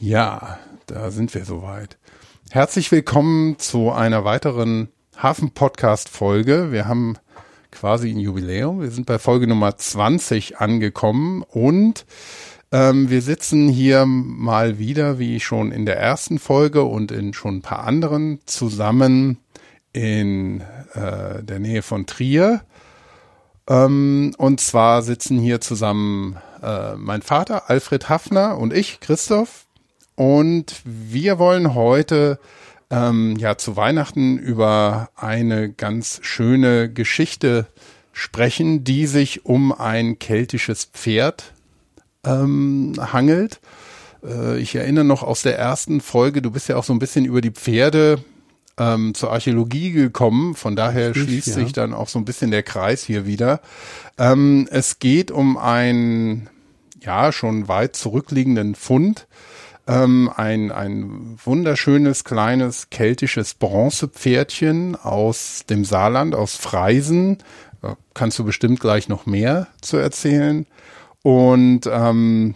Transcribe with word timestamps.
Ja, 0.00 0.58
da 0.86 1.10
sind 1.10 1.34
wir 1.34 1.44
soweit. 1.44 1.96
Herzlich 2.50 2.90
willkommen 2.90 3.58
zu 3.58 3.90
einer 3.90 4.24
weiteren 4.24 4.88
Hafen-Podcast-Folge. 5.16 6.72
Wir 6.72 6.86
haben 6.86 7.16
quasi 7.70 8.10
ein 8.10 8.18
Jubiläum. 8.18 8.80
Wir 8.80 8.90
sind 8.90 9.06
bei 9.06 9.18
Folge 9.18 9.46
Nummer 9.46 9.76
20 9.76 10.58
angekommen 10.58 11.42
und 11.42 12.06
ähm, 12.72 13.08
wir 13.08 13.22
sitzen 13.22 13.68
hier 13.68 14.04
mal 14.06 14.78
wieder, 14.78 15.18
wie 15.18 15.40
schon 15.40 15.72
in 15.72 15.86
der 15.86 15.98
ersten 15.98 16.38
Folge 16.38 16.82
und 16.82 17.12
in 17.12 17.32
schon 17.32 17.56
ein 17.56 17.62
paar 17.62 17.84
anderen, 17.84 18.40
zusammen 18.46 19.38
in 19.92 20.60
äh, 20.94 21.42
der 21.42 21.60
Nähe 21.60 21.82
von 21.82 22.06
Trier. 22.06 22.62
Ähm, 23.68 24.34
und 24.38 24.60
zwar 24.60 25.02
sitzen 25.02 25.38
hier 25.38 25.60
zusammen 25.60 26.36
äh, 26.62 26.94
mein 26.96 27.22
Vater 27.22 27.70
Alfred 27.70 28.08
Hafner 28.08 28.58
und 28.58 28.72
ich, 28.72 29.00
Christoph. 29.00 29.63
Und 30.16 30.76
wir 30.84 31.38
wollen 31.38 31.74
heute 31.74 32.38
ähm, 32.90 33.36
ja 33.36 33.56
zu 33.56 33.76
Weihnachten 33.76 34.38
über 34.38 35.10
eine 35.16 35.72
ganz 35.72 36.20
schöne 36.22 36.92
Geschichte 36.92 37.66
sprechen, 38.12 38.84
die 38.84 39.06
sich 39.06 39.44
um 39.44 39.72
ein 39.72 40.18
keltisches 40.18 40.84
Pferd 40.84 41.52
ähm, 42.24 42.94
hangelt. 43.12 43.60
Äh, 44.24 44.58
ich 44.58 44.74
erinnere 44.76 45.04
noch 45.04 45.22
aus 45.22 45.42
der 45.42 45.58
ersten 45.58 46.00
Folge, 46.00 46.42
du 46.42 46.50
bist 46.50 46.68
ja 46.68 46.76
auch 46.76 46.84
so 46.84 46.92
ein 46.92 47.00
bisschen 47.00 47.24
über 47.24 47.40
die 47.40 47.50
Pferde 47.50 48.22
ähm, 48.78 49.14
zur 49.14 49.32
Archäologie 49.32 49.90
gekommen. 49.90 50.54
Von 50.54 50.76
daher 50.76 51.08
Richtig, 51.08 51.24
schließt 51.24 51.46
ja. 51.48 51.54
sich 51.54 51.72
dann 51.72 51.92
auch 51.92 52.08
so 52.08 52.18
ein 52.18 52.24
bisschen 52.24 52.50
der 52.50 52.62
Kreis 52.62 53.02
hier 53.02 53.26
wieder. 53.26 53.60
Ähm, 54.18 54.68
es 54.70 54.98
geht 54.98 55.30
um 55.30 55.56
ein 55.56 56.48
ja 57.00 57.32
schon 57.32 57.68
weit 57.68 57.96
zurückliegenden 57.96 58.74
Fund 58.74 59.26
ähm, 59.86 60.30
ein, 60.34 60.72
ein 60.72 61.38
wunderschönes 61.44 62.24
kleines 62.24 62.90
keltisches 62.90 63.54
Bronzepferdchen 63.54 64.96
aus 64.96 65.64
dem 65.68 65.84
Saarland, 65.84 66.34
aus 66.34 66.56
Freisen. 66.56 67.38
Da 67.82 67.96
kannst 68.14 68.38
du 68.38 68.44
bestimmt 68.44 68.80
gleich 68.80 69.08
noch 69.08 69.26
mehr 69.26 69.68
zu 69.80 69.96
erzählen. 69.96 70.66
Und 71.22 71.82
ähm, 71.86 72.54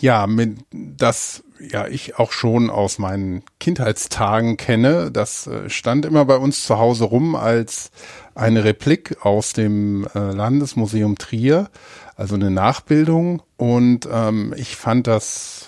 ja, 0.00 0.26
mit 0.26 0.58
das 0.72 1.42
ja 1.70 1.86
ich 1.86 2.18
auch 2.18 2.32
schon 2.32 2.70
aus 2.70 2.98
meinen 2.98 3.42
Kindheitstagen 3.60 4.56
kenne. 4.56 5.10
Das 5.10 5.46
äh, 5.46 5.68
stand 5.70 6.04
immer 6.06 6.24
bei 6.24 6.36
uns 6.36 6.64
zu 6.64 6.78
Hause 6.78 7.04
rum 7.04 7.34
als 7.34 7.90
eine 8.34 8.64
Replik 8.64 9.24
aus 9.24 9.52
dem 9.52 10.06
äh, 10.14 10.18
Landesmuseum 10.18 11.18
Trier, 11.18 11.70
also 12.16 12.34
eine 12.34 12.50
Nachbildung. 12.50 13.42
Und 13.56 14.08
ähm, 14.10 14.54
ich 14.56 14.76
fand 14.76 15.06
das 15.06 15.61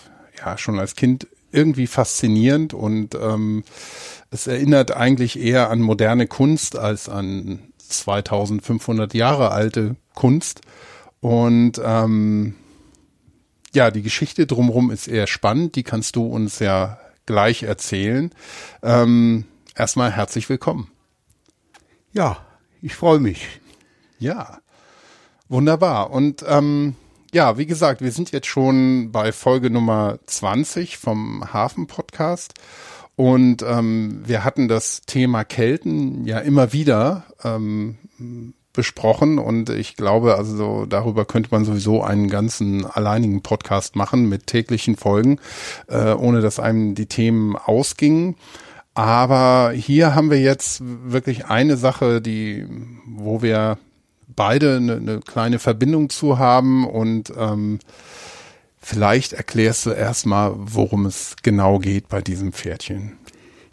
ja 0.44 0.58
schon 0.58 0.78
als 0.78 0.96
Kind 0.96 1.26
irgendwie 1.52 1.86
faszinierend 1.86 2.74
und 2.74 3.14
ähm, 3.14 3.64
es 4.30 4.46
erinnert 4.46 4.96
eigentlich 4.96 5.38
eher 5.38 5.70
an 5.70 5.80
moderne 5.80 6.26
Kunst 6.26 6.76
als 6.76 7.08
an 7.08 7.60
2500 7.78 9.14
Jahre 9.14 9.52
alte 9.52 9.96
Kunst. 10.14 10.60
Und 11.20 11.80
ähm, 11.84 12.56
ja, 13.72 13.90
die 13.90 14.02
Geschichte 14.02 14.46
drumherum 14.46 14.90
ist 14.90 15.06
eher 15.06 15.26
spannend, 15.26 15.76
die 15.76 15.84
kannst 15.84 16.16
du 16.16 16.26
uns 16.26 16.58
ja 16.58 16.98
gleich 17.26 17.62
erzählen. 17.62 18.30
Ähm, 18.82 19.44
erstmal 19.76 20.12
herzlich 20.12 20.48
willkommen. 20.48 20.90
Ja, 22.12 22.44
ich 22.82 22.94
freue 22.94 23.20
mich. 23.20 23.60
Ja, 24.18 24.58
wunderbar. 25.48 26.10
Und 26.10 26.44
ähm, 26.46 26.96
ja, 27.34 27.58
wie 27.58 27.66
gesagt, 27.66 28.00
wir 28.00 28.12
sind 28.12 28.30
jetzt 28.30 28.46
schon 28.46 29.10
bei 29.10 29.32
Folge 29.32 29.68
Nummer 29.68 30.20
20 30.26 30.98
vom 30.98 31.52
Hafen-Podcast. 31.52 32.54
Und 33.16 33.62
ähm, 33.62 34.22
wir 34.24 34.44
hatten 34.44 34.68
das 34.68 35.02
Thema 35.02 35.44
Kelten 35.44 36.26
ja 36.26 36.38
immer 36.38 36.72
wieder 36.72 37.24
ähm, 37.42 37.98
besprochen 38.72 39.38
und 39.38 39.70
ich 39.70 39.96
glaube, 39.96 40.36
also 40.36 40.84
darüber 40.86 41.24
könnte 41.24 41.50
man 41.52 41.64
sowieso 41.64 42.02
einen 42.02 42.28
ganzen 42.28 42.84
alleinigen 42.84 43.42
Podcast 43.42 43.94
machen 43.94 44.28
mit 44.28 44.48
täglichen 44.48 44.96
Folgen, 44.96 45.38
äh, 45.88 46.12
ohne 46.12 46.40
dass 46.40 46.58
einem 46.58 46.94
die 46.94 47.06
Themen 47.06 47.56
ausgingen. 47.56 48.36
Aber 48.94 49.72
hier 49.74 50.14
haben 50.14 50.30
wir 50.30 50.40
jetzt 50.40 50.82
wirklich 50.84 51.46
eine 51.46 51.76
Sache, 51.76 52.20
die, 52.20 52.66
wo 53.06 53.42
wir 53.42 53.78
beide 54.28 54.76
eine, 54.76 54.96
eine 54.96 55.20
kleine 55.20 55.58
Verbindung 55.58 56.10
zu 56.10 56.38
haben 56.38 56.86
und 56.86 57.32
ähm, 57.36 57.78
vielleicht 58.78 59.32
erklärst 59.32 59.86
du 59.86 59.90
erstmal, 59.90 60.52
worum 60.56 61.06
es 61.06 61.36
genau 61.42 61.78
geht 61.78 62.08
bei 62.08 62.20
diesem 62.20 62.52
Pferdchen. 62.52 63.18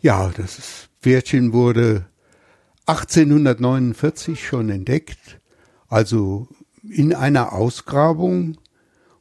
Ja, 0.01 0.31
das 0.35 0.89
Pferdchen 1.01 1.53
wurde 1.53 2.05
1849 2.85 4.45
schon 4.45 4.69
entdeckt, 4.69 5.39
also 5.87 6.47
in 6.89 7.13
einer 7.13 7.53
Ausgrabung. 7.53 8.57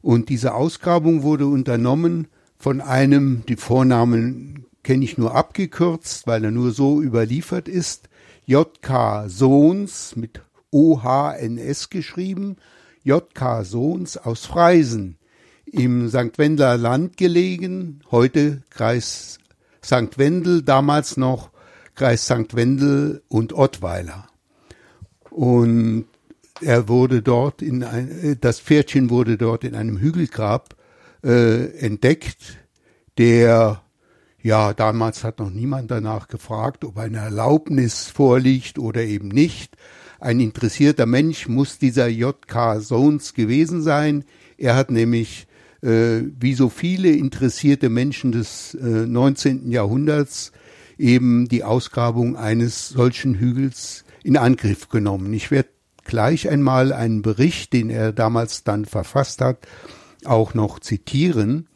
Und 0.01 0.29
diese 0.29 0.55
Ausgrabung 0.55 1.21
wurde 1.21 1.45
unternommen 1.45 2.27
von 2.57 2.81
einem, 2.81 3.43
die 3.47 3.55
Vornamen 3.55 4.65
kenne 4.83 5.05
ich 5.05 5.17
nur 5.17 5.35
abgekürzt, 5.35 6.25
weil 6.25 6.43
er 6.43 6.51
nur 6.51 6.71
so 6.71 7.01
überliefert 7.01 7.67
ist, 7.67 8.09
J.K. 8.45 9.29
Sohns 9.29 10.15
mit 10.15 10.41
OHNS 10.71 11.89
geschrieben, 11.89 12.57
JK 13.03 13.63
Sohns 13.63 14.17
aus 14.17 14.45
Freisen, 14.45 15.17
im 15.65 16.09
St. 16.09 16.37
Wendler 16.37 16.77
Land 16.77 17.17
gelegen, 17.17 18.01
heute 18.11 18.63
Kreis 18.69 19.39
St. 19.83 20.17
Wendel, 20.17 20.61
damals 20.61 21.17
noch 21.17 21.51
Kreis 21.95 22.25
St. 22.25 22.55
Wendel 22.55 23.23
und 23.27 23.53
Ottweiler. 23.53 24.27
Und 25.29 26.05
er 26.61 26.87
wurde 26.87 27.21
dort 27.21 27.61
in 27.61 27.83
ein, 27.83 28.37
das 28.41 28.59
Pferdchen 28.59 29.09
wurde 29.09 29.37
dort 29.37 29.63
in 29.63 29.75
einem 29.75 29.97
Hügelgrab 29.97 30.75
äh, 31.23 31.77
entdeckt, 31.77 32.57
der 33.17 33.81
ja, 34.43 34.73
damals 34.73 35.23
hat 35.23 35.39
noch 35.39 35.51
niemand 35.51 35.91
danach 35.91 36.27
gefragt, 36.27 36.83
ob 36.83 36.97
eine 36.97 37.19
Erlaubnis 37.19 38.07
vorliegt 38.07 38.79
oder 38.79 39.03
eben 39.03 39.27
nicht. 39.27 39.77
Ein 40.21 40.39
interessierter 40.39 41.07
Mensch 41.07 41.47
muss 41.47 41.79
dieser 41.79 42.07
J.K. 42.07 42.79
Sohns 42.79 43.33
gewesen 43.33 43.81
sein. 43.81 44.23
Er 44.55 44.75
hat 44.75 44.91
nämlich, 44.91 45.47
äh, 45.81 46.21
wie 46.39 46.53
so 46.53 46.69
viele 46.69 47.09
interessierte 47.09 47.89
Menschen 47.89 48.31
des 48.31 48.75
äh, 48.75 48.85
19. 48.85 49.71
Jahrhunderts, 49.71 50.51
eben 50.99 51.47
die 51.47 51.63
Ausgrabung 51.63 52.35
eines 52.35 52.89
solchen 52.89 53.33
Hügels 53.33 54.05
in 54.23 54.37
Angriff 54.37 54.89
genommen. 54.89 55.33
Ich 55.33 55.49
werde 55.49 55.69
gleich 56.05 56.47
einmal 56.47 56.93
einen 56.93 57.23
Bericht, 57.23 57.73
den 57.73 57.89
er 57.89 58.13
damals 58.13 58.63
dann 58.63 58.85
verfasst 58.85 59.41
hat, 59.41 59.67
auch 60.23 60.53
noch 60.53 60.79
zitieren. 60.79 61.67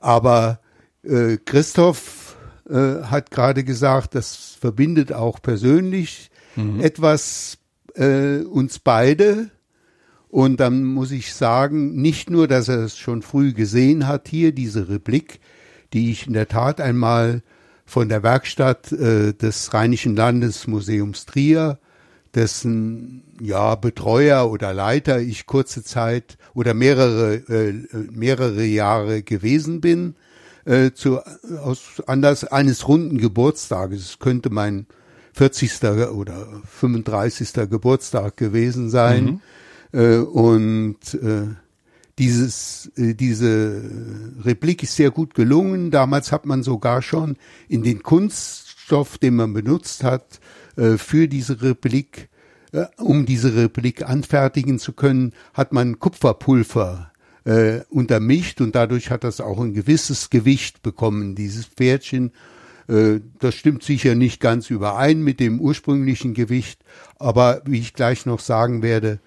Aber 0.00 0.60
äh, 1.02 1.38
Christoph 1.42 2.36
äh, 2.68 3.04
hat 3.04 3.30
gerade 3.30 3.64
gesagt, 3.64 4.14
das 4.14 4.54
verbindet 4.60 5.14
auch 5.14 5.40
persönlich 5.40 6.30
mhm. 6.56 6.80
etwas 6.80 7.55
äh, 7.96 8.38
uns 8.40 8.78
beide. 8.78 9.50
Und 10.28 10.60
dann 10.60 10.84
muss 10.84 11.12
ich 11.12 11.34
sagen, 11.34 11.94
nicht 12.00 12.30
nur, 12.30 12.48
dass 12.48 12.68
er 12.68 12.80
es 12.80 12.98
schon 12.98 13.22
früh 13.22 13.52
gesehen 13.52 14.06
hat, 14.06 14.28
hier 14.28 14.52
diese 14.52 14.88
Replik, 14.88 15.40
die 15.92 16.10
ich 16.10 16.26
in 16.26 16.32
der 16.32 16.48
Tat 16.48 16.80
einmal 16.80 17.42
von 17.86 18.08
der 18.08 18.22
Werkstatt 18.22 18.92
äh, 18.92 19.32
des 19.32 19.72
Rheinischen 19.72 20.16
Landesmuseums 20.16 21.26
Trier, 21.26 21.78
dessen 22.34 23.22
ja 23.40 23.76
Betreuer 23.76 24.50
oder 24.50 24.74
Leiter 24.74 25.20
ich 25.20 25.46
kurze 25.46 25.82
Zeit 25.82 26.36
oder 26.52 26.74
mehrere 26.74 27.36
äh, 27.48 27.72
mehrere 28.12 28.64
Jahre 28.64 29.22
gewesen 29.22 29.80
bin, 29.80 30.16
äh, 30.64 30.90
zu 30.90 31.20
aus 31.62 32.02
Anlass 32.06 32.44
eines 32.44 32.88
runden 32.88 33.18
Geburtstages. 33.18 34.00
Es 34.00 34.18
könnte 34.18 34.50
mein 34.50 34.86
40. 35.36 35.84
oder 36.14 36.46
35. 36.64 37.68
Geburtstag 37.68 38.38
gewesen 38.38 38.88
sein. 38.88 39.40
Mhm. 39.92 40.00
Äh, 40.00 40.16
und 40.16 41.14
äh, 41.14 41.48
dieses, 42.18 42.90
äh, 42.96 43.14
diese 43.14 43.82
Replik 44.42 44.82
ist 44.82 44.96
sehr 44.96 45.10
gut 45.10 45.34
gelungen. 45.34 45.90
Damals 45.90 46.32
hat 46.32 46.46
man 46.46 46.62
sogar 46.62 47.02
schon 47.02 47.36
in 47.68 47.82
den 47.82 48.02
Kunststoff, 48.02 49.18
den 49.18 49.36
man 49.36 49.52
benutzt 49.52 50.02
hat, 50.02 50.40
äh, 50.76 50.96
für 50.96 51.28
diese 51.28 51.60
Replik, 51.60 52.30
äh, 52.72 52.86
um 52.96 53.26
diese 53.26 53.54
Replik 53.54 54.08
anfertigen 54.08 54.78
zu 54.78 54.94
können, 54.94 55.34
hat 55.52 55.74
man 55.74 55.98
Kupferpulver 55.98 57.12
äh, 57.44 57.80
untermischt 57.90 58.62
und 58.62 58.74
dadurch 58.74 59.10
hat 59.10 59.22
das 59.22 59.42
auch 59.42 59.60
ein 59.60 59.74
gewisses 59.74 60.30
Gewicht 60.30 60.82
bekommen, 60.82 61.34
dieses 61.34 61.66
Pferdchen. 61.66 62.32
Äh, 62.88 63.20
das 63.38 63.54
stimmt 63.54 63.82
sicher 63.82 64.14
nicht 64.14 64.40
ganz 64.40 64.70
überein 64.70 65.22
mit 65.22 65.40
dem 65.40 65.60
ursprünglichen 65.60 66.34
Gewicht, 66.34 66.82
aber 67.18 67.62
wie 67.64 67.80
ich 67.80 67.94
gleich 67.94 68.26
noch 68.26 68.40
sagen 68.40 68.82
werde, 68.82 69.20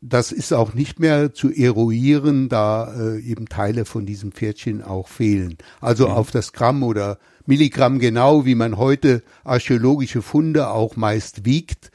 das 0.00 0.32
ist 0.32 0.52
auch 0.52 0.74
nicht 0.74 1.00
mehr 1.00 1.32
zu 1.32 1.50
eruieren, 1.50 2.50
da 2.50 2.92
äh, 2.94 3.20
eben 3.20 3.48
Teile 3.48 3.86
von 3.86 4.04
diesem 4.04 4.32
Pferdchen 4.32 4.82
auch 4.82 5.08
fehlen. 5.08 5.56
Also 5.80 6.08
mhm. 6.08 6.12
auf 6.12 6.30
das 6.30 6.52
Gramm 6.52 6.82
oder 6.82 7.18
Milligramm 7.46 7.98
genau, 7.98 8.44
wie 8.44 8.54
man 8.54 8.76
heute 8.76 9.22
archäologische 9.44 10.20
Funde 10.20 10.68
auch 10.68 10.96
meist 10.96 11.46
wiegt, 11.46 11.90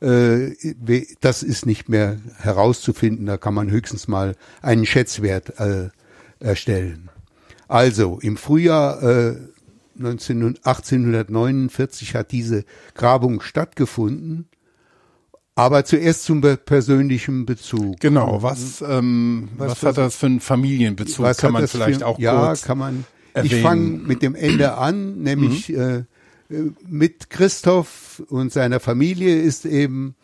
äh, 0.00 0.50
das 1.20 1.42
ist 1.42 1.64
nicht 1.64 1.88
mehr 1.88 2.18
herauszufinden. 2.36 3.26
Da 3.26 3.38
kann 3.38 3.54
man 3.54 3.70
höchstens 3.70 4.08
mal 4.08 4.36
einen 4.60 4.84
Schätzwert 4.84 5.58
äh, 5.58 5.88
erstellen. 6.40 7.08
Also 7.66 8.18
im 8.20 8.36
Frühjahr 8.36 9.02
äh, 9.02 9.36
19, 9.36 9.53
1849 9.96 12.14
hat 12.14 12.32
diese 12.32 12.64
Grabung 12.94 13.40
stattgefunden 13.40 14.48
aber 15.56 15.84
zuerst 15.84 16.24
zum 16.24 16.40
persönlichen 16.40 17.46
Bezug. 17.46 18.00
Genau, 18.00 18.42
was, 18.42 18.82
ähm, 18.86 19.48
was, 19.56 19.70
was 19.70 19.82
hat 19.84 19.98
das 19.98 20.16
für 20.16 20.26
einen 20.26 20.40
Familienbezug? 20.40 21.24
Was 21.24 21.38
kann 21.38 21.52
man 21.52 21.68
vielleicht 21.68 22.00
für, 22.00 22.06
auch 22.06 22.18
ja, 22.18 22.46
kurz 22.46 22.62
kann 22.62 22.78
man. 22.78 23.04
Erwähnen. 23.34 23.54
Ich 23.54 23.62
fange 23.62 23.98
mit 23.98 24.22
dem 24.22 24.34
Ende 24.34 24.74
an, 24.78 25.18
nämlich 25.18 25.68
mhm. 25.68 26.06
äh, 26.50 26.56
mit 26.88 27.30
Christoph 27.30 28.22
und 28.28 28.52
seiner 28.52 28.80
Familie 28.80 29.40
ist 29.40 29.64
eben 29.64 30.14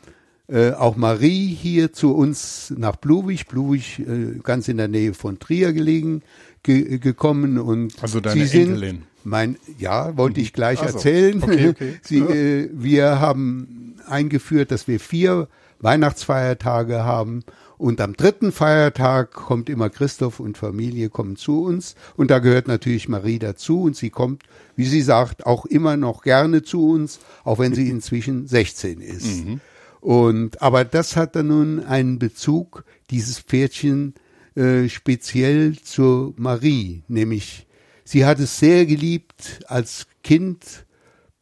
äh, 0.49 0.73
auch 0.73 0.97
Marie 0.97 1.55
hier 1.55 1.93
zu 1.93 2.15
uns 2.15 2.73
nach 2.77 2.97
Bluwig, 2.97 3.47
Bluwig 3.47 4.01
äh, 4.01 4.39
ganz 4.43 4.69
in 4.69 4.77
der 4.77 4.89
Nähe 4.89 5.15
von 5.15 5.39
Trier 5.39 5.73
gelegen, 5.73 6.23
ge 6.63 6.99
gekommen 6.99 7.59
und 7.59 8.03
also 8.03 8.21
deine 8.21 8.41
sie 8.41 8.47
sind 8.47 8.69
Enkelin. 8.69 9.03
Mein 9.25 9.57
ja 9.79 10.17
wollte 10.17 10.41
ich 10.41 10.53
gleich 10.53 10.81
also, 10.81 10.95
erzählen. 10.95 11.43
Okay, 11.43 11.69
okay. 11.69 11.95
sie, 12.03 12.19
äh, 12.19 12.71
wir 12.73 13.21
haben 13.21 13.97
eingeführt, 14.07 14.71
dass 14.71 14.89
wir 14.89 15.01
vier 15.01 15.49
Weihnachtsfeiertage 15.81 17.05
haben 17.05 17.43
und 17.79 18.03
am 18.03 18.13
dritten 18.13 18.53
Feiertag 18.53 19.33
kommt 19.33 19.71
immer 19.71 19.89
Christoph 19.89 20.39
und 20.39 20.59
Familie 20.59 21.09
kommen 21.09 21.37
zu 21.37 21.65
uns 21.65 21.95
und 22.17 22.31
da 22.31 22.39
gehört 22.39 22.69
natürlich 22.69 23.09
Marie 23.09 23.39
dazu 23.39 23.83
und 23.83 23.97
sie 23.97 24.11
kommt, 24.11 24.43
wie 24.77 24.85
sie 24.85 25.01
sagt, 25.01 25.47
auch 25.47 25.65
immer 25.65 25.97
noch 25.97 26.23
gerne 26.23 26.63
zu 26.63 26.91
uns, 26.91 27.21
auch 27.43 27.59
wenn 27.59 27.75
sie 27.75 27.89
inzwischen 27.89 28.47
16 28.47 29.01
ist. 29.01 29.47
Mhm. 29.47 29.61
Und 30.01 30.61
aber 30.61 30.85
das 30.85 31.17
hat 31.17 31.37
dann 31.37 31.47
nun 31.47 31.83
einen 31.83 32.19
Bezug, 32.19 32.85
dieses 33.11 33.39
Pferdchen 33.39 34.15
äh, 34.57 34.89
speziell 34.89 35.79
zur 35.79 36.35
Marie, 36.37 37.03
nämlich 37.09 37.67
sie 38.11 38.27
hat 38.27 38.41
es 38.41 38.59
sehr 38.59 38.87
geliebt 38.87 39.61
als 39.69 40.09
Kind 40.25 40.85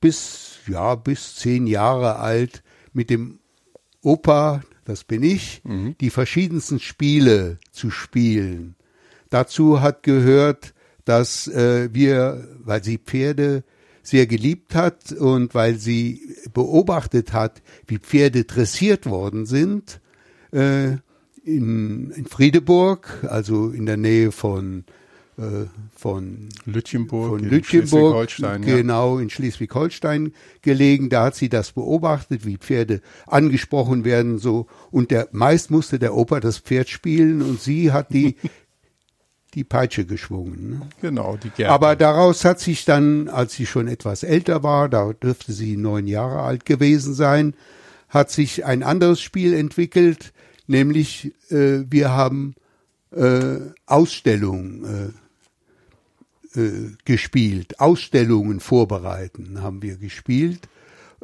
bis 0.00 0.59
ja 0.67 0.97
bis 0.97 1.37
zehn 1.37 1.67
Jahre 1.67 2.17
alt 2.17 2.62
mit 2.93 3.09
dem 3.09 3.38
Opa, 4.03 4.62
das 4.85 5.05
bin 5.05 5.23
ich, 5.23 5.62
mhm. 5.65 5.97
die 5.99 6.11
verschiedensten 6.11 6.79
Spiele 6.79 7.59
zu 7.70 7.91
spielen. 7.91 8.76
Dazu 9.31 9.81
hat 9.81 10.03
gehört, 10.03 10.75
dass 11.06 11.49
äh, 11.49 11.88
wir, 11.94 12.47
weil 12.61 12.85
sie 12.85 12.99
Pferde 12.99 13.64
sehr 14.03 14.26
geliebt 14.26 14.75
hat 14.75 15.12
und 15.12 15.55
weil 15.55 15.76
sie 15.76 16.37
beobachtet 16.53 17.32
hat, 17.32 17.62
wie 17.87 17.99
Pferde 17.99 18.44
dressiert 18.44 19.06
worden 19.06 19.47
sind, 19.47 20.00
äh, 20.53 20.99
in, 21.44 22.11
in 22.11 22.26
Friedeburg, 22.26 23.25
also 23.26 23.71
in 23.71 23.87
der 23.87 23.97
Nähe 23.97 24.32
von 24.32 24.85
von 25.94 26.49
Lütchenburg, 26.64 27.29
von 27.29 27.49
Lütchenburg 27.49 28.31
Schleswig-Holstein, 28.31 28.62
genau 28.62 29.19
in 29.19 29.31
Schleswig-Holstein 29.31 30.32
gelegen. 30.62 31.11
Da 31.11 31.26
hat 31.26 31.37
sie 31.37 31.49
das 31.49 31.73
beobachtet, 31.73 32.44
wie 32.44 32.56
Pferde 32.56 33.00
angesprochen 33.26 34.05
werden, 34.05 34.38
so 34.38 34.67
und 34.90 35.11
der 35.11 35.29
meist 35.32 35.70
musste 35.70 35.99
der 35.99 36.14
Opa 36.14 36.40
das 36.40 36.58
Pferd 36.58 36.88
spielen 36.88 37.43
und 37.43 37.61
sie 37.61 37.93
hat 37.93 38.12
die 38.12 38.37
die 39.55 39.64
Peitsche 39.64 40.05
geschwungen. 40.05 40.70
Ne? 40.70 40.81
Genau, 41.00 41.37
die 41.37 41.50
Gärte. 41.50 41.73
Aber 41.73 41.96
daraus 41.96 42.44
hat 42.44 42.61
sich 42.61 42.85
dann, 42.85 43.29
als 43.29 43.55
sie 43.55 43.67
schon 43.67 43.88
etwas 43.88 44.23
älter 44.23 44.62
war, 44.62 44.88
da 44.88 45.12
dürfte 45.12 45.52
sie 45.52 45.76
neun 45.76 46.06
Jahre 46.06 46.43
alt 46.43 46.64
gewesen 46.64 47.14
sein, 47.14 47.55
hat 48.08 48.31
sich 48.31 48.64
ein 48.64 48.82
anderes 48.82 49.20
Spiel 49.20 49.55
entwickelt, 49.55 50.32
nämlich 50.67 51.35
äh, 51.50 51.85
wir 51.88 52.11
haben 52.11 52.55
äh, 53.11 53.58
Ausstellungen 53.87 54.85
äh, 54.85 55.27
äh, 56.58 56.96
gespielt, 57.05 57.81
Ausstellungen 57.81 58.60
vorbereiten 58.60 59.62
haben 59.62 59.82
wir 59.82 59.96
gespielt 59.96 60.69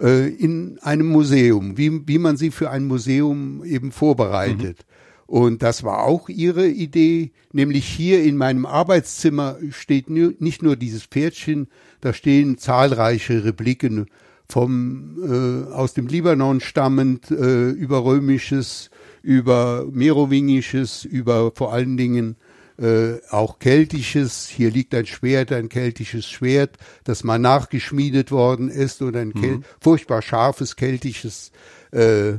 äh, 0.00 0.28
in 0.28 0.78
einem 0.80 1.08
Museum, 1.08 1.76
wie, 1.76 2.06
wie 2.06 2.18
man 2.18 2.36
sie 2.36 2.50
für 2.50 2.70
ein 2.70 2.84
Museum 2.84 3.64
eben 3.64 3.92
vorbereitet. 3.92 4.78
Mhm. 4.78 4.94
Und 5.26 5.62
das 5.62 5.82
war 5.82 6.04
auch 6.04 6.28
ihre 6.28 6.68
Idee, 6.68 7.32
nämlich 7.52 7.86
hier 7.86 8.22
in 8.22 8.36
meinem 8.36 8.66
Arbeitszimmer 8.66 9.56
steht 9.70 10.10
nicht 10.10 10.62
nur 10.62 10.76
dieses 10.76 11.04
Pferdchen, 11.04 11.68
da 12.00 12.12
stehen 12.12 12.58
zahlreiche 12.58 13.44
Repliken 13.44 14.06
vom 14.48 15.16
äh, 15.22 15.72
aus 15.72 15.94
dem 15.94 16.06
Libanon 16.06 16.60
stammend 16.60 17.30
äh, 17.30 17.70
über 17.70 18.04
römisches, 18.04 18.90
über 19.22 19.86
merowingisches, 19.90 21.04
über 21.04 21.50
vor 21.54 21.72
allen 21.72 21.96
Dingen 21.96 22.36
äh, 22.78 23.20
auch 23.30 23.58
keltisches. 23.58 24.48
Hier 24.48 24.70
liegt 24.70 24.94
ein 24.94 25.06
Schwert, 25.06 25.52
ein 25.52 25.68
keltisches 25.68 26.26
Schwert, 26.26 26.76
das 27.04 27.24
mal 27.24 27.38
nachgeschmiedet 27.38 28.30
worden 28.30 28.68
ist 28.68 29.02
oder 29.02 29.20
ein 29.20 29.32
mhm. 29.34 29.64
furchtbar 29.80 30.22
scharfes 30.22 30.76
keltisches 30.76 31.52
äh, 31.92 32.34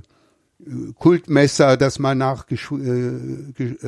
Kultmesser, 0.97 1.77
das 1.77 1.99
mal 1.99 2.15
nachgebildet 2.15 3.83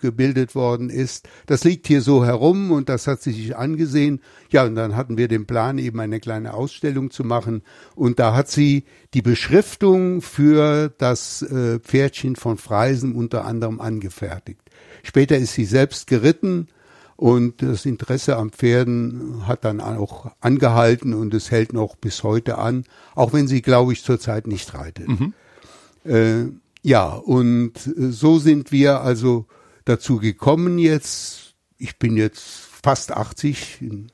äh, 0.00 0.52
äh, 0.52 0.54
worden 0.54 0.90
ist. 0.90 1.28
Das 1.46 1.64
liegt 1.64 1.86
hier 1.86 2.00
so 2.00 2.24
herum 2.24 2.72
und 2.72 2.88
das 2.88 3.06
hat 3.06 3.22
sie 3.22 3.32
sich 3.32 3.56
angesehen. 3.56 4.20
Ja, 4.50 4.64
und 4.64 4.74
dann 4.74 4.96
hatten 4.96 5.16
wir 5.16 5.28
den 5.28 5.46
Plan, 5.46 5.78
eben 5.78 6.00
eine 6.00 6.18
kleine 6.18 6.54
Ausstellung 6.54 7.10
zu 7.10 7.24
machen. 7.24 7.62
Und 7.94 8.18
da 8.18 8.34
hat 8.34 8.48
sie 8.48 8.84
die 9.14 9.22
Beschriftung 9.22 10.22
für 10.22 10.92
das 10.98 11.42
äh, 11.42 11.78
Pferdchen 11.78 12.36
von 12.36 12.58
Freisen 12.58 13.14
unter 13.14 13.44
anderem 13.44 13.80
angefertigt. 13.80 14.61
Später 15.02 15.36
ist 15.36 15.54
sie 15.54 15.64
selbst 15.64 16.06
geritten 16.06 16.68
und 17.16 17.62
das 17.62 17.86
Interesse 17.86 18.36
am 18.36 18.50
Pferden 18.50 19.46
hat 19.46 19.64
dann 19.64 19.80
auch 19.80 20.32
angehalten 20.40 21.14
und 21.14 21.34
es 21.34 21.50
hält 21.50 21.72
noch 21.72 21.96
bis 21.96 22.22
heute 22.22 22.58
an, 22.58 22.84
auch 23.14 23.32
wenn 23.32 23.46
sie, 23.46 23.62
glaube 23.62 23.92
ich, 23.92 24.02
zurzeit 24.02 24.46
nicht 24.46 24.74
reitet. 24.74 25.08
Mhm. 25.08 25.34
Äh, 26.04 26.44
ja, 26.82 27.08
und 27.10 27.74
so 27.78 28.38
sind 28.38 28.72
wir 28.72 29.02
also 29.02 29.46
dazu 29.84 30.18
gekommen 30.18 30.78
jetzt. 30.78 31.54
Ich 31.78 31.98
bin 31.98 32.16
jetzt 32.16 32.42
fast 32.82 33.12
80, 33.12 33.78
in 33.82 34.12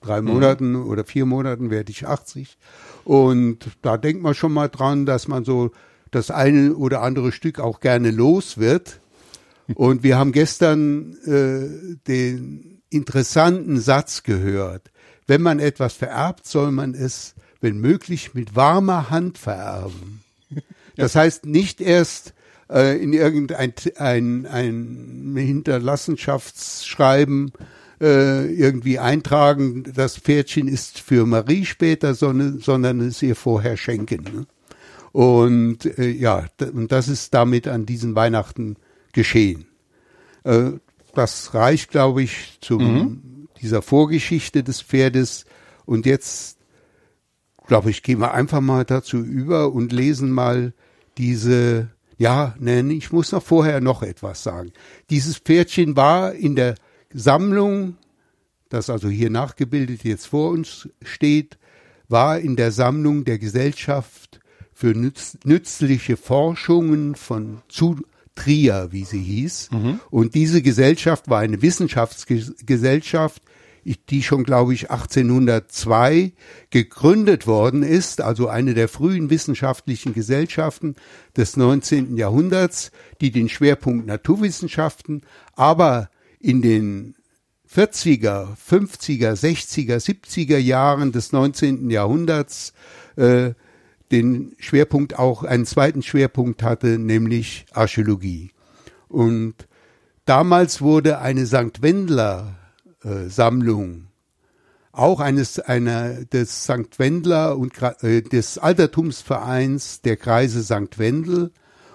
drei 0.00 0.20
mhm. 0.20 0.28
Monaten 0.28 0.76
oder 0.76 1.04
vier 1.04 1.26
Monaten 1.26 1.70
werde 1.70 1.90
ich 1.90 2.06
80. 2.06 2.56
Und 3.04 3.70
da 3.82 3.96
denkt 3.96 4.22
man 4.22 4.34
schon 4.34 4.52
mal 4.52 4.68
dran, 4.68 5.06
dass 5.06 5.28
man 5.28 5.44
so 5.44 5.72
das 6.10 6.30
eine 6.30 6.74
oder 6.74 7.02
andere 7.02 7.32
Stück 7.32 7.58
auch 7.58 7.80
gerne 7.80 8.10
los 8.10 8.58
wird. 8.58 9.00
Und 9.74 10.02
wir 10.02 10.18
haben 10.18 10.32
gestern 10.32 11.16
äh, 11.24 11.96
den 12.06 12.82
interessanten 12.88 13.80
Satz 13.80 14.22
gehört. 14.22 14.90
Wenn 15.26 15.42
man 15.42 15.58
etwas 15.58 15.94
vererbt, 15.94 16.46
soll 16.46 16.70
man 16.70 16.94
es, 16.94 17.34
wenn 17.60 17.78
möglich, 17.78 18.34
mit 18.34 18.54
warmer 18.54 19.10
Hand 19.10 19.38
vererben. 19.38 20.20
Das 20.96 21.14
heißt, 21.14 21.44
nicht 21.44 21.82
erst 21.82 22.32
äh, 22.70 22.96
in 23.02 23.12
irgendein 23.12 23.74
ein, 23.96 24.46
ein 24.46 25.34
Hinterlassenschaftsschreiben 25.36 27.52
äh, 28.00 28.46
irgendwie 28.46 28.98
eintragen, 28.98 29.84
das 29.94 30.16
Pferdchen 30.16 30.68
ist 30.68 30.98
für 30.98 31.26
Marie 31.26 31.64
später, 31.64 32.14
sondern, 32.14 32.60
sondern 32.60 33.00
es 33.00 33.22
ihr 33.22 33.36
vorher 33.36 33.76
schenken. 33.76 34.24
Ne? 34.24 34.46
Und 35.12 35.86
äh, 35.98 36.10
ja, 36.10 36.46
und 36.72 36.90
das 36.92 37.08
ist 37.08 37.34
damit 37.34 37.68
an 37.68 37.84
diesen 37.86 38.14
Weihnachten 38.14 38.76
geschehen. 39.16 39.66
Äh, 40.44 40.72
das 41.14 41.54
reicht, 41.54 41.90
glaube 41.90 42.22
ich, 42.22 42.58
zu 42.60 42.78
mhm. 42.78 43.48
dieser 43.60 43.82
Vorgeschichte 43.82 44.62
des 44.62 44.82
Pferdes. 44.82 45.46
Und 45.86 46.06
jetzt, 46.06 46.58
glaube 47.66 47.90
ich, 47.90 48.04
gehen 48.04 48.20
wir 48.20 48.34
einfach 48.34 48.60
mal 48.60 48.84
dazu 48.84 49.16
über 49.16 49.72
und 49.72 49.92
lesen 49.92 50.30
mal 50.30 50.74
diese, 51.16 51.90
ja, 52.18 52.54
nein, 52.60 52.90
ich 52.90 53.10
muss 53.10 53.32
noch 53.32 53.42
vorher 53.42 53.80
noch 53.80 54.02
etwas 54.02 54.42
sagen. 54.42 54.72
Dieses 55.10 55.38
Pferdchen 55.38 55.96
war 55.96 56.34
in 56.34 56.54
der 56.54 56.74
Sammlung, 57.12 57.96
das 58.68 58.90
also 58.90 59.08
hier 59.08 59.30
nachgebildet 59.30 60.04
jetzt 60.04 60.26
vor 60.26 60.50
uns 60.50 60.88
steht, 61.02 61.58
war 62.08 62.38
in 62.38 62.56
der 62.56 62.72
Sammlung 62.72 63.24
der 63.24 63.38
Gesellschaft 63.38 64.40
für 64.72 64.88
nütz, 64.88 65.38
nützliche 65.44 66.18
Forschungen 66.18 67.14
von 67.14 67.62
zu 67.68 68.02
Trier, 68.36 68.88
wie 68.92 69.04
sie 69.04 69.20
hieß. 69.20 69.70
Mhm. 69.72 70.00
Und 70.10 70.34
diese 70.34 70.62
Gesellschaft 70.62 71.28
war 71.28 71.40
eine 71.40 71.62
Wissenschaftsgesellschaft, 71.62 73.42
die 74.10 74.22
schon, 74.22 74.44
glaube 74.44 74.74
ich, 74.74 74.90
1802 74.90 76.32
gegründet 76.70 77.46
worden 77.46 77.82
ist, 77.82 78.20
also 78.20 78.48
eine 78.48 78.74
der 78.74 78.88
frühen 78.88 79.30
wissenschaftlichen 79.30 80.12
Gesellschaften 80.12 80.96
des 81.36 81.56
19. 81.56 82.16
Jahrhunderts, 82.16 82.90
die 83.20 83.30
den 83.30 83.48
Schwerpunkt 83.48 84.06
Naturwissenschaften, 84.06 85.22
aber 85.54 86.10
in 86.40 86.62
den 86.62 87.14
40er, 87.72 88.56
50er, 88.56 89.32
60er, 89.32 89.96
70er 89.96 90.58
Jahren 90.58 91.12
des 91.12 91.32
19. 91.32 91.90
Jahrhunderts 91.90 92.72
äh, 93.16 93.52
den 94.10 94.54
Schwerpunkt 94.58 95.18
auch 95.18 95.42
einen 95.42 95.66
zweiten 95.66 96.02
Schwerpunkt 96.02 96.62
hatte, 96.62 96.98
nämlich 96.98 97.66
Archäologie. 97.72 98.50
Und 99.08 99.54
damals 100.24 100.80
wurde 100.80 101.18
eine 101.20 101.46
St. 101.46 101.82
Wendler 101.82 102.56
äh, 103.02 103.28
Sammlung 103.28 104.06
auch 104.96 105.20
eines 105.20 105.58
einer 105.60 106.24
des 106.24 106.64
St. 106.64 106.98
Wendler 106.98 107.58
und 107.58 107.74
äh, 108.02 108.22
des 108.22 108.58
Altertumsvereins 108.58 110.00
der 110.00 110.16
Kreise 110.16 110.62
St. 110.62 110.98
Wendel 110.98 111.52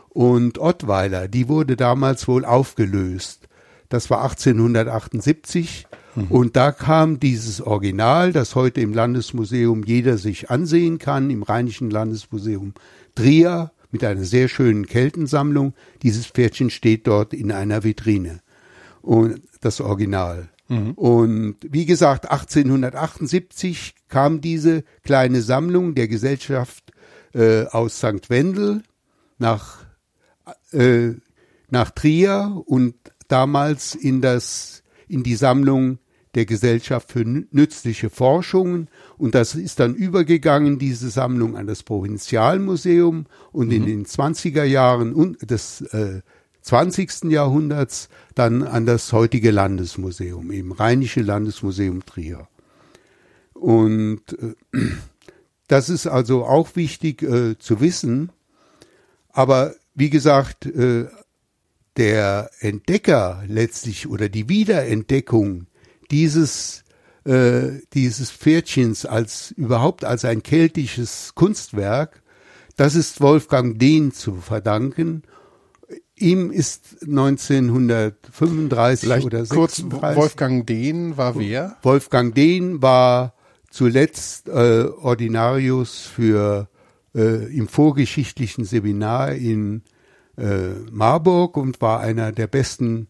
und 0.10 0.60
Ottweiler, 0.60 1.27
die 1.27 1.50
wurde 1.50 1.75
damals 1.75 2.27
wohl 2.27 2.46
aufgelöst. 2.46 3.48
Das 3.89 4.10
war 4.10 4.22
1878 4.22 5.88
mhm. 6.15 6.27
und 6.27 6.56
da 6.56 6.72
kam 6.72 7.20
dieses 7.20 7.62
Original, 7.62 8.34
das 8.34 8.56
heute 8.56 8.82
im 8.82 8.94
Landesmuseum 8.94 9.84
jeder 9.84 10.18
sich 10.18 10.50
ansehen 10.50 11.00
kann, 11.00 11.30
im 11.30 11.44
Rheinischen 11.44 11.89
Landesmuseum 11.89 12.74
Trier 13.15 13.72
mit 13.91 14.03
einer 14.03 14.24
sehr 14.24 14.48
schönen 14.48 14.88
Keltensammlung. 14.88 15.74
Dieses 16.01 16.25
Pferdchen 16.25 16.70
steht 16.70 17.08
dort 17.08 17.34
in 17.34 17.51
einer 17.51 17.84
Vitrine. 17.84 18.39
Und 19.01 19.41
das 19.62 19.82
Original. 19.82 20.50
Mhm. 20.68 20.91
Und 20.94 21.56
wie 21.62 21.86
gesagt, 21.86 22.32
1878 22.32 23.96
kam 24.08 24.41
diese 24.41 24.84
kleine 25.03 25.41
Sammlung 25.41 25.96
der 25.96 26.08
Gesellschaft 26.08 26.91
äh, 27.34 27.65
aus 27.65 27.98
St. 27.98 28.30
Wendel 28.30 28.84
nach, 29.38 29.80
äh, 30.72 31.12
nach 31.70 31.91
Trier 31.91 32.62
und 32.65 32.96
damals 33.27 33.96
in 33.96 34.22
das, 34.22 34.84
in 35.08 35.24
die 35.24 35.36
Sammlung 35.36 36.00
der 36.35 36.45
Gesellschaft 36.45 37.11
für 37.11 37.25
nützliche 37.25 38.09
Forschungen 38.09 38.88
und 39.17 39.35
das 39.35 39.55
ist 39.55 39.79
dann 39.79 39.95
übergegangen, 39.95 40.79
diese 40.79 41.09
Sammlung 41.09 41.57
an 41.57 41.67
das 41.67 41.83
Provinzialmuseum 41.83 43.25
und 43.51 43.67
mhm. 43.67 43.73
in 43.73 43.85
den 43.85 44.05
20er 44.05 44.63
Jahren 44.63 45.38
des 45.41 45.81
äh, 45.81 46.21
20. 46.61 47.23
Jahrhunderts 47.23 48.09
dann 48.35 48.63
an 48.63 48.85
das 48.85 49.11
heutige 49.13 49.51
Landesmuseum, 49.51 50.51
eben 50.51 50.71
Rheinische 50.71 51.21
Landesmuseum 51.21 52.05
Trier. 52.05 52.47
Und 53.53 54.38
äh, 54.39 54.77
das 55.67 55.89
ist 55.89 56.07
also 56.07 56.45
auch 56.45 56.75
wichtig 56.75 57.23
äh, 57.23 57.57
zu 57.57 57.81
wissen. 57.81 58.31
Aber 59.29 59.73
wie 59.95 60.09
gesagt, 60.09 60.65
äh, 60.65 61.07
der 61.97 62.50
Entdecker 62.59 63.43
letztlich 63.47 64.07
oder 64.07 64.29
die 64.29 64.47
Wiederentdeckung 64.47 65.67
dieses 66.12 66.84
äh, 67.24 67.80
dieses 67.94 68.32
Pferdchens 68.32 69.06
als 69.06 69.51
überhaupt 69.51 70.03
als 70.06 70.25
ein 70.25 70.41
keltisches 70.44 71.34
Kunstwerk, 71.36 72.22
das 72.77 72.96
ist 72.96 73.22
Wolfgang 73.22 73.77
Dehn 73.77 74.12
zu 74.12 74.36
verdanken. 74.36 75.24
Ihm 76.15 76.51
ist 76.51 77.03
1935 77.03 79.08
Vielleicht 79.08 79.25
oder 79.25 79.46
36, 79.46 79.89
kurz 79.89 80.15
Wolfgang 80.15 80.68
Dehn 80.68 81.18
war 81.18 81.38
wer? 81.38 81.77
Wolfgang 81.82 82.34
Dehn 82.34 82.82
war 82.82 83.34
zuletzt 83.70 84.48
äh, 84.50 84.86
Ordinarius 85.01 86.01
für 86.01 86.70
äh, 87.15 87.56
im 87.56 87.68
vorgeschichtlichen 87.68 88.65
Seminar 88.65 89.34
in 89.34 89.84
äh, 90.38 90.70
Marburg 90.91 91.58
und 91.58 91.82
war 91.82 92.00
einer 92.00 92.32
der 92.32 92.48
besten 92.48 93.08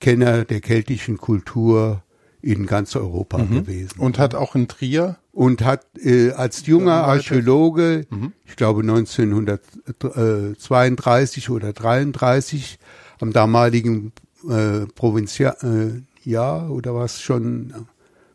Kenner 0.00 0.44
der 0.44 0.60
keltischen 0.60 1.18
Kultur 1.18 2.02
in 2.42 2.66
ganz 2.66 2.94
Europa 2.96 3.38
mhm. 3.38 3.64
gewesen. 3.64 3.98
Und 3.98 4.18
hat 4.18 4.34
auch 4.34 4.54
in 4.54 4.68
Trier? 4.68 5.16
Und 5.30 5.64
hat 5.64 5.86
äh, 5.98 6.32
als 6.32 6.66
junger 6.66 7.04
Archäologe, 7.04 8.04
mhm. 8.10 8.34
ich 8.44 8.56
glaube 8.56 8.82
1932 8.82 11.48
oder 11.48 11.72
33, 11.72 12.78
am 13.20 13.32
damaligen 13.32 14.12
äh, 14.48 14.80
Provinzial, 14.94 15.56
äh, 15.62 16.02
ja, 16.28 16.68
oder 16.68 16.94
was 16.94 17.22
schon, 17.22 17.72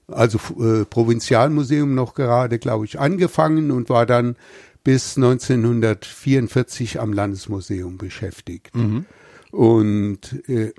also 0.07 0.39
äh, 0.59 0.85
Provinzialmuseum 0.85 1.93
noch 1.93 2.15
gerade, 2.15 2.57
glaube 2.57 2.85
ich, 2.85 2.99
angefangen 2.99 3.69
und 3.71 3.89
war 3.89 4.05
dann 4.05 4.37
bis 4.83 5.17
1944 5.17 6.99
am 6.99 7.13
Landesmuseum 7.13 7.97
beschäftigt. 7.97 8.75
Mhm. 8.75 9.05
Und 9.51 10.43
äh, 10.47 10.73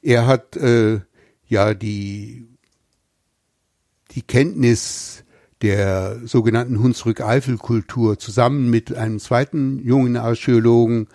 er 0.00 0.26
hat 0.26 0.56
äh, 0.56 1.00
ja 1.52 1.74
die, 1.74 2.46
die 4.10 4.22
Kenntnis 4.22 5.22
der 5.60 6.18
sogenannten 6.24 6.82
Hunsrück-Eifel-Kultur 6.82 8.18
zusammen 8.18 8.68
mit 8.68 8.96
einem 8.96 9.20
zweiten 9.20 9.78
jungen 9.84 10.16
Archäologen, 10.16 11.06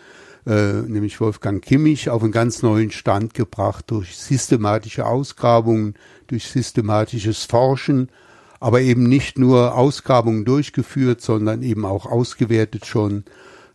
äh, 0.45 0.73
nämlich 0.73 1.19
Wolfgang 1.19 1.61
Kimmich, 1.61 2.09
auf 2.09 2.23
einen 2.23 2.31
ganz 2.31 2.61
neuen 2.61 2.91
Stand 2.91 3.33
gebracht 3.33 3.85
durch 3.87 4.15
systematische 4.15 5.05
Ausgrabungen, 5.05 5.95
durch 6.27 6.47
systematisches 6.47 7.43
Forschen, 7.43 8.09
aber 8.61 8.79
eben 8.79 9.03
nicht 9.03 9.37
nur 9.37 9.75
Ausgrabungen 9.75 10.45
durchgeführt, 10.45 11.21
sondern 11.21 11.61
eben 11.61 11.83
auch 11.83 12.05
ausgewertet 12.05 12.85
schon, 12.85 13.25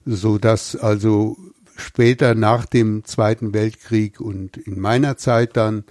so 0.07 0.38
dass 0.38 0.75
also 0.75 1.37
später 1.76 2.35
nach 2.35 2.64
dem 2.64 3.04
Zweiten 3.04 3.52
Weltkrieg 3.52 4.21
und 4.21 4.57
in 4.57 4.81
meiner 4.81 5.16
Zeit 5.16 5.57
dann 5.57 5.85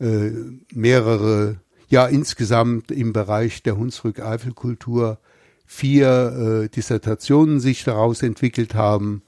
äh, 0.00 0.30
mehrere, 0.72 1.56
ja 1.88 2.06
insgesamt 2.06 2.90
im 2.90 3.12
Bereich 3.12 3.62
der 3.62 3.76
Hunsrück-Eifel-Kultur 3.76 5.18
vier 5.66 6.64
äh, 6.64 6.68
Dissertationen 6.68 7.60
sich 7.60 7.84
daraus 7.84 8.22
entwickelt 8.22 8.74
haben, 8.74 9.22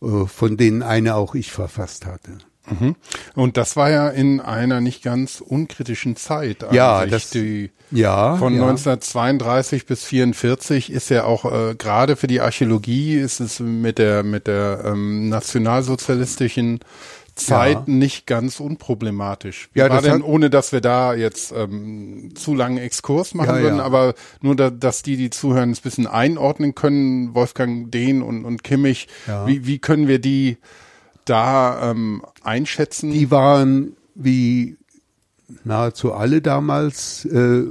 äh, 0.00 0.26
von 0.26 0.56
denen 0.56 0.82
eine 0.82 1.16
auch 1.16 1.34
ich 1.34 1.52
verfasst 1.52 2.06
hatte. 2.06 2.38
Mhm. 2.70 2.94
Und 3.34 3.56
das 3.56 3.76
war 3.76 3.90
ja 3.90 4.08
in 4.08 4.40
einer 4.40 4.80
nicht 4.80 5.02
ganz 5.02 5.40
unkritischen 5.40 6.16
Zeit. 6.16 6.64
Ja, 6.70 7.06
das, 7.06 7.30
die, 7.30 7.70
ja, 7.90 8.36
von 8.36 8.54
ja. 8.54 8.62
1932 8.62 9.86
bis 9.86 10.04
44 10.04 10.90
ist 10.92 11.10
ja 11.10 11.24
auch 11.24 11.44
äh, 11.44 11.74
gerade 11.74 12.16
für 12.16 12.26
die 12.26 12.40
Archäologie 12.40 13.16
ist 13.16 13.40
es 13.40 13.60
mit 13.60 13.98
der 13.98 14.22
mit 14.22 14.46
der 14.46 14.82
ähm, 14.84 15.28
nationalsozialistischen 15.28 16.80
Zeit 17.44 17.76
ja. 17.76 17.84
nicht 17.86 18.26
ganz 18.26 18.60
unproblematisch. 18.60 19.68
Wie 19.72 19.80
ja, 19.80 19.88
war 19.88 20.02
denn, 20.02 20.22
ohne 20.22 20.50
dass 20.50 20.72
wir 20.72 20.80
da 20.80 21.14
jetzt 21.14 21.52
ähm, 21.56 22.32
zu 22.34 22.54
langen 22.54 22.78
Exkurs 22.78 23.34
machen 23.34 23.56
ja, 23.56 23.62
würden, 23.62 23.78
ja. 23.78 23.84
aber 23.84 24.14
nur, 24.40 24.56
da, 24.56 24.70
dass 24.70 25.02
die, 25.02 25.16
die 25.16 25.30
zuhören, 25.30 25.70
ein 25.70 25.76
bisschen 25.82 26.06
einordnen 26.06 26.74
können, 26.74 27.34
Wolfgang 27.34 27.90
Dehn 27.90 28.22
und, 28.22 28.44
und 28.44 28.64
Kimmich, 28.64 29.08
wie, 29.46 29.66
wie 29.66 29.78
können 29.78 30.08
wir 30.08 30.18
die 30.18 30.58
da 31.24 31.90
ähm, 31.90 32.22
einschätzen? 32.42 33.12
Die 33.12 33.30
waren 33.30 33.96
wie 34.14 34.76
nahezu 35.64 36.12
alle 36.12 36.42
damals 36.42 37.24
äh, 37.24 37.64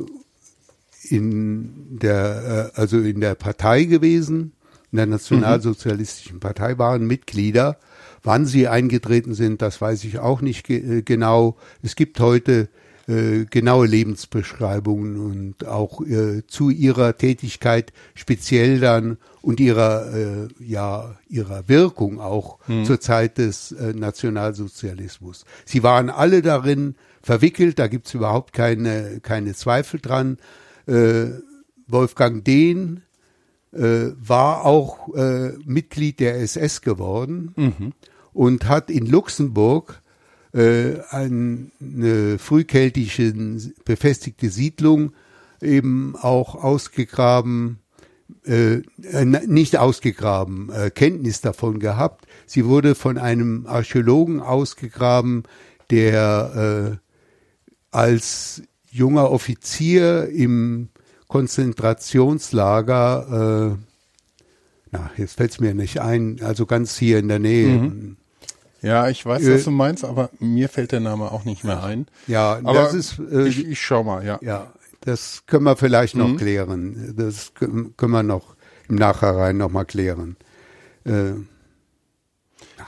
in 1.10 1.98
der, 2.00 2.72
äh, 2.76 2.80
also 2.80 3.00
in 3.00 3.22
der 3.22 3.36
Partei 3.36 3.84
gewesen, 3.84 4.54
in 4.92 4.98
der 4.98 5.06
Nationalsozialistischen 5.06 6.36
mhm. 6.36 6.40
Partei 6.40 6.78
waren 6.78 7.06
Mitglieder 7.06 7.78
Wann 8.24 8.46
sie 8.46 8.68
eingetreten 8.68 9.34
sind, 9.34 9.62
das 9.62 9.82
weiß 9.82 10.04
ich 10.04 10.20
auch 10.20 10.42
nicht 10.42 10.66
ge 10.66 11.00
äh, 11.00 11.02
genau. 11.02 11.58
Es 11.82 11.96
gibt 11.96 12.20
heute 12.20 12.70
äh, 13.10 13.46
genaue 13.46 13.88
Lebensbeschreibungen 13.88 15.18
und 15.18 15.66
auch 15.66 16.06
äh, 16.06 16.46
zu 16.46 16.70
ihrer 16.70 17.18
Tätigkeit 17.18 17.92
speziell 18.14 18.80
dann 18.80 19.18
und 19.42 19.60
ihrer 19.60 20.14
äh, 20.14 20.48
ja 20.60 21.16
ihrer 21.28 21.68
Wirkung 21.68 22.20
auch 22.20 22.60
hm. 22.68 22.86
zur 22.86 23.00
Zeit 23.00 23.40
des 23.40 23.72
äh, 23.72 23.94
Nationalsozialismus. 23.94 25.46
Sie 25.66 25.82
waren 25.82 26.12
alle 26.12 26.44
darin 26.44 26.94
verwickelt, 27.24 27.80
da 27.80 27.88
gibt's 27.88 28.14
überhaupt 28.14 28.54
keine 28.54 29.22
keine 29.22 29.56
Zweifel 29.56 30.00
dran. 30.00 30.38
Äh, 30.86 31.30
Wolfgang 31.88 32.46
Dehn 32.46 33.02
war 33.72 34.66
auch 34.66 35.10
Mitglied 35.64 36.20
der 36.20 36.40
SS 36.40 36.82
geworden 36.82 37.54
mhm. 37.56 37.94
Und 38.33 38.67
hat 38.67 38.89
in 38.89 39.05
Luxemburg 39.05 40.01
äh, 40.53 41.00
eine 41.09 42.38
frühkeltische 42.39 43.33
befestigte 43.86 44.50
Siedlung 44.50 45.13
eben 45.62 46.15
auch 46.15 46.55
ausgegraben, 46.55 47.79
äh, 48.45 48.77
nicht 49.24 49.77
ausgegraben, 49.77 50.71
äh, 50.71 50.89
Kenntnis 50.89 51.41
davon 51.41 51.79
gehabt. 51.79 52.25
Sie 52.45 52.65
wurde 52.65 52.95
von 52.95 53.17
einem 53.17 53.67
Archäologen 53.67 54.39
ausgegraben, 54.41 55.43
der 55.89 56.91
äh, 56.91 56.98
als 57.91 58.62
junger 58.91 59.31
Offizier 59.31 60.29
im 60.29 60.89
Konzentrationslager, 61.27 63.71
äh, 63.71 63.77
na, 64.91 65.12
jetzt 65.17 65.38
fällt's 65.38 65.59
mir 65.59 65.75
nicht 65.75 66.01
ein, 66.01 66.39
also 66.41 66.65
ganz 66.65 66.98
hier 66.98 67.19
in 67.19 67.27
der 67.27 67.38
Nähe. 67.39 67.67
Mhm. 67.67 68.17
Ja, 68.81 69.09
ich 69.09 69.25
weiß, 69.25 69.43
Äh, 69.43 69.55
was 69.55 69.63
du 69.65 69.71
meinst, 69.71 70.05
aber 70.05 70.29
mir 70.39 70.69
fällt 70.69 70.91
der 70.93 71.00
Name 71.01 71.31
auch 71.31 71.43
nicht 71.45 71.63
mehr 71.63 71.83
ein. 71.83 72.07
Ja, 72.27 72.59
Aber 72.63 72.74
das 72.74 72.93
ist, 72.93 73.19
äh, 73.19 73.48
ich, 73.48 73.65
ich 73.67 73.81
schau 73.81 74.03
mal, 74.03 74.25
ja. 74.25 74.39
ja, 74.41 74.71
das 75.01 75.43
können 75.48 75.65
wir 75.65 75.75
vielleicht 75.75 76.15
noch 76.15 76.29
Mhm. 76.29 76.38
klären. 76.38 77.13
Das 77.17 77.53
können 77.55 77.93
wir 77.98 78.24
noch 78.24 78.55
im 78.88 78.95
Nachhinein 78.95 79.57
noch 79.57 79.69
mal 79.71 79.86
klären. 79.86 80.38
Äh, 81.05 81.33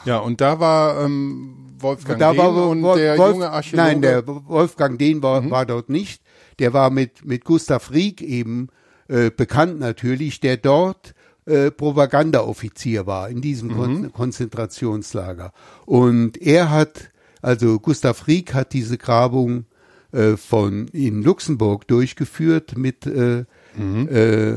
Ja, 0.05 0.17
und 0.19 0.41
da 0.41 0.59
war 0.59 1.03
ähm, 1.03 1.75
Wolfgang 1.79 2.19
da 2.19 2.31
Dehn 2.31 2.37
war 2.39 2.69
und 2.69 2.81
Wolf- 2.83 2.97
der 2.97 3.17
Wolf- 3.17 3.33
junge 3.33 3.49
Archäologe. 3.49 3.89
Nein, 3.89 4.01
der 4.01 4.25
Wolfgang 4.27 4.97
Dehn 4.99 5.21
war, 5.21 5.41
Mhm. 5.41 5.51
war 5.51 5.65
dort 5.65 5.89
nicht. 5.89 6.21
Der 6.59 6.73
war 6.73 6.89
mit, 6.89 7.25
mit 7.25 7.43
Gustav 7.45 7.91
Rieck 7.91 8.21
eben 8.21 8.69
äh, 9.09 9.29
bekannt 9.29 9.79
natürlich, 9.79 10.39
der 10.39 10.55
dort 10.57 11.13
äh, 11.45 11.71
Propagandaoffizier 11.71 13.05
war 13.07 13.29
in 13.29 13.41
diesem 13.41 13.69
Mhm. 13.69 13.75
Kon 13.75 14.13
Konzentrationslager. 14.13 15.51
Und 15.85 16.41
er 16.41 16.69
hat, 16.69 17.09
also 17.41 17.79
Gustav 17.79 18.27
Rieck 18.27 18.53
hat 18.53 18.73
diese 18.73 18.97
Grabung 18.97 19.65
äh, 20.11 20.35
von 20.37 20.87
in 20.89 21.23
Luxemburg 21.23 21.87
durchgeführt 21.87 22.77
mit 22.77 23.05
äh, 23.05 23.45
Mhm. 23.75 24.07
äh, 24.09 24.53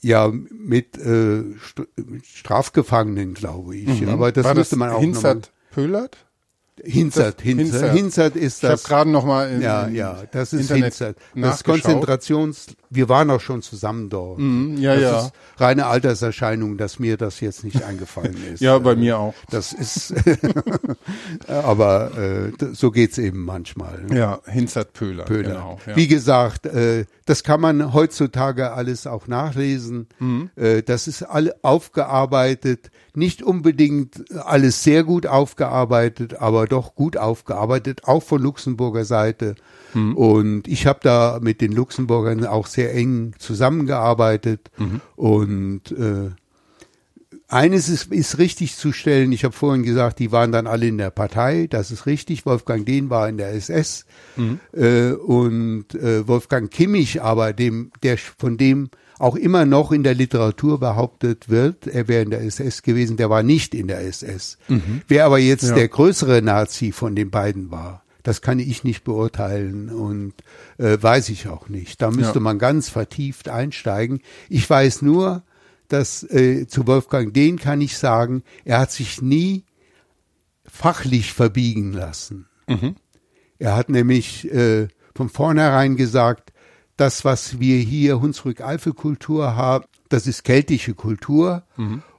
ja 0.00 0.30
mit 0.50 0.96
äh, 0.98 1.42
St 1.58 1.82
Strafgefangenen, 2.22 3.34
glaube 3.34 3.76
ich. 3.76 4.06
Aber 4.06 4.32
das 4.32 4.44
Mhm. 4.44 4.48
war 4.48 4.54
müsste 4.54 4.76
man 4.76 4.88
auch 4.90 4.94
noch 4.94 5.00
mal- 5.00 5.04
Hinzert 5.06 5.52
Pöhlert? 5.70 6.18
Hinzert, 6.82 7.38
Das- 7.38 7.44
Hinzert, 7.44 7.92
Hinzert. 7.94 8.36
Ist 8.36 8.58
Ich 8.58 8.64
habe 8.64 8.72
das. 8.74 8.84
gerade 8.84 9.10
noch 9.10 9.24
mal 9.24 9.48
im 9.50 9.62
Ja, 9.62 9.86
ja, 9.88 10.22
das 10.32 10.52
ist 10.52 10.62
Internet 10.62 10.84
Hinzert. 10.84 11.16
Das. 11.36 11.62
Konzentrations, 11.62 12.66
wir 12.90 13.08
waren 13.08 13.30
auch 13.30 13.40
schon 13.40 13.62
zusammen 13.62 14.08
dort. 14.10 14.38
Mhm, 14.40 14.78
ja, 14.78 14.94
das 14.94 15.02
ja. 15.02 15.20
ist 15.26 15.32
reine 15.58 15.86
Alterserscheinung, 15.86 16.76
dass 16.76 16.98
mir 16.98 17.16
das 17.16 17.38
jetzt 17.40 17.62
nicht 17.62 17.82
eingefallen 17.84 18.36
ist. 18.52 18.60
Ja, 18.60 18.76
bei 18.78 18.96
mir 18.96 19.18
auch. 19.18 19.34
Das 19.50 19.72
ist, 19.72 20.14
aber 21.46 22.16
äh, 22.18 22.52
so 22.72 22.90
geht's 22.90 23.18
eben 23.18 23.44
manchmal. 23.44 24.02
ne? 24.04 24.18
Ja, 24.18 24.40
Hinzert 24.46 24.92
Pöhlert, 24.92 25.26
Pöhler. 25.26 25.48
genau. 25.50 25.78
Ja. 25.86 25.96
Wie 25.96 26.08
gesagt, 26.08 26.66
äh, 26.66 27.04
das 27.26 27.42
kann 27.44 27.60
man 27.60 27.92
heutzutage 27.94 28.72
alles 28.72 29.06
auch 29.06 29.26
nachlesen. 29.28 30.08
Mhm. 30.18 30.50
Äh, 30.56 30.82
das 30.82 31.06
ist 31.08 31.22
alle 31.22 31.54
aufgearbeitet, 31.62 32.90
nicht 33.14 33.42
unbedingt 33.42 34.24
alles 34.44 34.82
sehr 34.82 35.04
gut 35.04 35.26
aufgearbeitet, 35.26 36.34
aber 36.34 36.63
doch 36.66 36.94
gut 36.94 37.16
aufgearbeitet, 37.16 38.02
auch 38.04 38.22
von 38.22 38.42
Luxemburger 38.42 39.04
Seite. 39.04 39.54
Mhm. 39.92 40.16
Und 40.16 40.68
ich 40.68 40.86
habe 40.86 41.00
da 41.02 41.38
mit 41.40 41.60
den 41.60 41.72
Luxemburgern 41.72 42.46
auch 42.46 42.66
sehr 42.66 42.94
eng 42.94 43.34
zusammengearbeitet 43.38 44.70
Mhm. 44.78 45.00
und 45.16 45.92
äh, 45.92 46.30
eines 47.48 47.88
ist, 47.88 48.10
ist 48.10 48.38
richtig 48.38 48.74
zu 48.74 48.92
stellen. 48.92 49.30
Ich 49.30 49.44
habe 49.44 49.54
vorhin 49.54 49.82
gesagt, 49.82 50.18
die 50.18 50.32
waren 50.32 50.50
dann 50.50 50.66
alle 50.66 50.86
in 50.86 50.98
der 50.98 51.10
Partei. 51.10 51.66
Das 51.68 51.90
ist 51.90 52.06
richtig. 52.06 52.46
Wolfgang 52.46 52.86
Dehn 52.86 53.10
war 53.10 53.28
in 53.28 53.36
der 53.36 53.52
SS 53.52 54.06
äh, 54.72 55.12
und 55.12 55.94
äh, 55.94 56.26
Wolfgang 56.26 56.70
Kimmich, 56.70 57.22
aber 57.22 57.52
dem, 57.52 57.92
der 58.02 58.16
von 58.18 58.56
dem 58.56 58.88
auch 59.18 59.36
immer 59.36 59.64
noch 59.64 59.92
in 59.92 60.02
der 60.02 60.14
Literatur 60.14 60.80
behauptet 60.80 61.48
wird, 61.48 61.86
er 61.86 62.08
wäre 62.08 62.22
in 62.22 62.30
der 62.30 62.42
SS 62.42 62.82
gewesen. 62.82 63.16
Der 63.16 63.30
war 63.30 63.42
nicht 63.42 63.74
in 63.74 63.86
der 63.88 64.00
SS. 64.00 64.58
Wer 65.08 65.24
aber 65.26 65.38
jetzt 65.38 65.64
Ja. 65.68 65.74
der 65.74 65.88
größere 65.88 66.42
Nazi 66.42 66.90
von 66.92 67.14
den 67.14 67.30
beiden 67.30 67.70
war, 67.70 68.02
das 68.22 68.40
kann 68.42 68.58
ich 68.58 68.84
nicht 68.84 69.04
beurteilen 69.04 69.90
und 69.90 70.32
äh, 70.78 70.96
weiß 71.00 71.28
ich 71.28 71.46
auch 71.48 71.68
nicht. 71.68 72.00
Da 72.02 72.10
müsste 72.10 72.34
Ja. 72.38 72.40
man 72.40 72.58
ganz 72.58 72.88
vertieft 72.88 73.48
einsteigen. 73.48 74.20
Ich 74.48 74.68
weiß 74.68 75.02
nur, 75.02 75.42
dass 75.88 76.22
äh, 76.24 76.66
zu 76.66 76.86
Wolfgang 76.86 77.34
Dehn 77.34 77.58
kann 77.58 77.80
ich 77.82 77.98
sagen, 77.98 78.42
er 78.64 78.78
hat 78.80 78.90
sich 78.90 79.20
nie 79.20 79.64
fachlich 80.66 81.32
verbiegen 81.32 81.92
lassen. 81.92 82.46
Er 83.58 83.76
hat 83.76 83.90
nämlich 83.90 84.50
äh, 84.52 84.88
von 85.14 85.28
vornherein 85.28 85.96
gesagt, 85.96 86.52
das, 86.96 87.24
was 87.24 87.58
wir 87.58 87.78
hier 87.78 88.20
Hunsrück-Eifel-Kultur 88.20 89.56
haben, 89.56 89.84
das 90.08 90.26
ist 90.26 90.44
keltische 90.44 90.94
Kultur. 90.94 91.64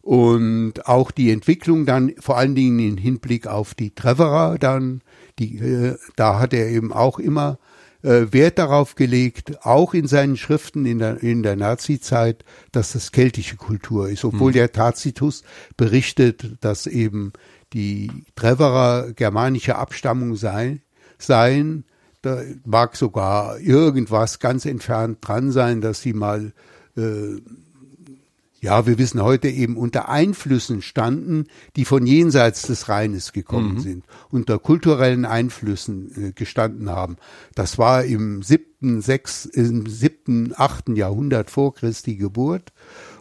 Und 0.02 0.86
auch 0.86 1.12
die 1.12 1.32
Entwicklung 1.32 1.86
dann, 1.86 2.14
vor 2.20 2.38
allen 2.38 2.56
Dingen 2.56 2.80
im 2.80 2.98
Hinblick 2.98 3.48
auf 3.48 3.74
die 3.74 3.96
Treverer 3.96 4.58
dann, 4.60 5.02
die, 5.40 5.58
äh, 5.58 5.98
da 6.16 6.40
hat 6.40 6.54
er 6.54 6.68
eben 6.68 6.94
auch 6.94 7.18
immer 7.18 7.58
äh, 8.04 8.32
Wert 8.32 8.60
darauf 8.60 8.96
gelegt, 8.96 9.66
auch 9.66 9.94
in 9.94 10.08
seinen 10.08 10.38
Schriften 10.38 10.86
in 10.86 11.00
der, 11.00 11.24
in 11.24 11.42
der 11.42 11.56
Nazi-Zeit, 11.56 12.46
dass 12.72 12.94
das 12.94 13.12
keltische 13.12 13.56
Kultur 13.56 14.10
ist, 14.10 14.24
obwohl 14.24 14.52
der 14.52 14.72
Tacitus 14.72 15.44
berichtet, 15.76 16.58
dass 16.62 16.86
eben 16.86 17.34
die 17.74 18.12
Treverer 18.36 19.12
germanische 19.14 19.76
Abstammung 19.76 20.36
sei, 20.36 20.82
seien. 21.18 21.86
Da 22.26 22.42
mag 22.66 22.96
sogar 22.96 23.60
irgendwas 23.60 24.40
ganz 24.40 24.66
entfernt 24.66 25.20
dran 25.22 25.52
sein, 25.52 25.82
dass 25.82 26.02
sie 26.02 26.14
mal 26.14 26.54
äh, 26.98 27.40
ja, 28.66 28.88
wir 28.88 28.98
wissen 28.98 29.22
heute 29.22 29.48
eben 29.48 29.78
unter 29.78 30.10
Einflüssen 30.10 30.82
standen, 30.82 31.46
die 31.76 31.86
von 31.86 32.08
jenseits 32.08 32.64
des 32.64 32.90
Rheines 32.90 33.32
gekommen 33.32 33.80
sind, 33.80 34.06
unter 34.32 34.58
kulturellen 34.58 35.24
Einflüssen 35.24 36.30
äh, 36.30 36.32
gestanden 36.32 36.90
haben. 36.90 37.18
Das 37.54 37.78
war 37.78 38.04
im 38.06 38.42
siebten, 38.42 39.02
sechs, 39.02 39.46
im 39.46 39.86
siebten, 39.86 40.52
achten 40.56 40.96
Jahrhundert 40.96 41.52
vor 41.52 41.76
Christi 41.76 42.16
Geburt 42.16 42.74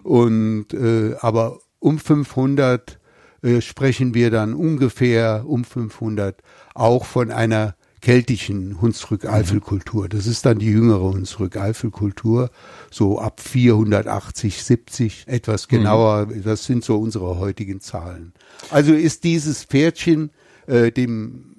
und 0.02 0.72
äh, 0.72 1.14
aber 1.20 1.58
um 1.78 1.98
500 1.98 2.98
äh, 3.42 3.60
sprechen 3.60 4.14
wir 4.14 4.30
dann 4.30 4.54
ungefähr 4.54 5.44
um 5.46 5.64
500 5.64 6.42
auch 6.74 7.04
von 7.04 7.30
einer 7.30 7.74
keltischen 8.04 8.80
Hunsrück-Eifel-Kultur. 8.82 10.08
Das 10.10 10.26
ist 10.26 10.44
dann 10.44 10.58
die 10.58 10.66
jüngere 10.66 11.00
Hunsrück-Eifel-Kultur, 11.12 12.50
so 12.90 13.18
ab 13.18 13.40
480, 13.40 14.62
70, 14.62 15.24
etwas 15.26 15.68
genauer. 15.68 16.26
Das 16.26 16.64
sind 16.66 16.84
so 16.84 16.98
unsere 16.98 17.38
heutigen 17.38 17.80
Zahlen. 17.80 18.34
Also 18.70 18.92
ist 18.92 19.24
dieses 19.24 19.64
Pferdchen 19.64 20.30
äh, 20.66 20.92
dem 20.92 21.56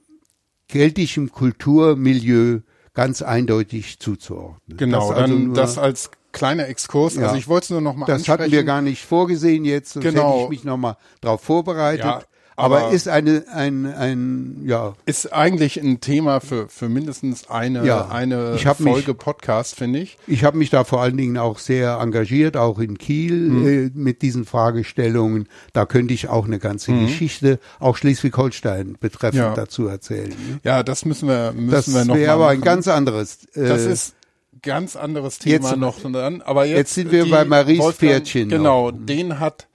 keltischen 0.70 1.32
Kulturmilieu 1.32 2.60
ganz 2.94 3.22
eindeutig 3.24 4.00
zuzuordnen. 4.00 4.78
Genau, 4.78 5.10
Das 5.10 5.18
also 5.18 5.34
dann 5.34 5.46
nur- 5.48 5.56
das 5.56 5.78
als 5.80 6.12
kleiner 6.32 6.68
Exkurs. 6.68 7.16
Ja. 7.16 7.24
Also 7.24 7.36
ich 7.38 7.48
wollte 7.48 7.66
es 7.66 7.70
nur 7.72 7.82
noch 7.82 7.96
mal 7.96 8.06
das 8.06 8.18
ansprechen. 8.18 8.40
hatten 8.42 8.52
wir 8.52 8.64
gar 8.64 8.82
nicht 8.82 9.04
vorgesehen 9.04 9.66
jetzt, 9.66 9.94
sonst 9.94 10.06
Genau. 10.06 10.34
hätte 10.34 10.44
ich 10.44 10.50
mich 10.50 10.64
nochmal 10.64 10.98
darauf 11.22 11.42
vorbereitet. 11.42 12.06
Ja, 12.06 12.22
aber, 12.58 12.84
aber- 12.84 12.92
ist 12.92 13.08
eine, 13.08 13.44
ein, 13.54 13.86
ein, 13.86 14.62
ja, 14.66 14.94
Ist 15.06 15.34
eigentlich 15.34 15.78
ein 15.82 16.00
Thema 16.00 16.40
für, 16.40 16.70
für 16.70 16.88
mindestens 16.90 17.50
eine, 17.50 17.86
Ja, 17.86 18.08
eine 18.08 18.58
hab 18.64 18.80
mich- 18.80 18.94
Folge 18.94 19.14
Podcast, 19.14 19.76
finde 19.76 20.00
ich. 20.00 20.18
ich 20.28 20.44
habe 20.44 20.58
mich 20.58 20.70
da 20.70 20.84
vor 20.86 21.02
allen 21.02 21.18
Dingen 21.18 21.38
auch 21.38 21.60
sehr 21.60 21.98
engagiert, 22.02 22.56
auch 22.58 22.80
in 22.80 22.98
Kiel 22.98 23.34
Mhm. 23.50 23.68
äh, 23.68 23.92
mit 23.94 24.22
diesen 24.22 24.46
Fragestellungen. 24.46 25.48
Da 25.74 25.86
könnte 25.86 26.14
ich 26.14 26.30
auch 26.30 26.46
eine 26.46 26.60
ganze 26.60 26.94
Geschichte, 26.94 27.60
auch 27.80 27.98
Schleswig-Holstein 27.98 28.98
betreffend 29.00 29.42
Mhm. 29.42 29.48
Ja. 29.50 29.54
dazu 29.56 29.88
erzählen. 29.88 30.30
ne? 30.30 30.60
Ja, 30.64 30.84
das 30.84 31.06
müssen 31.06 31.28
wir, 31.28 31.52
müssen 31.54 31.72
Das 31.72 31.94
wir 31.94 32.06
noch 32.06 32.16
wäre 32.16 32.28
mal 32.28 32.34
aber 32.36 32.48
ein 32.50 32.62
ganz 32.62 32.88
anderes. 32.88 33.46
Äh, 33.54 33.68
Das 33.68 33.86
ist 33.86 34.16
ganz 34.62 34.96
anderes 34.96 35.38
Thema 35.40 35.70
jetzt- 35.70 35.78
noch 35.78 36.00
dann. 36.02 36.42
Aber 36.42 36.66
jetzt, 36.66 36.78
jetzt 36.78 36.94
sind 36.96 37.12
wir 37.12 37.30
bei 37.30 37.46
Maries 37.46 37.80
Wolfgang- 37.80 37.98
Pferdchen 38.14 38.50
Genau, 38.50 38.92
den 38.92 39.40
hat 39.40 39.68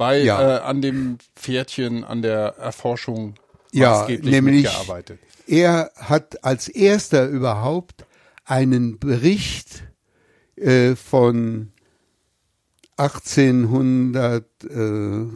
bei 0.00 0.22
Ja. 0.22 0.56
äh, 0.56 0.60
an 0.62 0.80
dem 0.80 1.18
Pferdchen 1.36 2.04
an 2.04 2.22
der 2.22 2.56
Erforschung 2.56 3.34
Ja, 3.70 4.06
nämlich- 4.08 4.64
mitgearbeitet. 4.64 5.18
Er 5.46 5.90
hat 5.94 6.42
als 6.42 6.68
erster 6.68 7.28
überhaupt 7.28 8.06
einen 8.46 8.98
Bericht 8.98 9.82
äh, 10.56 10.96
von 10.96 11.72
1800, 12.96 14.44
äh, 14.64 15.26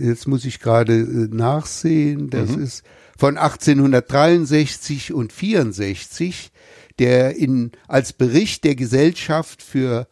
jetzt 0.00 0.26
muss 0.26 0.46
ich 0.46 0.58
gerade 0.60 0.94
äh, 0.94 1.28
nachsehen, 1.30 2.30
das 2.30 2.50
ist 2.50 2.82
von 3.18 3.36
1863 3.36 5.12
und 5.12 5.32
64, 5.34 6.50
der 6.98 7.36
in, 7.36 7.72
als 7.88 8.14
Bericht 8.14 8.64
der 8.64 8.74
Gesellschaft 8.74 9.62
für 9.62 10.06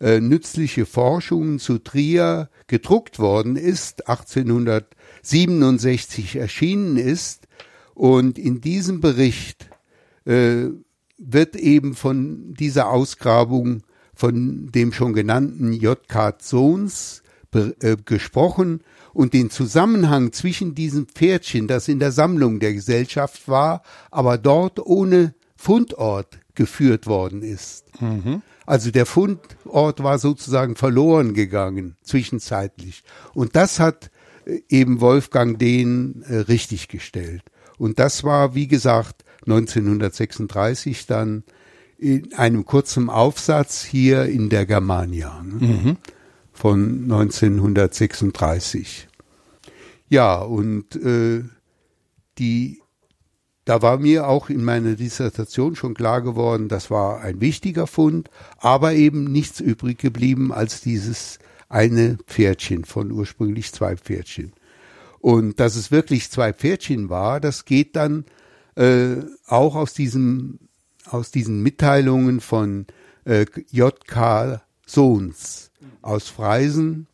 äh, 0.00 0.20
nützliche 0.20 0.84
Forschungen 0.86 1.58
zu 1.58 1.78
Trier 1.78 2.50
gedruckt 2.66 3.18
worden 3.18 3.56
ist, 3.56 4.08
1867 4.08 6.36
erschienen 6.36 6.96
ist. 6.96 7.46
Und 7.94 8.38
in 8.38 8.60
diesem 8.60 9.00
Bericht 9.00 9.70
äh, 10.24 10.68
wird 11.18 11.56
eben 11.56 11.94
von 11.94 12.54
dieser 12.54 12.88
Ausgrabung 12.88 13.82
von 14.14 14.70
dem 14.72 14.92
schon 14.92 15.12
genannten 15.12 15.72
J.K. 15.72 16.34
Sohns 16.40 17.22
äh, 17.52 17.96
gesprochen 18.04 18.80
und 19.12 19.32
den 19.32 19.50
Zusammenhang 19.50 20.32
zwischen 20.32 20.74
diesem 20.74 21.06
Pferdchen, 21.06 21.68
das 21.68 21.88
in 21.88 22.00
der 22.00 22.12
Sammlung 22.12 22.60
der 22.60 22.72
Gesellschaft 22.72 23.48
war, 23.48 23.82
aber 24.10 24.38
dort 24.38 24.84
ohne 24.84 25.34
Fundort 25.56 26.38
geführt 26.54 27.06
worden 27.06 27.42
ist. 27.42 27.86
Also 28.66 28.90
der 28.90 29.06
Fundort 29.06 30.02
war 30.02 30.18
sozusagen 30.18 30.76
verloren 30.76 31.34
gegangen 31.34 31.96
zwischenzeitlich. 32.02 33.02
Und 33.34 33.56
das 33.56 33.80
hat 33.80 34.10
äh, 34.46 34.60
eben 34.68 35.00
Wolfgang 35.00 35.58
den 35.58 36.22
äh, 36.22 36.36
richtig 36.36 36.88
gestellt. 36.88 37.42
Und 37.78 37.98
das 37.98 38.24
war, 38.24 38.54
wie 38.54 38.68
gesagt, 38.68 39.24
1936 39.46 41.06
dann 41.06 41.44
in 41.98 42.32
einem 42.34 42.64
kurzen 42.64 43.10
Aufsatz 43.10 43.84
hier 43.84 44.24
in 44.26 44.48
der 44.48 44.66
Germania 44.66 45.42
ne? 45.42 45.96
von 46.52 47.02
1936. 47.04 49.08
Ja, 50.08 50.38
und 50.38 50.96
äh, 50.96 51.44
die 52.38 52.80
da 53.64 53.82
war 53.82 53.98
mir 53.98 54.28
auch 54.28 54.50
in 54.50 54.62
meiner 54.64 54.94
Dissertation 54.94 55.76
schon 55.76 55.94
klar 55.94 56.22
geworden, 56.22 56.68
das 56.68 56.90
war 56.90 57.20
ein 57.20 57.40
wichtiger 57.40 57.86
Fund, 57.86 58.30
aber 58.58 58.92
eben 58.92 59.24
nichts 59.24 59.60
übrig 59.60 59.98
geblieben 59.98 60.52
als 60.52 60.80
dieses 60.80 61.38
eine 61.68 62.18
Pferdchen 62.26 62.84
von 62.84 63.10
ursprünglich 63.10 63.72
zwei 63.72 63.96
Pferdchen. 63.96 64.52
Und 65.20 65.60
dass 65.60 65.76
es 65.76 65.90
wirklich 65.90 66.30
zwei 66.30 66.52
Pferdchen 66.52 67.08
war, 67.08 67.40
das 67.40 67.64
geht 67.64 67.96
dann 67.96 68.26
äh, 68.76 69.16
auch 69.46 69.74
aus 69.74 69.94
diesem 69.94 70.58
aus 71.06 71.30
diesen 71.30 71.62
Mitteilungen 71.62 72.40
von 72.40 72.86
äh, 73.24 73.46
J.K. 73.70 74.62
Sohns 74.86 75.70
aus 76.02 76.28
Freisen 76.28 77.06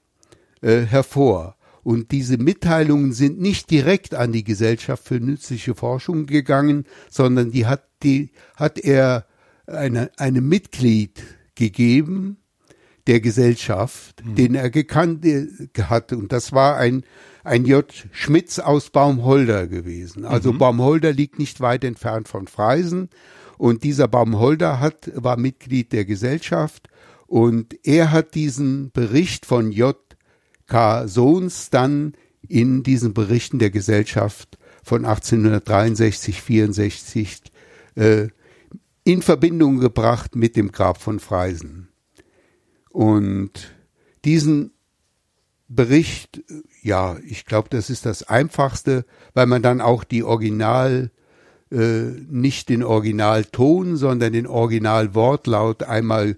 äh, 0.60 0.80
hervor. 0.80 1.56
Und 1.82 2.10
diese 2.10 2.36
Mitteilungen 2.36 3.12
sind 3.12 3.40
nicht 3.40 3.70
direkt 3.70 4.14
an 4.14 4.32
die 4.32 4.44
Gesellschaft 4.44 5.06
für 5.06 5.20
nützliche 5.20 5.74
Forschung 5.74 6.26
gegangen, 6.26 6.84
sondern 7.08 7.50
die 7.50 7.66
hat, 7.66 7.84
die 8.02 8.30
hat 8.56 8.78
er 8.78 9.26
eine, 9.66 10.10
einem 10.18 10.48
Mitglied 10.48 11.22
gegeben 11.54 12.36
der 13.06 13.20
Gesellschaft, 13.20 14.24
mhm. 14.24 14.34
den 14.34 14.54
er 14.54 14.70
gekannt 14.70 15.24
äh, 15.24 15.46
hat. 15.82 16.12
Und 16.12 16.32
das 16.32 16.52
war 16.52 16.76
ein, 16.76 17.04
ein 17.44 17.64
J. 17.64 17.86
Schmitz 18.12 18.58
aus 18.58 18.90
Baumholder 18.90 19.66
gewesen. 19.66 20.24
Also 20.24 20.52
mhm. 20.52 20.58
Baumholder 20.58 21.12
liegt 21.12 21.38
nicht 21.38 21.60
weit 21.60 21.84
entfernt 21.84 22.28
von 22.28 22.46
Freisen. 22.46 23.08
Und 23.58 23.84
dieser 23.84 24.08
Baumholder 24.08 24.80
hat, 24.80 25.10
war 25.14 25.36
Mitglied 25.36 25.92
der 25.92 26.04
Gesellschaft. 26.04 26.88
Und 27.26 27.76
er 27.84 28.10
hat 28.10 28.34
diesen 28.34 28.90
Bericht 28.92 29.46
von 29.46 29.72
J. 29.72 29.96
K. 30.70 31.08
Sohns 31.08 31.68
dann 31.68 32.14
in 32.48 32.82
diesen 32.82 33.12
Berichten 33.12 33.58
der 33.58 33.70
Gesellschaft 33.70 34.56
von 34.84 35.04
1863, 35.04 36.40
64 36.40 37.42
äh, 37.96 38.28
in 39.04 39.20
Verbindung 39.20 39.80
gebracht 39.80 40.36
mit 40.36 40.56
dem 40.56 40.70
Grab 40.70 41.02
von 41.02 41.18
Freisen. 41.18 41.88
Und 42.90 43.74
diesen 44.24 44.70
Bericht, 45.68 46.42
ja, 46.82 47.18
ich 47.26 47.46
glaube, 47.46 47.68
das 47.68 47.90
ist 47.90 48.06
das 48.06 48.22
Einfachste, 48.22 49.04
weil 49.34 49.46
man 49.46 49.62
dann 49.62 49.80
auch 49.80 50.04
die 50.04 50.22
Original, 50.22 51.10
äh, 51.72 52.02
nicht 52.28 52.68
den 52.68 52.84
Originalton, 52.84 53.96
sondern 53.96 54.32
den 54.32 54.46
Originalwortlaut 54.46 55.82
einmal 55.82 56.36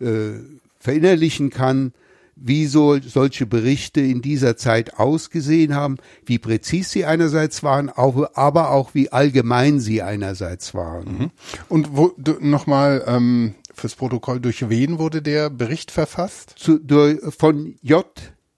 äh, 0.00 0.32
verinnerlichen 0.78 1.50
kann 1.50 1.92
wie 2.40 2.66
so 2.66 2.98
solche 3.00 3.46
Berichte 3.46 4.00
in 4.00 4.22
dieser 4.22 4.56
Zeit 4.56 4.98
ausgesehen 4.98 5.74
haben, 5.74 5.96
wie 6.24 6.38
präzis 6.38 6.90
sie 6.90 7.04
einerseits 7.04 7.62
waren, 7.62 7.90
auch, 7.90 8.34
aber 8.34 8.70
auch 8.70 8.94
wie 8.94 9.10
allgemein 9.10 9.80
sie 9.80 10.02
einerseits 10.02 10.74
waren. 10.74 11.18
Mhm. 11.18 11.30
Und 11.68 11.96
wo 11.96 12.14
nochmal 12.40 13.04
ähm, 13.06 13.54
fürs 13.74 13.94
Protokoll, 13.94 14.40
durch 14.40 14.68
wen 14.68 14.98
wurde 14.98 15.22
der 15.22 15.50
Bericht 15.50 15.90
verfasst? 15.90 16.54
Zu, 16.56 16.78
durch, 16.78 17.18
von 17.36 17.76
J. 17.82 18.06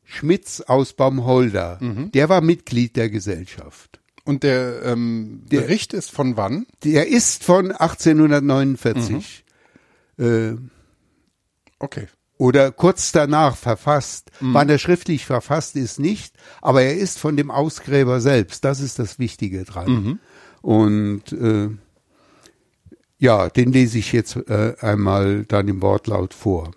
Schmitz 0.04 0.60
aus 0.60 0.92
Baumholder. 0.92 1.78
Mhm. 1.80 2.12
Der 2.12 2.28
war 2.28 2.40
Mitglied 2.40 2.96
der 2.96 3.10
Gesellschaft. 3.10 4.00
Und 4.24 4.42
der, 4.42 4.82
ähm, 4.84 5.44
der 5.50 5.62
Bericht 5.62 5.94
ist 5.94 6.10
von 6.10 6.36
wann? 6.36 6.66
Der 6.84 7.08
ist 7.08 7.44
von 7.44 7.72
1849. 7.72 9.44
Mhm. 10.18 10.24
Äh, 10.24 10.56
okay 11.78 12.08
oder 12.40 12.72
kurz 12.72 13.12
danach 13.12 13.54
verfasst. 13.54 14.30
Mhm. 14.40 14.54
Wann 14.54 14.70
er 14.70 14.78
schriftlich 14.78 15.26
verfasst 15.26 15.76
ist, 15.76 16.00
nicht, 16.00 16.34
aber 16.62 16.80
er 16.80 16.96
ist 16.96 17.18
von 17.18 17.36
dem 17.36 17.50
Ausgräber 17.50 18.22
selbst. 18.22 18.64
Das 18.64 18.80
ist 18.80 18.98
das 18.98 19.18
Wichtige 19.18 19.64
dran. 19.64 19.90
Mhm. 19.90 20.18
Und 20.62 21.32
äh, 21.32 21.68
ja, 23.18 23.50
den 23.50 23.72
lese 23.72 23.98
ich 23.98 24.12
jetzt 24.12 24.36
äh, 24.36 24.74
einmal 24.80 25.44
dann 25.44 25.68
im 25.68 25.82
Wortlaut 25.82 26.32
vor. 26.32 26.70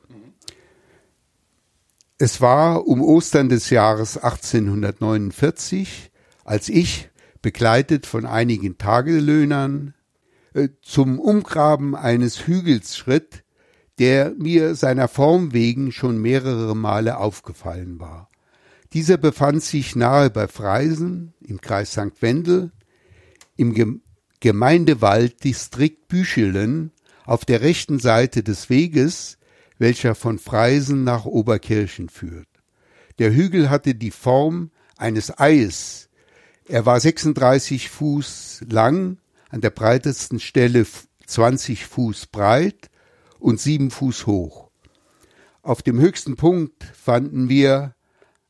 Es 2.17 2.41
war 2.41 2.85
um 2.85 3.01
Ostern 3.01 3.47
des 3.47 3.69
Jahres 3.69 4.17
1849, 4.17 6.11
als 6.43 6.67
ich, 6.67 7.09
begleitet 7.41 8.05
von 8.05 8.25
einigen 8.25 8.77
Tagelöhnern, 8.77 9.93
äh, 10.55 10.67
zum 10.81 11.19
Umgraben 11.19 11.95
eines 11.95 12.47
Hügels 12.47 12.97
schritt, 12.97 13.42
der 13.99 14.33
mir 14.37 14.75
seiner 14.75 15.07
Form 15.07 15.53
wegen 15.53 15.91
schon 15.91 16.17
mehrere 16.17 16.75
Male 16.75 17.17
aufgefallen 17.17 17.99
war. 17.99 18.29
Dieser 18.93 19.17
befand 19.17 19.63
sich 19.63 19.95
nahe 19.95 20.29
bei 20.29 20.47
Freisen 20.47 21.33
im 21.41 21.61
Kreis 21.61 21.91
St. 21.91 22.21
Wendel, 22.21 22.71
im 23.55 24.01
Gemeindewalddistrikt 24.39 26.07
Büchelen 26.07 26.91
auf 27.25 27.45
der 27.45 27.61
rechten 27.61 27.99
Seite 27.99 28.43
des 28.43 28.69
Weges, 28.69 29.37
welcher 29.77 30.15
von 30.15 30.37
Freisen 30.37 31.03
nach 31.03 31.25
Oberkirchen 31.25 32.09
führt. 32.09 32.47
Der 33.19 33.33
Hügel 33.33 33.69
hatte 33.69 33.95
die 33.95 34.11
Form 34.11 34.71
eines 34.97 35.37
Eis. 35.39 36.09
Er 36.67 36.85
war 36.85 36.99
36 36.99 37.89
Fuß 37.89 38.65
lang, 38.69 39.17
an 39.49 39.61
der 39.61 39.69
breitesten 39.69 40.39
Stelle 40.39 40.85
20 41.25 41.85
Fuß 41.85 42.27
breit 42.27 42.89
und 43.43 43.59
sieben 43.59 43.91
Fuß 43.91 44.25
hoch. 44.25 44.69
Auf 45.63 45.81
dem 45.81 45.99
höchsten 45.99 46.37
Punkt 46.37 46.83
fanden 46.83 47.49
wir 47.49 47.93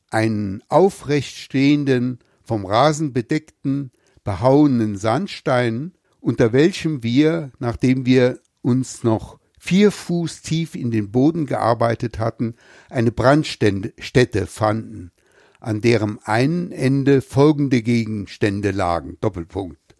einen 0.08 0.62
aufrecht 0.68 1.36
stehenden, 1.36 2.20
vom 2.44 2.64
Rasen 2.64 3.12
bedeckten, 3.12 3.90
behauenen 4.22 4.96
Sandstein, 4.96 5.94
unter 6.20 6.52
welchem 6.52 7.02
wir, 7.02 7.50
nachdem 7.58 8.06
wir 8.06 8.38
uns 8.62 9.02
noch 9.02 9.40
vier 9.58 9.90
Fuß 9.90 10.42
tief 10.42 10.76
in 10.76 10.92
den 10.92 11.10
Boden 11.10 11.46
gearbeitet 11.46 12.20
hatten, 12.20 12.54
eine 12.88 13.10
Brandstätte 13.10 14.46
fanden, 14.46 15.10
an 15.58 15.80
deren 15.80 16.20
einen 16.22 16.70
Ende 16.70 17.20
folgende 17.20 17.82
Gegenstände 17.82 18.70
lagen. 18.70 19.18
Doppelpunkt. 19.20 19.96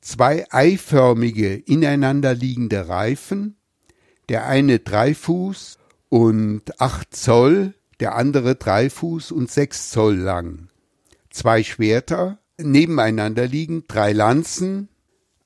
Zwei 0.00 0.44
eiförmige, 0.50 1.54
ineinander 1.54 2.34
liegende 2.34 2.88
Reifen, 2.88 3.57
der 4.28 4.46
eine 4.46 4.78
drei 4.78 5.14
Fuß 5.14 5.78
und 6.08 6.80
acht 6.80 7.14
Zoll, 7.14 7.74
der 8.00 8.14
andere 8.14 8.54
drei 8.54 8.90
Fuß 8.90 9.32
und 9.32 9.50
sechs 9.50 9.90
Zoll 9.90 10.16
lang. 10.16 10.68
Zwei 11.30 11.62
Schwerter 11.62 12.38
nebeneinander 12.58 13.46
liegen, 13.46 13.84
drei 13.88 14.12
Lanzen, 14.12 14.88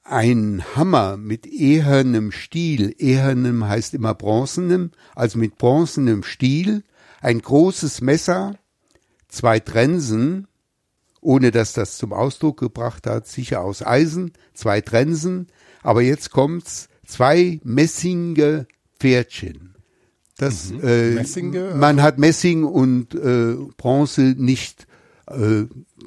ein 0.05 0.65
Hammer 0.75 1.17
mit 1.17 1.47
ehernem 1.47 2.33
Stiel, 2.33 2.95
ehernem 2.99 3.67
heißt 3.69 3.95
immer 3.95 4.15
bronzenem, 4.15 4.91
also 5.15 5.39
mit 5.39 5.59
bronzenem 5.59 6.23
Stiel, 6.23 6.83
ein 7.21 7.41
großes 7.41 8.01
Messer, 8.01 8.57
zwei 9.29 9.61
Trensen, 9.61 10.49
ohne 11.21 11.53
dass 11.53 11.73
das 11.73 11.99
zum 11.99 12.13
Ausdruck 12.13 12.59
gebracht 12.59 13.07
hat, 13.07 13.29
sicher 13.29 13.63
aus 13.63 13.87
Eisen, 13.87 14.33
zwei 14.55 14.81
Trensen, 14.81 15.47
aber 15.83 16.03
jetzt 16.03 16.31
kommt's, 16.31 16.89
zwei 17.13 17.61
Messinge 17.63 18.67
Pferdchen. 18.99 19.75
Das, 20.39 20.73
mhm. 20.73 20.81
äh, 20.83 21.11
Messinge? 21.11 21.75
Man 21.77 22.03
hat 22.03 22.19
Messing 22.19 22.65
und 22.65 23.15
äh, 23.15 23.55
Bronze 23.77 24.35
nicht, 24.37 24.87
äh, 25.29 25.65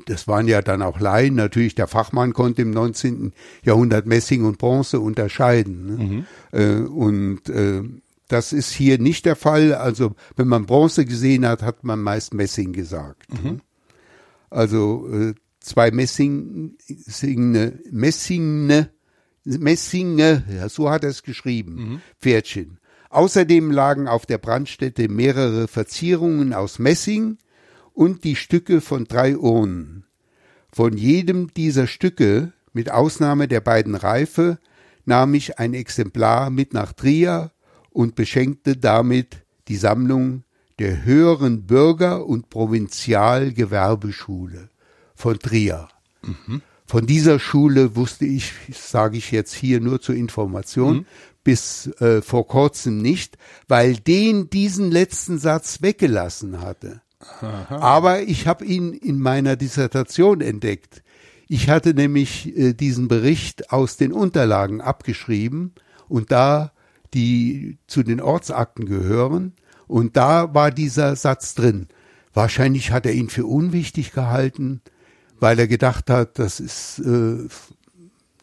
das 0.08 0.28
waren 0.28 0.48
ja 0.48 0.62
dann 0.62 0.82
auch 0.82 1.00
Laien. 1.00 1.36
Natürlich, 1.36 1.76
der 1.76 1.88
Fachmann 1.88 2.34
konnte 2.34 2.64
im 2.64 2.72
19. 2.72 3.34
Jahrhundert 3.64 4.08
Messing 4.08 4.44
und 4.44 4.58
Bronze 4.58 5.00
unterscheiden. 5.00 5.86
Ne? 5.86 6.04
Mhm. 6.04 6.26
Äh, 6.52 6.88
und 6.88 7.50
äh, 7.50 7.84
das 8.28 8.52
ist 8.52 8.72
hier 8.72 8.98
nicht 8.98 9.26
der 9.26 9.36
Fall. 9.36 9.74
Also, 9.74 10.16
wenn 10.36 10.48
man 10.48 10.66
Bronze 10.66 11.06
gesehen 11.06 11.48
hat, 11.48 11.62
hat 11.62 11.84
man 11.84 12.02
meist 12.02 12.34
Messing 12.34 12.74
gesagt. 12.74 13.32
Ne? 13.32 13.52
Mhm. 13.52 13.62
Also, 14.50 15.08
äh, 15.12 15.34
zwei 15.60 15.92
Messing, 15.92 16.78
Messinge, 17.92 18.90
Messinge, 19.46 20.44
ja, 20.50 20.70
so 20.70 20.90
hat 20.90 21.04
er 21.04 21.12
es 21.12 21.24
geschrieben, 21.24 21.76
mhm. 21.76 22.02
Pferdchen. 22.20 22.80
Außerdem 23.10 23.72
lagen 23.72 24.08
auf 24.08 24.26
der 24.26 24.40
Brandstätte 24.40 25.08
mehrere 25.08 25.68
Verzierungen 25.68 26.54
aus 26.54 26.80
Messing 26.80 27.38
und 27.94 28.24
die 28.24 28.36
Stücke 28.36 28.82
von 28.82 29.06
drei 29.06 29.38
Urnen. 29.38 30.06
Von 30.74 30.98
jedem 30.98 31.54
dieser 31.54 31.88
Stücke, 31.88 32.52
mit 32.74 32.92
Ausnahme 32.92 33.48
der 33.48 33.62
beiden 33.62 33.96
Reife, 33.96 34.58
nahm 35.06 35.34
ich 35.34 35.60
ein 35.60 35.74
Exemplar 35.74 36.50
mit 36.50 36.74
nach 36.74 36.92
Trier 36.92 37.52
und 37.92 38.16
beschenkte 38.16 38.76
damit 38.76 39.46
die 39.70 39.78
Sammlung 39.78 40.44
der 40.80 41.06
höheren 41.06 41.66
Bürger- 41.66 42.26
und 42.26 42.50
Provinzialgewerbeschule 42.50 44.70
von 45.16 45.40
Trier. 45.40 45.88
Mhm. 46.22 46.62
Von 46.86 47.08
dieser 47.08 47.40
Schule 47.40 47.96
wusste 47.96 48.26
ich, 48.26 48.54
sage 48.72 49.18
ich 49.18 49.32
jetzt 49.32 49.54
hier 49.54 49.80
nur 49.82 50.02
zur 50.02 50.16
Information, 50.16 50.98
mhm. 50.98 51.06
bis 51.44 51.88
äh, 52.00 52.22
vor 52.22 52.48
kurzem 52.48 53.00
nicht, 53.02 53.38
weil 53.68 53.96
den 53.96 54.50
diesen 54.50 54.92
letzten 54.92 55.40
Satz 55.40 55.82
weggelassen 55.82 56.62
hatte. 56.62 57.02
Aha. 57.42 57.78
Aber 57.80 58.22
ich 58.22 58.48
habe 58.48 58.66
ihn 58.66 58.94
in 58.94 59.20
meiner 59.20 59.56
Dissertation 59.56 60.42
entdeckt. 60.42 61.02
Ich 61.48 61.70
hatte 61.70 61.94
nämlich 61.94 62.56
äh, 62.58 62.74
diesen 62.74 63.08
Bericht 63.08 63.72
aus 63.72 63.98
den 63.98 64.12
Unterlagen 64.12 64.82
abgeschrieben 64.82 65.74
und 66.08 66.32
da 66.32 66.72
die 67.14 67.78
zu 67.88 68.04
den 68.04 68.22
Ortsakten 68.22 68.86
gehören 68.86 69.54
und 69.88 70.18
da 70.18 70.54
war 70.54 70.72
dieser 70.72 71.16
Satz 71.16 71.56
drin. 71.56 71.88
Wahrscheinlich 72.34 72.92
hat 72.92 73.06
er 73.06 73.14
ihn 73.14 73.30
für 73.30 73.46
unwichtig 73.46 74.12
gehalten, 74.12 74.82
weil 75.46 75.60
er 75.60 75.68
gedacht 75.68 76.10
hat, 76.10 76.40
das 76.40 76.60
ist 76.60 76.98
äh, 76.98 77.48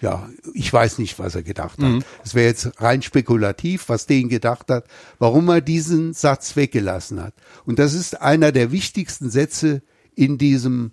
ja, 0.01 0.29
ich 0.55 0.73
weiß 0.73 0.99
nicht, 0.99 1.19
was 1.19 1.35
er 1.35 1.43
gedacht 1.43 1.81
hat. 1.81 1.89
Mhm. 1.89 2.05
Es 2.23 2.37
wäre 2.37 2.47
jetzt 2.47 2.81
rein 2.81 3.03
spekulativ, 3.03 3.89
was 3.89 4.07
den 4.07 4.29
gedacht 4.29 4.71
hat, 4.71 4.85
warum 5.19 5.49
er 5.49 5.61
diesen 5.61 6.13
Satz 6.13 6.55
weggelassen 6.55 7.21
hat. 7.21 7.35
Und 7.65 7.81
das 7.81 7.95
ist 7.95 8.21
einer 8.21 8.53
der 8.53 8.71
wichtigsten 8.71 9.31
Sätze 9.31 9.83
in 10.15 10.39
diesem 10.39 10.93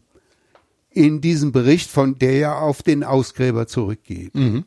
in 0.89 1.21
diesem 1.21 1.51
Bericht, 1.51 1.91
von 1.91 2.17
der 2.17 2.37
ja 2.39 2.57
auf 2.57 2.81
den 2.81 3.03
Ausgräber 3.03 3.67
zurückgeht. 3.67 4.33
Mhm. 4.33 4.65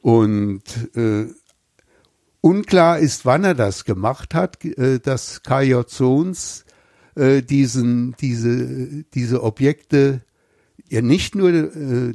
Und 0.00 0.62
äh, 0.94 1.26
unklar 2.40 3.00
ist, 3.00 3.26
wann 3.26 3.42
er 3.42 3.56
das 3.56 3.84
gemacht 3.84 4.32
hat, 4.32 4.64
äh, 4.64 5.00
dass 5.00 5.42
K.J. 5.42 5.90
Sohns 5.90 6.64
äh, 7.16 7.42
diesen, 7.42 8.14
diese, 8.20 9.02
diese 9.12 9.42
Objekte, 9.42 10.22
ja 10.88 11.02
nicht 11.02 11.34
nur 11.34 11.50
äh, 11.50 12.14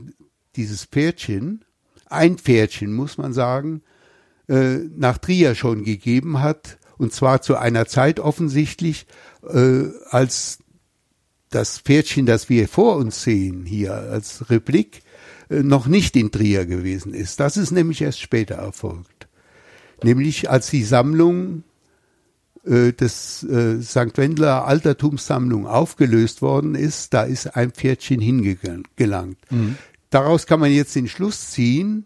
dieses 0.56 0.86
Pferdchen, 0.86 1.66
ein 2.06 2.38
Pferdchen 2.38 2.94
muss 2.94 3.18
man 3.18 3.34
sagen, 3.34 3.82
äh, 4.48 4.78
nach 4.96 5.18
Trier 5.18 5.56
schon 5.56 5.84
gegeben 5.84 6.42
hat, 6.42 6.78
und 6.98 7.14
zwar 7.14 7.42
zu 7.42 7.58
einer 7.58 7.88
Zeit 7.88 8.20
offensichtlich, 8.20 9.08
äh, 9.48 9.86
als 10.10 10.60
das 11.50 11.80
Pferdchen, 11.80 12.26
das 12.26 12.50
wir 12.50 12.68
vor 12.68 12.98
uns 12.98 13.24
sehen 13.24 13.66
hier 13.66 13.94
als 13.94 14.50
Replik, 14.50 15.02
äh, 15.50 15.64
noch 15.64 15.88
nicht 15.88 16.16
in 16.16 16.32
Trier 16.32 16.66
gewesen 16.66 17.14
ist. 17.14 17.40
Das 17.40 17.58
ist 17.58 17.72
nämlich 17.72 18.02
erst 18.02 18.22
später 18.22 18.56
erfolgt. 18.56 19.28
Nämlich 20.04 20.50
als 20.50 20.70
die 20.70 20.84
Sammlung 20.84 21.64
äh, 22.66 22.94
des 22.94 23.44
äh, 23.44 23.82
St. 23.82 24.18
Wendler 24.18 24.66
Altertumssammlung 24.66 25.68
aufgelöst 25.68 26.42
worden 26.42 26.76
ist, 26.76 27.14
da 27.14 27.24
ist 27.24 27.56
ein 27.56 27.72
Pferdchen 27.72 28.22
hingelangt. 28.22 29.40
Mhm. 29.50 29.78
Daraus 30.10 30.46
kann 30.46 30.60
man 30.60 30.72
jetzt 30.72 30.96
den 30.96 31.08
Schluss 31.08 31.52
ziehen, 31.52 32.06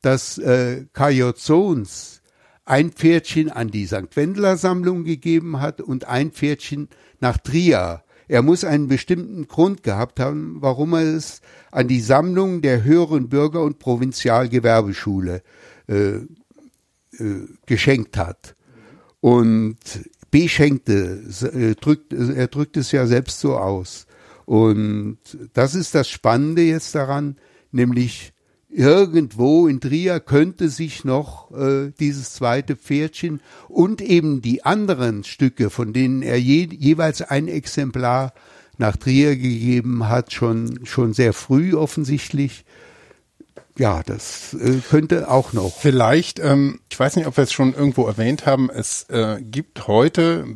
dass 0.00 0.38
äh, 0.38 0.84
K.J. 0.92 1.36
Sohns 1.36 2.22
ein 2.64 2.90
Pferdchen 2.92 3.50
an 3.50 3.68
die 3.68 3.86
St. 3.86 4.14
Wendler 4.14 4.56
Sammlung 4.56 5.04
gegeben 5.04 5.60
hat 5.60 5.80
und 5.80 6.04
ein 6.06 6.30
Pferdchen 6.30 6.88
nach 7.20 7.38
Trier 7.38 8.02
er 8.28 8.42
muss 8.42 8.62
einen 8.62 8.88
bestimmten 8.88 9.48
Grund 9.48 9.82
gehabt 9.82 10.20
haben, 10.20 10.58
warum 10.60 10.92
er 10.92 11.16
es 11.16 11.40
an 11.72 11.88
die 11.88 12.00
Sammlung 12.00 12.60
der 12.60 12.84
höheren 12.84 13.30
Bürger- 13.30 13.62
und 13.62 13.78
Provinzialgewerbeschule 13.78 15.42
äh, 15.88 15.94
äh, 15.96 16.26
geschenkt 17.64 18.18
hat. 18.18 18.54
Und 19.28 19.76
beschenkte, 20.30 21.22
äh, 21.42 21.74
drückt, 21.74 22.14
er 22.14 22.48
drückt 22.48 22.78
es 22.78 22.92
ja 22.92 23.06
selbst 23.06 23.40
so 23.40 23.56
aus. 23.56 24.06
Und 24.46 25.18
das 25.52 25.74
ist 25.74 25.94
das 25.94 26.08
Spannende 26.08 26.62
jetzt 26.62 26.94
daran, 26.94 27.36
nämlich 27.70 28.32
irgendwo 28.70 29.68
in 29.68 29.80
Trier 29.80 30.20
könnte 30.20 30.70
sich 30.70 31.04
noch 31.04 31.50
äh, 31.50 31.92
dieses 32.00 32.32
zweite 32.32 32.74
Pferdchen 32.76 33.42
und 33.68 34.00
eben 34.00 34.40
die 34.40 34.64
anderen 34.64 35.24
Stücke, 35.24 35.68
von 35.68 35.92
denen 35.92 36.22
er 36.22 36.40
je, 36.40 36.66
jeweils 36.70 37.20
ein 37.20 37.48
Exemplar 37.48 38.32
nach 38.78 38.96
Trier 38.96 39.36
gegeben 39.36 40.08
hat, 40.08 40.32
schon, 40.32 40.80
schon 40.84 41.12
sehr 41.12 41.34
früh 41.34 41.74
offensichtlich. 41.74 42.64
Ja, 43.76 44.02
das 44.04 44.54
äh, 44.54 44.78
könnte 44.88 45.30
auch 45.30 45.52
noch. 45.52 45.76
Vielleicht, 45.76 46.38
ähm, 46.38 46.80
ich 46.90 46.98
weiß 46.98 47.16
nicht, 47.16 47.26
ob 47.26 47.36
wir 47.36 47.44
es 47.44 47.52
schon 47.52 47.74
irgendwo 47.74 48.06
erwähnt 48.06 48.46
haben, 48.46 48.70
es 48.70 49.04
äh, 49.10 49.40
gibt 49.40 49.86
heute 49.86 50.46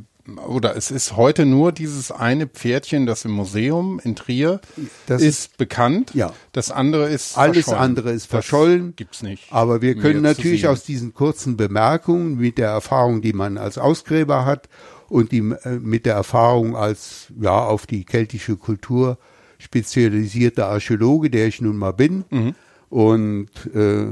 oder 0.46 0.76
es 0.76 0.90
ist 0.90 1.16
heute 1.16 1.46
nur 1.46 1.72
dieses 1.72 2.12
eine 2.12 2.46
Pferdchen, 2.46 3.06
das 3.06 3.24
im 3.24 3.32
Museum 3.32 4.00
in 4.02 4.14
Trier 4.14 4.60
das 5.06 5.20
ist 5.20 5.56
bekannt. 5.56 6.12
Ja. 6.14 6.32
Das 6.52 6.70
andere 6.70 7.08
ist 7.08 7.36
alles 7.36 7.68
andere 7.68 8.12
ist 8.12 8.26
verschollen. 8.26 8.88
Das 8.90 8.96
gibt's 8.96 9.22
nicht. 9.22 9.52
Aber 9.52 9.82
wir 9.82 9.96
können 9.96 10.22
natürlich 10.22 10.68
aus 10.68 10.84
diesen 10.84 11.12
kurzen 11.12 11.56
Bemerkungen 11.56 12.36
mit 12.36 12.58
der 12.58 12.68
Erfahrung, 12.68 13.20
die 13.20 13.32
man 13.32 13.58
als 13.58 13.78
Ausgräber 13.78 14.44
hat 14.44 14.68
und 15.08 15.32
die, 15.32 15.38
äh, 15.38 15.78
mit 15.80 16.06
der 16.06 16.14
Erfahrung 16.14 16.76
als 16.76 17.26
ja 17.40 17.58
auf 17.64 17.86
die 17.86 18.04
keltische 18.04 18.56
Kultur 18.56 19.18
spezialisierte 19.58 20.66
Archäologe, 20.66 21.30
der 21.30 21.46
ich 21.46 21.60
nun 21.60 21.76
mal 21.76 21.92
bin. 21.92 22.24
Mhm. 22.30 22.54
Und 22.92 23.48
äh, 23.74 24.04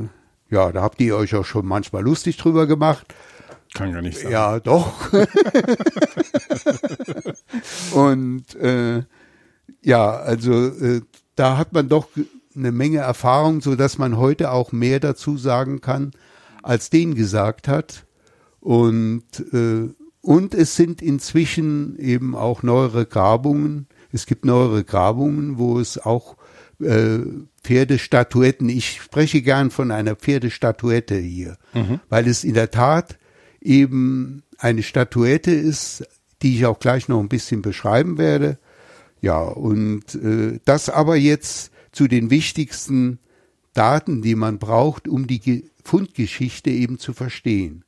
ja, 0.48 0.72
da 0.72 0.80
habt 0.80 1.02
ihr 1.02 1.14
euch 1.14 1.34
auch 1.34 1.44
schon 1.44 1.66
manchmal 1.66 2.02
lustig 2.02 2.38
drüber 2.38 2.66
gemacht. 2.66 3.14
Kann 3.74 3.92
gar 3.92 4.00
nicht 4.00 4.18
sein. 4.18 4.32
Ja, 4.32 4.58
doch. 4.58 5.12
und 7.92 8.54
äh, 8.54 9.02
ja, 9.82 10.16
also 10.16 10.68
äh, 10.68 11.02
da 11.36 11.58
hat 11.58 11.74
man 11.74 11.90
doch 11.90 12.08
eine 12.56 12.72
Menge 12.72 13.00
Erfahrung, 13.00 13.60
so 13.60 13.76
dass 13.76 13.98
man 13.98 14.16
heute 14.16 14.50
auch 14.50 14.72
mehr 14.72 14.98
dazu 14.98 15.36
sagen 15.36 15.82
kann, 15.82 16.12
als 16.62 16.88
den 16.88 17.14
gesagt 17.14 17.68
hat. 17.68 18.06
Und 18.60 19.24
äh, 19.52 19.90
und 20.22 20.54
es 20.54 20.74
sind 20.74 21.02
inzwischen 21.02 21.98
eben 21.98 22.34
auch 22.34 22.62
neuere 22.62 23.04
Grabungen. 23.04 23.88
Es 24.10 24.24
gibt 24.24 24.46
neuere 24.46 24.84
Grabungen, 24.84 25.58
wo 25.58 25.78
es 25.78 25.98
auch 25.98 26.36
äh, 26.80 27.20
Pferdestatuetten, 27.62 28.68
ich 28.68 29.00
spreche 29.02 29.42
gern 29.42 29.70
von 29.70 29.90
einer 29.90 30.16
Pferdestatuette 30.16 31.16
hier, 31.16 31.56
mhm. 31.74 32.00
weil 32.08 32.26
es 32.26 32.44
in 32.44 32.54
der 32.54 32.70
Tat 32.70 33.18
eben 33.60 34.42
eine 34.58 34.82
Statuette 34.82 35.50
ist, 35.50 36.06
die 36.42 36.56
ich 36.56 36.66
auch 36.66 36.78
gleich 36.78 37.08
noch 37.08 37.20
ein 37.20 37.28
bisschen 37.28 37.62
beschreiben 37.62 38.18
werde. 38.18 38.58
Ja, 39.20 39.40
und 39.42 40.14
äh, 40.14 40.58
das 40.64 40.88
aber 40.88 41.16
jetzt 41.16 41.70
zu 41.92 42.08
den 42.08 42.30
wichtigsten 42.30 43.18
Daten, 43.74 44.22
die 44.22 44.34
man 44.34 44.58
braucht, 44.58 45.08
um 45.08 45.26
die 45.26 45.70
Fundgeschichte 45.84 46.70
eben 46.70 46.98
zu 46.98 47.12
verstehen. 47.12 47.84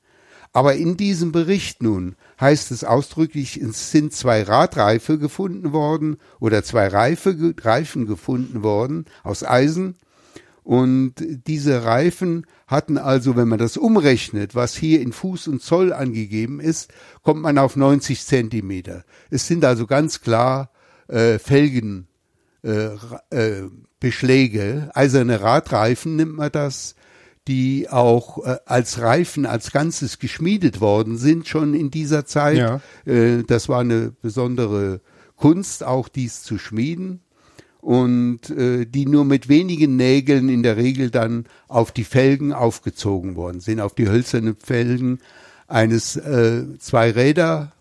Aber 0.52 0.74
in 0.74 0.96
diesem 0.96 1.32
Bericht 1.32 1.82
nun 1.82 2.16
heißt 2.40 2.72
es 2.72 2.84
ausdrücklich, 2.84 3.56
es 3.56 3.90
sind 3.90 4.12
zwei 4.12 4.42
Radreife 4.42 5.18
gefunden 5.18 5.72
worden 5.72 6.18
oder 6.40 6.62
zwei 6.62 6.88
Reife, 6.88 7.54
Reifen 7.60 8.06
gefunden 8.06 8.62
worden 8.62 9.06
aus 9.22 9.44
Eisen 9.44 9.96
und 10.64 11.14
diese 11.18 11.84
Reifen 11.84 12.46
hatten 12.68 12.96
also, 12.96 13.34
wenn 13.36 13.48
man 13.48 13.58
das 13.58 13.76
umrechnet, 13.76 14.54
was 14.54 14.76
hier 14.76 15.00
in 15.00 15.12
Fuß 15.12 15.48
und 15.48 15.60
Zoll 15.60 15.92
angegeben 15.92 16.60
ist, 16.60 16.92
kommt 17.22 17.42
man 17.42 17.58
auf 17.58 17.74
90 17.74 18.24
Zentimeter. 18.24 19.04
Es 19.30 19.46
sind 19.46 19.64
also 19.64 19.86
ganz 19.86 20.20
klar 20.20 20.70
äh, 21.08 21.38
Felgen, 21.38 22.06
äh, 22.62 22.90
äh, 23.30 23.68
Beschläge, 23.98 24.90
eiserne 24.94 25.40
Radreifen 25.40 26.16
nimmt 26.16 26.36
man 26.36 26.52
das, 26.52 26.94
die 27.48 27.88
auch 27.90 28.44
äh, 28.44 28.58
als 28.66 29.00
Reifen 29.00 29.46
als 29.46 29.72
Ganzes 29.72 30.18
geschmiedet 30.18 30.80
worden 30.80 31.16
sind 31.16 31.48
schon 31.48 31.74
in 31.74 31.90
dieser 31.90 32.24
Zeit. 32.24 32.58
Ja. 32.58 32.80
Äh, 33.04 33.42
das 33.44 33.68
war 33.68 33.80
eine 33.80 34.12
besondere 34.22 35.00
Kunst, 35.36 35.82
auch 35.82 36.08
dies 36.08 36.42
zu 36.42 36.58
schmieden 36.58 37.20
und 37.80 38.48
äh, 38.50 38.86
die 38.86 39.06
nur 39.06 39.24
mit 39.24 39.48
wenigen 39.48 39.96
Nägeln 39.96 40.48
in 40.48 40.62
der 40.62 40.76
Regel 40.76 41.10
dann 41.10 41.46
auf 41.66 41.90
die 41.90 42.04
Felgen 42.04 42.52
aufgezogen 42.52 43.34
worden 43.34 43.60
sind, 43.60 43.80
auf 43.80 43.94
die 43.94 44.08
hölzernen 44.08 44.56
Felgen 44.56 45.18
eines 45.66 46.16
äh, 46.16 46.78
zwei 46.78 47.10
Räder 47.10 47.72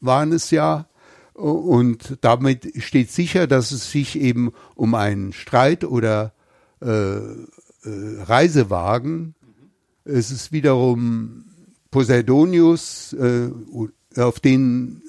waren 0.00 0.32
es 0.32 0.50
ja 0.50 0.86
und 1.34 2.18
damit 2.22 2.72
steht 2.82 3.10
sicher, 3.10 3.46
dass 3.46 3.70
es 3.70 3.90
sich 3.90 4.18
eben 4.18 4.52
um 4.74 4.94
einen 4.94 5.32
Streit 5.32 5.84
oder 5.84 6.32
äh, 6.80 7.18
äh, 7.84 8.22
Reisewagen. 8.22 9.34
Es 10.04 10.30
ist 10.30 10.52
wiederum 10.52 11.44
Poseidonius, 11.90 13.12
äh, 13.14 13.50
auf 14.16 14.40
den 14.40 15.02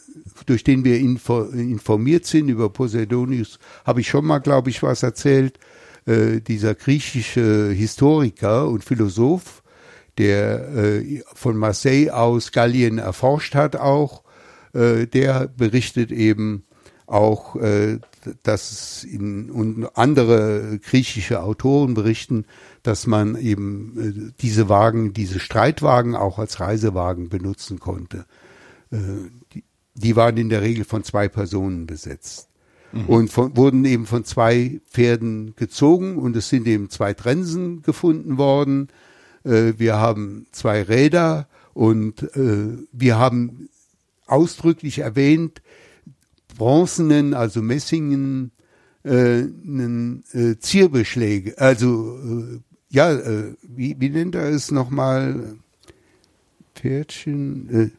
durch 0.46 0.64
den 0.64 0.84
wir 0.84 1.00
info, 1.00 1.44
informiert 1.44 2.26
sind 2.26 2.50
über 2.50 2.70
Poseidonius, 2.70 3.60
habe 3.86 4.02
ich 4.02 4.10
schon 4.10 4.26
mal, 4.26 4.40
glaube 4.40 4.70
ich, 4.70 4.82
was 4.84 5.04
erzählt. 5.04 5.60
Äh, 6.06 6.42
dieser 6.42 6.74
griechische 6.74 7.70
Historiker 7.72 8.68
und 8.68 8.84
Philosoph, 8.84 9.62
der 10.18 10.76
äh, 10.76 11.22
von 11.34 11.56
Marseille 11.58 12.10
aus 12.10 12.52
Gallien 12.52 12.98
erforscht 12.98 13.54
hat 13.56 13.76
auch, 13.76 14.24
äh, 14.74 15.06
der 15.06 15.48
berichtet 15.48 16.12
eben 16.12 16.66
auch, 17.06 17.56
äh, 17.56 18.00
dass 18.44 19.04
in, 19.04 19.50
und 19.50 19.86
andere 19.98 20.80
griechische 20.80 21.42
Autoren 21.42 21.94
berichten, 21.94 22.46
dass 22.84 23.08
man 23.08 23.36
eben 23.36 24.30
äh, 24.30 24.32
diese 24.42 24.70
Wagen, 24.70 25.14
diese 25.14 25.40
Streitwagen 25.40 26.16
auch 26.16 26.40
als 26.40 26.60
Reisewagen 26.60 27.30
benutzen 27.30 27.80
konnte. 27.80 28.26
Äh, 28.92 28.98
die, 29.54 29.64
die 29.96 30.16
waren 30.16 30.38
in 30.38 30.50
der 30.50 30.62
Regel 30.62 30.86
von 30.86 31.04
zwei 31.04 31.28
Personen 31.28 31.86
besetzt 31.86 32.50
mhm. 32.92 33.06
und 33.06 33.32
von, 33.32 33.56
wurden 33.58 33.86
eben 33.86 34.06
von 34.06 34.24
zwei 34.24 34.80
Pferden 34.90 35.56
gezogen 35.56 36.18
und 36.18 36.36
es 36.36 36.50
sind 36.50 36.68
eben 36.68 36.90
zwei 36.90 37.14
Trensen 37.14 37.82
gefunden 37.82 38.38
worden. 38.38 38.90
Äh, 39.44 39.74
wir 39.78 39.98
haben 39.98 40.48
zwei 40.52 40.82
Räder 40.82 41.48
und 41.74 42.30
wir 42.36 43.18
haben 43.18 43.70
ausdrücklich 44.28 45.00
erwähnt, 45.00 45.62
bronzenen, 46.62 47.34
also 47.34 47.64
Messingen, 47.64 48.52
äh, 49.04 49.40
äh, 49.40 50.60
Zierbeschläge, 50.60 51.58
also 51.58 52.20
äh, 52.20 52.60
ja, 52.90 53.12
äh, 53.12 53.56
wie, 53.64 53.96
wie 54.00 54.10
nennt 54.10 54.36
er 54.36 54.50
es 54.50 54.70
nochmal? 54.70 55.56
Pferdchen, 56.76 57.92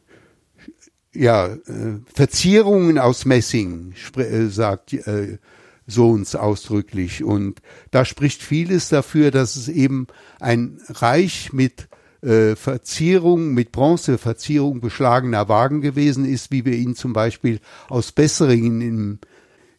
äh, 1.13 1.19
ja, 1.19 1.47
äh, 1.47 1.99
Verzierungen 2.05 2.99
aus 2.99 3.25
Messing, 3.25 3.95
äh, 4.15 4.47
sagt 4.47 4.93
äh, 4.93 5.39
Sohns 5.85 6.33
ausdrücklich. 6.33 7.21
Und 7.21 7.61
da 7.91 8.05
spricht 8.05 8.41
vieles 8.41 8.87
dafür, 8.87 9.31
dass 9.31 9.57
es 9.57 9.67
eben 9.67 10.07
ein 10.39 10.79
Reich 10.87 11.51
mit 11.51 11.89
äh, 12.23 12.55
Verzierung, 12.55 13.53
mit 13.53 13.71
Bronzeverzierung 13.71 14.79
beschlagener 14.79 15.49
Wagen 15.49 15.81
gewesen 15.81 16.25
ist, 16.25 16.51
wie 16.51 16.65
wir 16.65 16.73
ihn 16.73 16.95
zum 16.95 17.13
Beispiel 17.13 17.59
aus 17.89 18.11
Besseringen 18.11 18.81
im, 18.81 19.19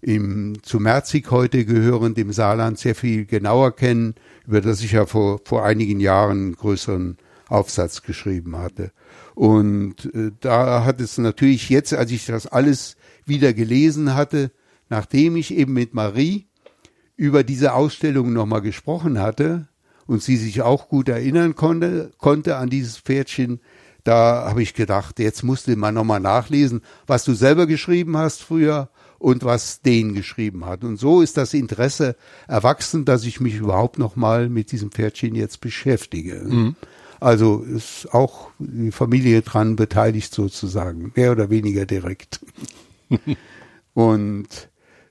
im 0.02 0.62
zu 0.62 0.78
Merzig 0.78 1.30
heute 1.30 1.64
gehören, 1.64 2.14
dem 2.14 2.33
Saarland 2.33 2.78
sehr 2.78 2.94
viel 2.94 3.24
genauer 3.24 3.74
kennen, 3.74 4.14
über 4.46 4.61
das 4.61 4.83
ich 4.83 4.92
ja 4.92 5.07
vor, 5.07 5.40
vor 5.44 5.64
einigen 5.64 6.00
Jahren 6.00 6.38
einen 6.38 6.57
größeren 6.57 7.16
Aufsatz 7.48 8.02
geschrieben 8.02 8.57
hatte. 8.59 8.92
Und 9.35 10.11
äh, 10.14 10.30
da 10.40 10.85
hat 10.85 11.00
es 11.00 11.18
natürlich 11.18 11.70
jetzt, 11.70 11.94
als 11.94 12.11
ich 12.11 12.26
das 12.26 12.46
alles 12.46 12.96
wieder 13.24 13.54
gelesen 13.54 14.14
hatte, 14.14 14.50
nachdem 14.90 15.37
ich 15.37 15.54
eben 15.54 15.72
mit 15.72 15.94
Marie 15.94 16.46
über 17.16 17.42
diese 17.42 17.72
Ausstellung 17.72 18.33
nochmal 18.33 18.61
gesprochen 18.61 19.18
hatte 19.18 19.68
und 20.06 20.22
sie 20.22 20.36
sich 20.36 20.62
auch 20.62 20.88
gut 20.88 21.08
erinnern 21.08 21.54
konnte, 21.54 22.12
konnte 22.18 22.56
an 22.56 22.70
dieses 22.70 22.98
Pferdchen, 22.98 23.60
da 24.04 24.46
habe 24.48 24.62
ich 24.62 24.74
gedacht, 24.74 25.18
jetzt 25.18 25.42
musst 25.42 25.66
du 25.66 25.76
mal 25.76 25.92
nochmal 25.92 26.20
nachlesen, 26.20 26.82
was 27.06 27.24
du 27.24 27.32
selber 27.32 27.66
geschrieben 27.66 28.16
hast 28.16 28.42
früher 28.42 28.90
und 29.18 29.44
was 29.44 29.80
den 29.80 30.14
geschrieben 30.14 30.66
hat. 30.66 30.84
Und 30.84 30.98
so 30.98 31.22
ist 31.22 31.38
das 31.38 31.54
Interesse 31.54 32.14
erwachsen, 32.46 33.06
dass 33.06 33.24
ich 33.24 33.40
mich 33.40 33.54
überhaupt 33.54 33.98
noch 33.98 34.16
mal 34.16 34.50
mit 34.50 34.72
diesem 34.72 34.90
Pferdchen 34.90 35.34
jetzt 35.34 35.62
beschäftige. 35.62 36.42
Mhm. 36.44 36.76
Also 37.20 37.60
ist 37.60 38.12
auch 38.12 38.50
die 38.58 38.92
Familie 38.92 39.40
dran 39.40 39.76
beteiligt 39.76 40.34
sozusagen, 40.34 41.12
mehr 41.16 41.32
oder 41.32 41.48
weniger 41.48 41.86
direkt. 41.86 42.40
und 43.94 44.48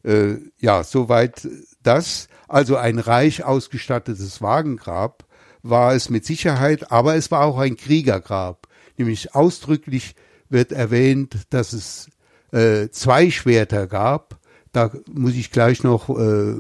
äh, 0.04 0.36
ja, 0.60 0.84
soweit 0.84 1.48
das. 1.84 2.28
Also 2.48 2.78
ein 2.78 3.00
reich 3.00 3.44
ausgestattetes 3.44 4.42
Wagengrab 4.42 5.26
war 5.64 5.94
es 5.94 6.10
mit 6.10 6.26
Sicherheit, 6.26 6.92
aber 6.92 7.16
es 7.16 7.32
war 7.32 7.42
auch 7.46 7.58
ein 7.58 7.78
Kriegergrab. 7.78 8.68
Nämlich 8.98 9.34
ausdrücklich 9.34 10.16
wird 10.50 10.72
erwähnt, 10.72 11.38
dass 11.50 11.74
es 11.74 12.10
äh, 12.52 12.90
zwei 12.90 13.32
Schwerter 13.32 13.88
gab. 13.88 14.40
Da 14.72 14.92
muss 15.12 15.34
ich 15.34 15.52
gleich 15.52 15.84
noch, 15.84 16.10
äh, 16.10 16.56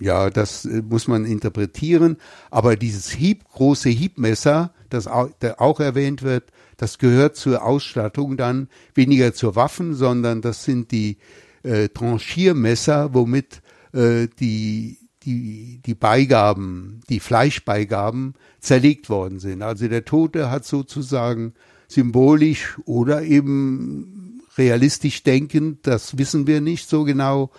ja, 0.00 0.30
das 0.30 0.64
äh, 0.64 0.82
muss 0.82 1.08
man 1.08 1.24
interpretieren. 1.24 2.16
Aber 2.50 2.76
dieses 2.76 3.10
Hieb, 3.10 3.44
große 3.52 3.90
Hiebmesser, 3.90 4.72
das 4.90 5.06
auch, 5.06 5.30
auch 5.58 5.80
erwähnt 5.80 6.22
wird, 6.22 6.50
das 6.76 6.98
gehört 6.98 7.36
zur 7.36 7.64
Ausstattung 7.64 8.36
dann 8.36 8.68
weniger 8.94 9.34
zur 9.34 9.56
Waffen, 9.56 9.94
sondern 9.94 10.40
das 10.40 10.64
sind 10.64 10.90
die 10.90 11.18
äh, 11.62 11.88
Tranchiermesser, 11.88 13.14
womit 13.14 13.62
äh, 13.94 14.28
die 14.40 14.98
die, 15.24 15.80
die 15.84 15.94
Beigaben, 15.94 17.00
die 17.08 17.20
Fleischbeigaben 17.20 18.34
zerlegt 18.60 19.08
worden 19.08 19.38
sind. 19.40 19.62
Also 19.62 19.88
der 19.88 20.04
Tote 20.04 20.50
hat 20.50 20.64
sozusagen 20.64 21.54
symbolisch 21.88 22.78
oder 22.84 23.22
eben 23.22 24.42
realistisch 24.56 25.22
denkend, 25.22 25.86
das 25.86 26.18
wissen 26.18 26.46
wir 26.46 26.60
nicht 26.60 26.88
so 26.88 27.04
genau, 27.04 27.50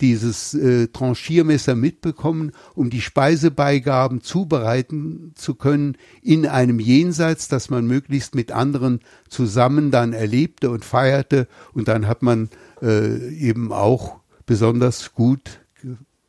dieses 0.00 0.52
äh, 0.54 0.88
Tranchiermesser 0.88 1.76
mitbekommen, 1.76 2.50
um 2.74 2.90
die 2.90 3.00
Speisebeigaben 3.00 4.20
zubereiten 4.20 5.32
zu 5.36 5.54
können 5.54 5.96
in 6.22 6.44
einem 6.46 6.80
Jenseits, 6.80 7.46
das 7.46 7.70
man 7.70 7.86
möglichst 7.86 8.34
mit 8.34 8.50
anderen 8.50 9.00
zusammen 9.28 9.92
dann 9.92 10.12
erlebte 10.12 10.70
und 10.70 10.84
feierte. 10.84 11.46
Und 11.72 11.86
dann 11.86 12.08
hat 12.08 12.22
man 12.22 12.48
äh, 12.82 13.32
eben 13.32 13.72
auch 13.72 14.18
besonders 14.44 15.14
gut 15.14 15.61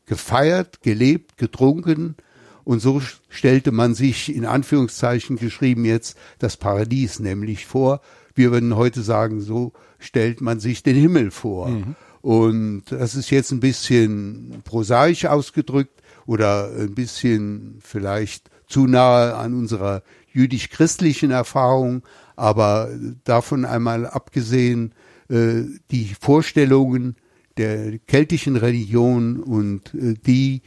gefeiert, 0.05 0.81
gelebt, 0.81 1.37
getrunken. 1.37 2.15
Und 2.63 2.79
so 2.79 3.01
stellte 3.29 3.71
man 3.71 3.93
sich 3.93 4.33
in 4.33 4.45
Anführungszeichen 4.45 5.37
geschrieben 5.37 5.85
jetzt 5.85 6.17
das 6.39 6.57
Paradies 6.57 7.19
nämlich 7.19 7.65
vor. 7.65 8.01
Wir 8.35 8.51
würden 8.51 8.75
heute 8.75 9.01
sagen, 9.01 9.41
so 9.41 9.73
stellt 9.99 10.41
man 10.41 10.59
sich 10.59 10.81
den 10.83 10.95
Himmel 10.95 11.31
vor. 11.31 11.69
Mhm. 11.69 11.95
Und 12.21 12.83
das 12.89 13.15
ist 13.15 13.31
jetzt 13.31 13.51
ein 13.51 13.59
bisschen 13.59 14.61
prosaisch 14.63 15.25
ausgedrückt 15.25 16.01
oder 16.25 16.71
ein 16.71 16.95
bisschen 16.95 17.79
vielleicht 17.81 18.49
zu 18.67 18.87
nahe 18.87 19.35
an 19.35 19.53
unserer 19.53 20.03
jüdisch-christlichen 20.31 21.31
Erfahrung, 21.31 22.03
aber 22.35 22.89
davon 23.23 23.65
einmal 23.65 24.07
abgesehen, 24.07 24.93
äh, 25.29 25.63
die 25.91 26.15
Vorstellungen 26.19 27.17
der 27.57 27.99
keltischen 27.99 28.55
Religion 28.55 29.39
und 29.39 29.93
äh, 29.93 30.15
die, 30.25 30.61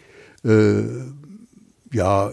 äh, 0.45 0.85
ja, 1.93 2.33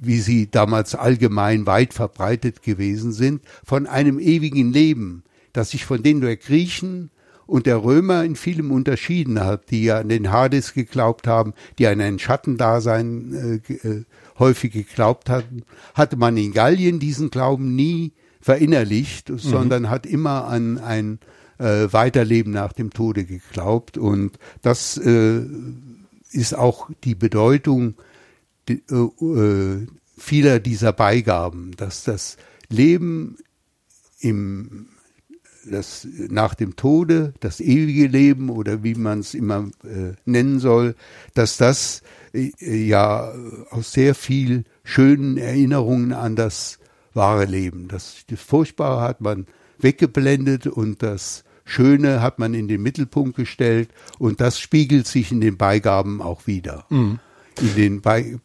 wie 0.00 0.20
sie 0.20 0.50
damals 0.50 0.94
allgemein 0.94 1.66
weit 1.66 1.94
verbreitet 1.94 2.62
gewesen 2.62 3.12
sind, 3.12 3.42
von 3.64 3.86
einem 3.86 4.18
ewigen 4.18 4.72
Leben, 4.72 5.24
das 5.52 5.70
sich 5.70 5.84
von 5.84 6.02
denen 6.02 6.20
der 6.20 6.36
Griechen 6.36 7.10
und 7.46 7.66
der 7.66 7.82
Römer 7.82 8.24
in 8.24 8.36
vielem 8.36 8.70
unterschieden 8.70 9.40
hat, 9.40 9.70
die 9.70 9.84
ja 9.84 9.98
an 9.98 10.08
den 10.08 10.30
Hades 10.30 10.72
geglaubt 10.72 11.26
haben, 11.26 11.52
die 11.78 11.86
an 11.86 12.00
ein 12.00 12.18
Schattendasein 12.18 13.60
äh, 13.68 13.72
äh, 13.88 14.04
häufig 14.38 14.72
geglaubt 14.72 15.30
hatten, 15.30 15.62
hatte 15.94 16.16
man 16.16 16.36
in 16.36 16.52
Gallien 16.52 16.98
diesen 16.98 17.30
Glauben 17.30 17.74
nie 17.74 18.12
verinnerlicht, 18.40 19.30
mhm. 19.30 19.38
sondern 19.38 19.90
hat 19.90 20.06
immer 20.06 20.46
an 20.46 20.78
ein 20.78 21.18
äh, 21.58 21.92
Weiterleben 21.92 22.52
nach 22.52 22.72
dem 22.72 22.90
Tode 22.90 23.24
geglaubt. 23.24 23.98
Und 23.98 24.38
das 24.62 24.96
äh, 24.96 25.42
ist 26.30 26.54
auch 26.54 26.90
die 27.04 27.14
Bedeutung 27.14 27.94
die, 28.68 28.82
äh, 28.90 29.24
äh 29.24 29.86
vieler 30.16 30.60
dieser 30.60 30.92
Beigaben, 30.92 31.72
dass 31.76 32.04
das 32.04 32.36
Leben 32.68 33.36
im 34.20 34.86
das 35.66 36.06
nach 36.28 36.54
dem 36.54 36.76
Tode, 36.76 37.32
das 37.40 37.60
ewige 37.60 38.06
Leben 38.06 38.50
oder 38.50 38.82
wie 38.82 38.94
man 38.94 39.20
es 39.20 39.34
immer 39.34 39.70
äh, 39.82 40.12
nennen 40.24 40.60
soll, 40.60 40.94
dass 41.34 41.56
das 41.56 42.02
äh, 42.32 42.50
ja 42.60 43.32
aus 43.70 43.92
sehr 43.92 44.14
viel 44.14 44.64
schönen 44.82 45.38
Erinnerungen 45.38 46.12
an 46.12 46.36
das 46.36 46.78
wahre 47.14 47.46
Leben. 47.46 47.88
Das, 47.88 48.24
das 48.28 48.40
Furchtbare 48.40 49.00
hat 49.00 49.20
man 49.20 49.46
weggeblendet 49.78 50.66
und 50.66 51.02
das 51.02 51.44
Schöne 51.64 52.20
hat 52.20 52.38
man 52.38 52.54
in 52.54 52.68
den 52.68 52.82
Mittelpunkt 52.82 53.36
gestellt 53.36 53.88
und 54.18 54.40
das 54.40 54.58
spiegelt 54.58 55.06
sich 55.06 55.32
in 55.32 55.40
den 55.40 55.56
Beigaben 55.56 56.20
auch 56.20 56.46
wieder. 56.46 56.84
Mhm. 56.90 57.18
In 57.60 57.74
den 57.76 58.00
Be 58.00 58.40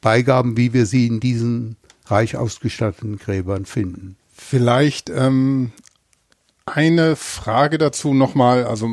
Beigaben, 0.00 0.56
wie 0.56 0.72
wir 0.72 0.86
sie 0.86 1.06
in 1.06 1.20
diesen 1.20 1.76
reich 2.06 2.36
ausgestatteten 2.36 3.18
Gräbern 3.18 3.66
finden. 3.66 4.16
Vielleicht 4.32 5.10
ähm, 5.10 5.72
eine 6.66 7.16
Frage 7.16 7.78
dazu 7.78 8.14
nochmal, 8.14 8.64
also 8.64 8.88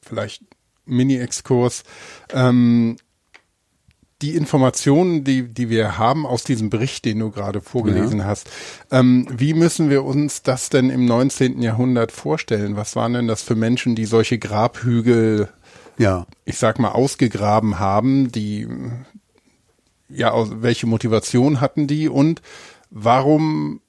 vielleicht 0.00 0.42
Mini-Exkurs. 0.86 1.84
Ähm, 2.30 2.96
die 4.22 4.36
Informationen, 4.36 5.24
die, 5.24 5.52
die 5.52 5.68
wir 5.68 5.98
haben 5.98 6.26
aus 6.26 6.44
diesem 6.44 6.70
Bericht, 6.70 7.04
den 7.04 7.18
du 7.18 7.30
gerade 7.30 7.60
vorgelesen 7.60 8.20
ja. 8.20 8.24
hast, 8.26 8.48
ähm, 8.90 9.26
wie 9.30 9.52
müssen 9.52 9.90
wir 9.90 10.04
uns 10.04 10.42
das 10.42 10.70
denn 10.70 10.90
im 10.90 11.04
19. 11.04 11.60
Jahrhundert 11.60 12.12
vorstellen? 12.12 12.76
Was 12.76 12.94
waren 12.94 13.14
denn 13.14 13.26
das 13.26 13.42
für 13.42 13.56
Menschen, 13.56 13.96
die 13.96 14.04
solche 14.04 14.38
Grabhügel, 14.38 15.48
ja. 15.98 16.26
ich 16.44 16.58
sag 16.58 16.78
mal, 16.78 16.92
ausgegraben 16.92 17.80
haben, 17.80 18.30
die, 18.30 18.68
ja, 20.08 20.32
welche 20.62 20.86
Motivation 20.86 21.60
hatten 21.60 21.86
die 21.86 22.08
und 22.08 22.40
warum 22.90 23.80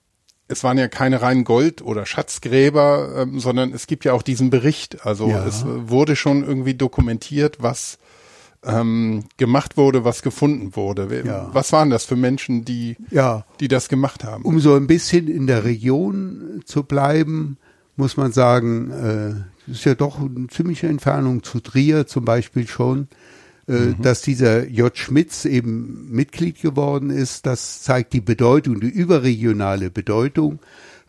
es 0.49 0.63
waren 0.63 0.77
ja 0.77 0.87
keine 0.87 1.21
reinen 1.21 1.45
Gold- 1.45 1.81
oder 1.81 2.05
Schatzgräber, 2.05 3.13
ähm, 3.17 3.39
sondern 3.39 3.73
es 3.73 3.87
gibt 3.87 4.05
ja 4.05 4.13
auch 4.13 4.21
diesen 4.21 4.49
Bericht. 4.49 5.05
Also 5.05 5.29
Ja. 5.29 5.45
es 5.45 5.63
äh, 5.63 5.89
wurde 5.89 6.15
schon 6.15 6.43
irgendwie 6.43 6.73
dokumentiert, 6.75 7.57
was 7.59 7.97
ähm, 8.65 9.23
gemacht 9.37 9.77
wurde, 9.77 10.03
was 10.03 10.21
gefunden 10.21 10.75
wurde. 10.75 11.23
Ja. 11.25 11.49
Was 11.53 11.71
waren 11.71 11.89
das 11.89 12.05
für 12.05 12.15
Menschen, 12.15 12.65
die, 12.65 12.95
Ja, 13.11 13.45
die 13.59 13.67
das 13.67 13.89
gemacht 13.89 14.23
haben? 14.23 14.43
um 14.43 14.59
so 14.59 14.75
ein 14.75 14.87
bisschen 14.87 15.27
in 15.27 15.47
der 15.47 15.63
Region 15.63 16.61
zu 16.65 16.83
bleiben, 16.83 17.57
muss 17.95 18.17
man 18.17 18.31
sagen, 18.31 18.91
äh, 18.91 19.71
ist 19.71 19.85
ja 19.85 19.95
doch 19.95 20.19
eine 20.19 20.47
ziemliche 20.47 20.87
Entfernung 20.87 21.43
zu 21.43 21.59
Trier 21.59 22.07
zum 22.07 22.25
Beispiel 22.25 22.67
schon, 22.67 23.07
äh, 23.67 23.93
dass 24.01 24.21
dieser 24.21 24.67
J. 24.67 24.97
Schmitz 24.97 25.45
eben 25.45 26.09
Mitglied 26.11 26.61
geworden 26.61 27.09
ist. 27.09 27.45
Das 27.45 27.81
zeigt 27.81 28.13
die 28.13 28.19
Bedeutung, 28.21 28.81
die 28.81 28.89
überregionale 28.89 29.89
Bedeutung 29.89 30.59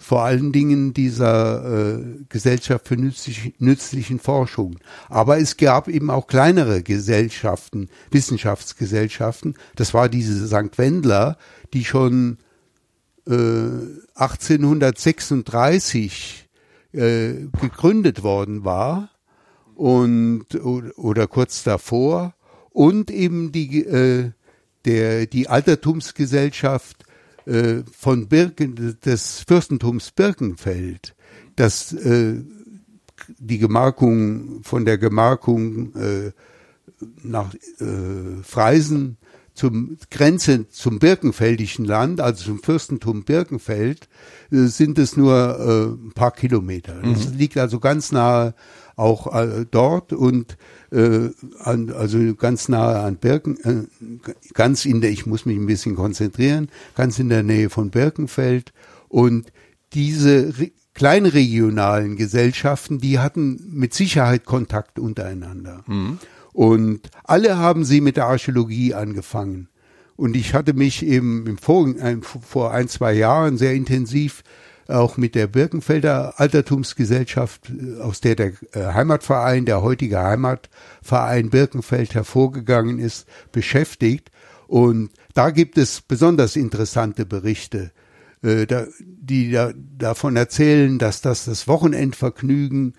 vor 0.05 0.23
allen 0.23 0.53
Dingen 0.53 0.93
dieser 0.93 1.97
äh, 1.97 2.03
Gesellschaft 2.29 2.89
für 2.89 2.99
nützlich, 2.99 3.55
nützlichen 3.59 4.19
Forschung. 4.19 4.77
Aber 5.09 5.39
es 5.39 5.57
gab 5.57 5.89
eben 5.89 6.11
auch 6.11 6.27
kleinere 6.27 6.83
Gesellschaften, 6.83 7.89
Wissenschaftsgesellschaften. 8.11 9.55
Das 9.77 9.95
war 9.95 10.11
diese 10.11 10.47
St. 10.47 10.77
Wendler, 10.77 11.39
die 11.73 11.87
schon 11.87 12.37
äh, 13.27 13.71
1836 14.15 16.51
äh, 16.93 17.33
gegründet 17.59 18.23
worden 18.23 18.67
war 18.67 19.09
und 19.75 20.55
oder, 20.55 21.27
kurz 21.29 21.65
davor 21.65 22.35
und 22.73 23.11
eben 23.11 23.53
die 23.53 23.87
äh, 23.87 24.33
der 24.85 25.25
die 25.25 25.49
Altertumsgesellschaft 25.49 27.07
äh, 27.47 27.83
von 27.97 28.29
Birken 28.29 28.99
des 29.05 29.41
Fürstentums 29.41 30.11
Birkenfeld, 30.11 31.15
das 31.57 31.93
äh, 31.93 32.43
die 33.39 33.59
Gemarkung 33.59 34.63
von 34.63 34.85
der 34.85 34.99
Gemarkung 34.99 35.95
äh, 35.95 36.33
nach 37.23 37.55
äh, 37.81 38.43
Freisen 38.43 39.17
zum 39.55 39.99
Grenze 40.11 40.69
zum 40.69 40.99
Birkenfeldischen 40.99 41.85
Land, 41.85 42.21
also 42.21 42.45
zum 42.45 42.63
Fürstentum 42.63 43.25
Birkenfeld, 43.25 44.09
äh, 44.51 44.67
sind 44.67 44.99
es 44.99 45.17
nur 45.17 45.35
äh, 45.35 46.07
ein 46.07 46.13
paar 46.13 46.33
Kilometer. 46.33 47.03
Es 47.05 47.33
liegt 47.33 47.57
also 47.57 47.79
ganz 47.79 48.11
nahe 48.11 48.55
auch 48.97 49.35
äh, 49.35 49.67
dort 49.71 50.13
und 50.13 50.57
äh, 50.91 51.31
an, 51.61 51.91
also 51.93 52.35
ganz 52.35 52.69
nahe 52.69 53.01
an 53.01 53.17
Birken, 53.17 53.59
äh, 53.65 54.31
ganz 54.55 54.85
in 54.85 55.01
der, 55.01 55.11
ich 55.11 55.27
muss 55.27 55.47
mich 55.47 55.57
ein 55.57 55.67
bisschen 55.67 55.97
konzentrieren, 55.97 56.69
ganz 56.95 57.19
in 57.19 57.29
der 57.29 57.43
Nähe 57.43 57.71
von 57.71 57.91
Birkenfeld 57.91 58.73
und 59.09 59.53
diese 59.93 60.59
re 60.59 60.71
kleinregionalen 60.95 62.15
Gesellschaften, 62.15 63.01
die 63.01 63.19
hatten 63.19 63.61
mit 63.73 63.93
Sicherheit 63.95 64.45
Kontakt 64.45 65.01
untereinander. 65.01 65.83
Und 66.53 67.11
alle 67.25 67.59
haben 67.59 67.85
sie 67.85 68.01
mit 68.01 68.17
der 68.17 68.27
Archäologie 68.27 68.95
angefangen. 68.95 69.69
Und 70.15 70.37
ich 70.37 70.55
hatte 70.55 70.73
mich 70.73 71.05
eben 71.05 71.49
im 71.49 71.59
Vor, 71.59 71.93
ein, 72.01 72.23
vor 72.23 72.73
ein, 72.73 72.87
zwei 72.87 73.13
Jahren 73.13 73.59
sehr 73.59 73.75
intensiv 73.75 74.45
auch 74.89 75.16
mit 75.16 75.35
der 75.35 75.47
Birkenfelder 75.47 76.35
Altertumsgesellschaft, 76.39 77.70
äh, 77.70 78.01
aus 78.01 78.20
der 78.20 78.37
der 78.37 78.53
äh, 78.72 78.93
Heimatverein, 78.93 79.64
der 79.64 79.82
heutige 79.82 80.20
Heimatverein 80.20 81.51
Birkenfeld 81.51 82.14
hervorgegangen 82.14 82.99
ist, 82.99 83.26
beschäftigt. 83.53 84.30
Und 84.66 85.11
da 85.35 85.51
gibt 85.51 85.78
es 85.78 86.01
besonders 86.01 86.57
interessante 86.57 87.26
Berichte, 87.26 87.93
äh, 88.43 88.66
die 88.99 89.51
da, 89.51 89.72
davon 89.74 90.37
erzählen, 90.37 90.99
dass 90.99 91.20
das 91.20 91.47
das 91.47 91.68
Wochenendvergnügen 91.68 92.95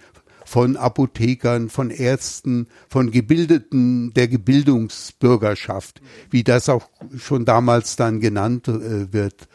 von 0.47 0.77
Apothekern, 0.77 1.69
von 1.69 1.89
Ärzten, 1.89 2.67
von 2.87 3.09
Gebildeten 3.09 4.13
der 4.13 4.27
Gebildungsbürgerschaft, 4.27 6.01
wie 6.29 6.43
das 6.43 6.69
auch 6.69 6.87
schon 7.17 7.45
damals 7.45 7.95
dann 7.95 8.19
genannt 8.19 8.67
wird. 8.67 9.47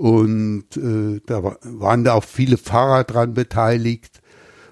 Und 0.00 0.78
äh, 0.78 1.20
da 1.26 1.44
wa- 1.44 1.58
waren 1.62 2.04
da 2.04 2.14
auch 2.14 2.24
viele 2.24 2.56
Pfarrer 2.56 3.04
dran 3.04 3.34
beteiligt 3.34 4.22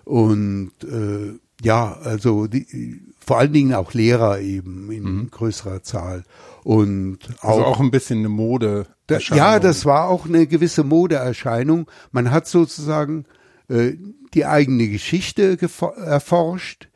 und 0.04 0.72
äh, 0.84 1.38
ja, 1.62 1.98
also 2.02 2.46
die, 2.46 3.02
vor 3.20 3.36
allen 3.38 3.52
Dingen 3.52 3.74
auch 3.74 3.92
Lehrer 3.92 4.40
eben 4.40 4.90
in 4.90 5.30
größerer 5.30 5.82
Zahl 5.82 6.24
und 6.64 7.18
also 7.42 7.62
auch 7.66 7.78
ein 7.80 7.90
bisschen 7.90 8.20
eine 8.20 8.30
Mode. 8.30 8.86
da, 9.06 9.18
ja, 9.36 9.60
das 9.60 9.84
war 9.84 10.08
auch 10.08 10.24
eine 10.24 10.46
gewisse 10.46 10.82
Modeerscheinung. 10.82 11.90
Man 12.10 12.30
hat 12.30 12.46
sozusagen 12.46 13.26
äh, 13.68 13.96
die 14.32 14.46
eigene 14.46 14.88
Geschichte 14.88 15.58
erforscht. 15.96 16.88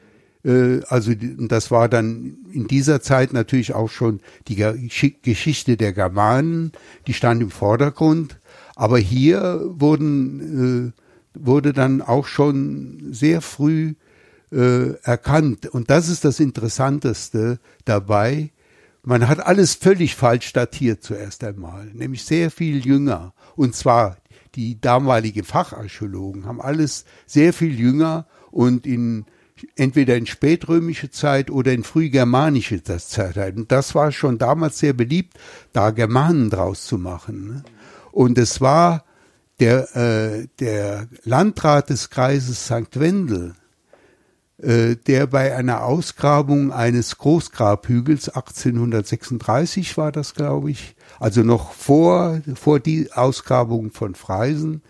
Äh, 0.44 0.80
also 0.88 1.12
das 1.14 1.70
war 1.70 1.88
dann 1.88 2.38
in 2.52 2.66
dieser 2.66 3.00
Zeit 3.00 3.32
natürlich 3.32 3.74
auch 3.74 3.90
schon 3.90 4.20
die 4.48 4.56
Ge- 4.56 4.88
Geschichte 5.22 5.76
der 5.76 5.92
Germanen, 5.92 6.72
die 7.06 7.14
stand 7.14 7.42
im 7.42 7.50
Vordergrund. 7.50 8.38
Aber 8.74 8.98
hier 8.98 9.60
wurden, 9.64 10.92
äh, 11.34 11.38
wurde 11.38 11.72
dann 11.72 12.02
auch 12.02 12.26
schon 12.26 13.08
sehr 13.12 13.40
früh 13.40 13.94
äh, 14.50 14.94
erkannt. 15.02 15.66
Und 15.66 15.90
das 15.90 16.08
ist 16.08 16.24
das 16.24 16.40
Interessanteste 16.40 17.58
dabei. 17.84 18.50
Man 19.04 19.28
hat 19.28 19.40
alles 19.40 19.74
völlig 19.74 20.14
falsch 20.14 20.52
datiert 20.52 21.02
zuerst 21.02 21.42
einmal, 21.42 21.86
nämlich 21.92 22.24
sehr 22.24 22.50
viel 22.50 22.84
jünger. 22.84 23.34
Und 23.56 23.74
zwar 23.74 24.18
die 24.54 24.80
damaligen 24.80 25.44
Facharchäologen 25.44 26.44
haben 26.44 26.60
alles 26.60 27.04
sehr 27.26 27.52
viel 27.52 27.78
jünger 27.78 28.26
und 28.50 28.86
in 28.86 29.24
entweder 29.76 30.16
in 30.16 30.26
spätrömische 30.26 31.10
Zeit 31.10 31.50
oder 31.50 31.72
in 31.72 31.84
frühgermanische 31.84 32.82
Zeit. 32.82 33.56
Und 33.56 33.72
das 33.72 33.94
war 33.94 34.12
schon 34.12 34.38
damals 34.38 34.78
sehr 34.78 34.92
beliebt, 34.92 35.38
da 35.72 35.90
Germanen 35.90 36.50
draus 36.50 36.84
zu 36.86 36.98
machen. 36.98 37.46
Ne? 37.46 37.64
Und 38.10 38.38
es 38.38 38.60
war 38.60 39.04
der, 39.60 39.96
äh, 39.96 40.48
der 40.58 41.08
Landrat 41.24 41.90
des 41.90 42.10
Kreises 42.10 42.64
St. 42.66 42.98
Wendel, 42.98 43.54
äh, 44.58 44.96
der 44.96 45.26
bei 45.26 45.56
einer 45.56 45.84
Ausgrabung 45.84 46.72
eines 46.72 47.18
Großgrabhügels 47.18 48.28
1836 48.28 49.96
war 49.96 50.12
das, 50.12 50.34
glaube 50.34 50.70
ich, 50.70 50.94
also 51.18 51.42
noch 51.42 51.72
vor, 51.72 52.40
vor 52.54 52.80
die 52.80 53.12
Ausgrabung 53.12 53.90
von 53.90 54.14
Freisen, 54.14 54.82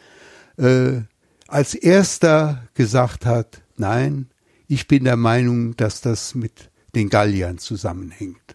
äh, 0.57 1.03
als 1.49 1.75
erster 1.75 2.69
gesagt 2.75 3.27
hat, 3.27 3.63
nein, 3.77 4.29
ich 4.73 4.89
bin 4.89 5.05
der 5.05 5.17
Meinung, 5.17 5.77
dass 5.77 6.01
das 6.01 6.35
mit 6.35 6.71
den 6.95 7.11
Galliern 7.11 7.59
zusammenhängt. 7.59 8.55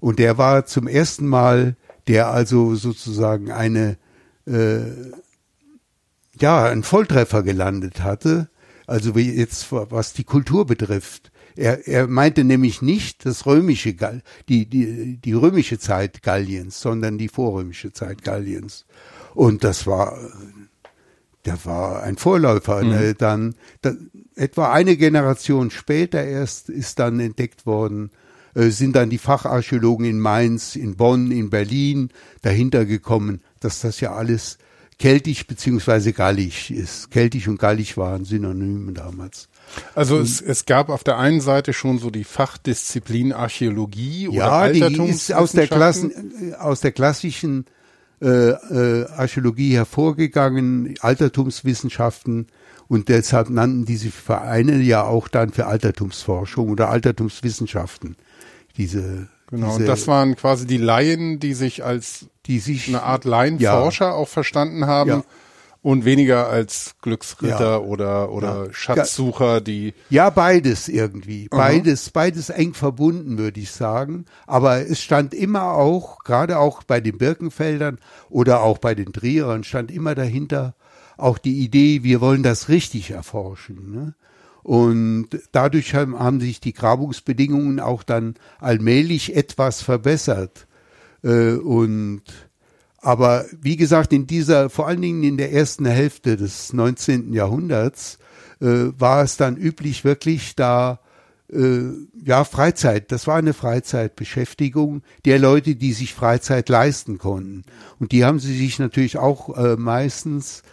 Und 0.00 0.18
der 0.18 0.38
war 0.38 0.64
zum 0.66 0.88
ersten 0.88 1.26
Mal, 1.26 1.76
der 2.08 2.28
also 2.28 2.74
sozusagen 2.74 3.50
eine, 3.50 3.98
äh, 4.46 4.80
ja, 6.38 6.64
einen 6.64 6.82
Volltreffer 6.82 7.42
gelandet 7.42 8.02
hatte, 8.02 8.48
also 8.86 9.14
wie 9.14 9.30
jetzt 9.30 9.70
was 9.70 10.14
die 10.14 10.24
Kultur 10.24 10.64
betrifft. 10.64 11.32
Er, 11.54 11.86
er 11.86 12.06
meinte 12.06 12.44
nämlich 12.44 12.80
nicht 12.80 13.26
das 13.26 13.46
römische 13.46 13.94
Gall, 13.94 14.22
die, 14.48 14.66
die, 14.66 15.18
die 15.18 15.32
römische 15.32 15.78
Zeit 15.78 16.22
Galliens, 16.22 16.80
sondern 16.80 17.18
die 17.18 17.28
vorrömische 17.28 17.92
Zeit 17.92 18.22
Galliens. 18.22 18.86
Und 19.34 19.64
das 19.64 19.86
war, 19.86 20.18
der 21.46 21.64
war 21.64 22.02
ein 22.02 22.16
Vorläufer. 22.16 22.82
Ne? 22.82 23.14
Dann, 23.14 23.54
dann 23.82 24.10
etwa 24.34 24.72
eine 24.72 24.96
Generation 24.96 25.70
später 25.70 26.22
erst 26.22 26.68
ist 26.68 26.98
dann 26.98 27.20
entdeckt 27.20 27.66
worden, 27.66 28.10
äh, 28.54 28.68
sind 28.70 28.96
dann 28.96 29.10
die 29.10 29.18
Facharchäologen 29.18 30.06
in 30.06 30.20
Mainz, 30.20 30.76
in 30.76 30.96
Bonn, 30.96 31.30
in 31.30 31.50
Berlin 31.50 32.10
dahinter 32.42 32.84
gekommen, 32.84 33.40
dass 33.60 33.80
das 33.80 34.00
ja 34.00 34.14
alles 34.14 34.58
keltisch 34.98 35.46
beziehungsweise 35.46 36.12
gallisch 36.12 36.70
ist. 36.70 37.10
Keltisch 37.10 37.48
und 37.48 37.58
gallisch 37.58 37.96
waren 37.96 38.24
Synonyme 38.24 38.92
damals. 38.92 39.48
Also 39.94 40.18
es, 40.18 40.40
es 40.40 40.64
gab 40.64 40.88
auf 40.88 41.04
der 41.04 41.18
einen 41.18 41.40
Seite 41.40 41.72
schon 41.72 41.98
so 41.98 42.10
die 42.10 42.24
Fachdisziplin 42.24 43.32
Archäologie 43.32 44.28
oder 44.28 44.38
Ja, 44.38 44.68
die 44.70 45.08
ist 45.08 45.32
aus 45.32 45.52
der. 45.52 45.66
Klassen, 45.66 46.52
äh, 46.52 46.54
aus 46.54 46.80
der 46.80 46.92
klassischen 46.92 47.66
äh, 48.20 48.50
äh, 48.50 49.06
Archäologie 49.10 49.74
hervorgegangen, 49.74 50.94
Altertumswissenschaften 51.00 52.46
und 52.88 53.08
deshalb 53.08 53.50
nannten 53.50 53.84
diese 53.84 54.10
Vereine 54.10 54.80
ja 54.80 55.04
auch 55.04 55.28
dann 55.28 55.52
für 55.52 55.66
Altertumsforschung 55.66 56.70
oder 56.70 56.88
Altertumswissenschaften. 56.88 58.16
Diese, 58.76 59.28
Genau, 59.48 59.68
diese 59.68 59.80
und 59.80 59.86
das 59.86 60.06
waren 60.08 60.34
quasi 60.34 60.66
die 60.66 60.76
Laien, 60.76 61.38
die 61.38 61.54
sich 61.54 61.84
als 61.84 62.26
die 62.46 62.58
sich 62.58 62.88
eine 62.88 63.02
Art 63.02 63.24
Laienforscher 63.24 64.14
auch 64.14 64.28
verstanden 64.28 64.86
haben 64.86 65.10
Ja. 65.10 65.24
Und 65.86 66.04
weniger 66.04 66.48
als 66.48 66.96
Glücksritter 67.00 67.74
ja. 67.74 67.78
oder, 67.78 68.32
oder 68.32 68.64
ja. 68.64 68.72
Schatzsucher, 68.72 69.60
die. 69.60 69.94
Ja, 70.10 70.30
beides 70.30 70.88
irgendwie. 70.88 71.46
Beides, 71.48 72.06
mhm. 72.06 72.10
beides 72.12 72.50
eng 72.50 72.74
verbunden, 72.74 73.38
würde 73.38 73.60
ich 73.60 73.70
sagen. 73.70 74.24
Aber 74.48 74.80
es 74.80 75.00
stand 75.00 75.32
immer 75.32 75.74
auch, 75.74 76.24
gerade 76.24 76.58
auch 76.58 76.82
bei 76.82 77.00
den 77.00 77.18
Birkenfeldern 77.18 78.00
oder 78.28 78.62
auch 78.62 78.78
bei 78.78 78.96
den 78.96 79.12
Trierern, 79.12 79.62
stand 79.62 79.92
immer 79.92 80.16
dahinter 80.16 80.74
auch 81.18 81.38
die 81.38 81.60
Idee, 81.60 82.02
wir 82.02 82.20
wollen 82.20 82.42
das 82.42 82.68
richtig 82.68 83.12
erforschen. 83.12 83.92
Ne? 83.92 84.14
Und 84.64 85.28
dadurch 85.52 85.94
haben, 85.94 86.18
haben 86.18 86.40
sich 86.40 86.60
die 86.60 86.72
Grabungsbedingungen 86.72 87.78
auch 87.78 88.02
dann 88.02 88.34
allmählich 88.58 89.36
etwas 89.36 89.82
verbessert. 89.82 90.66
Äh, 91.22 91.52
und 91.52 92.24
aber 93.06 93.44
wie 93.62 93.76
gesagt, 93.76 94.12
in 94.12 94.26
dieser, 94.26 94.68
vor 94.68 94.88
allen 94.88 95.00
Dingen 95.00 95.22
in 95.22 95.36
der 95.36 95.52
ersten 95.52 95.86
Hälfte 95.86 96.36
des 96.36 96.72
19. 96.72 97.32
Jahrhunderts, 97.32 98.18
äh, 98.60 98.88
war 98.98 99.22
es 99.22 99.36
dann 99.36 99.56
üblich, 99.56 100.02
wirklich 100.02 100.56
da, 100.56 100.98
äh, 101.48 101.82
ja, 102.20 102.42
Freizeit, 102.42 103.12
das 103.12 103.28
war 103.28 103.36
eine 103.36 103.52
Freizeitbeschäftigung 103.52 105.02
der 105.24 105.38
Leute, 105.38 105.76
die 105.76 105.92
sich 105.92 106.14
Freizeit 106.14 106.68
leisten 106.68 107.18
konnten. 107.18 107.62
Und 108.00 108.10
die 108.10 108.24
haben 108.24 108.40
sie 108.40 108.58
sich 108.58 108.80
natürlich 108.80 109.18
auch 109.18 109.56
äh, 109.56 109.76
meistens 109.76 110.64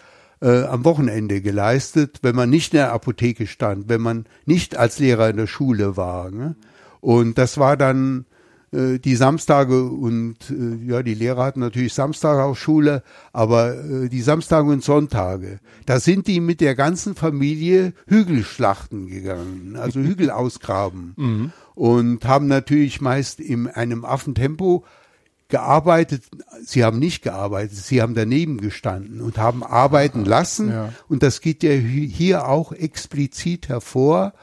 äh, 0.41 0.63
am 0.63 0.85
Wochenende 0.85 1.39
geleistet, 1.39 2.17
wenn 2.23 2.35
man 2.35 2.49
nicht 2.49 2.73
in 2.73 2.77
der 2.77 2.93
Apotheke 2.93 3.45
stand, 3.45 3.89
wenn 3.89 4.01
man 4.01 4.25
nicht 4.47 4.75
als 4.75 4.97
Lehrer 4.97 5.29
in 5.29 5.37
der 5.37 5.45
Schule 5.45 5.97
war. 5.97 6.31
Ne? 6.31 6.55
Und 6.99 7.37
das 7.37 7.59
war 7.59 7.77
dann 7.77 8.25
äh, 8.73 8.99
die 8.99 9.15
Samstage 9.15 9.83
und 9.83 10.37
äh, 10.49 10.85
ja, 10.85 11.03
die 11.03 11.13
Lehrer 11.13 11.43
hatten 11.43 11.59
natürlich 11.59 11.93
Samstage 11.93 12.43
auch 12.43 12.55
Schule, 12.55 13.03
aber 13.31 13.75
äh, 13.75 14.09
die 14.09 14.21
Samstage 14.21 14.69
und 14.69 14.83
Sonntage, 14.83 15.59
da 15.85 15.99
sind 15.99 16.27
die 16.27 16.39
mit 16.39 16.59
der 16.59 16.75
ganzen 16.75 17.15
Familie 17.15 17.93
Hügelschlachten 18.07 19.07
gegangen, 19.07 19.75
also 19.79 19.99
Hügel 20.01 20.31
ausgraben 20.31 21.13
mhm. 21.17 21.51
und 21.75 22.25
haben 22.25 22.47
natürlich 22.47 22.99
meist 22.99 23.39
in 23.39 23.67
einem 23.67 24.05
Affentempo 24.05 24.83
gearbeitet, 25.49 26.23
sie 26.65 26.83
haben 26.83 26.97
nicht 26.97 27.21
gearbeitet, 27.21 27.77
sie 27.77 28.01
haben 28.01 28.15
daneben 28.15 28.59
gestanden 28.59 29.21
und 29.21 29.37
haben 29.37 29.63
arbeiten 29.63 30.25
lassen. 30.25 30.69
Ja. 30.69 30.89
Und 31.09 31.21
das 31.21 31.41
geht 31.41 31.61
ja 31.61 31.71
hier 31.71 32.47
auch 32.47 32.71
explizit 32.71 33.69
hervor, 33.69 34.33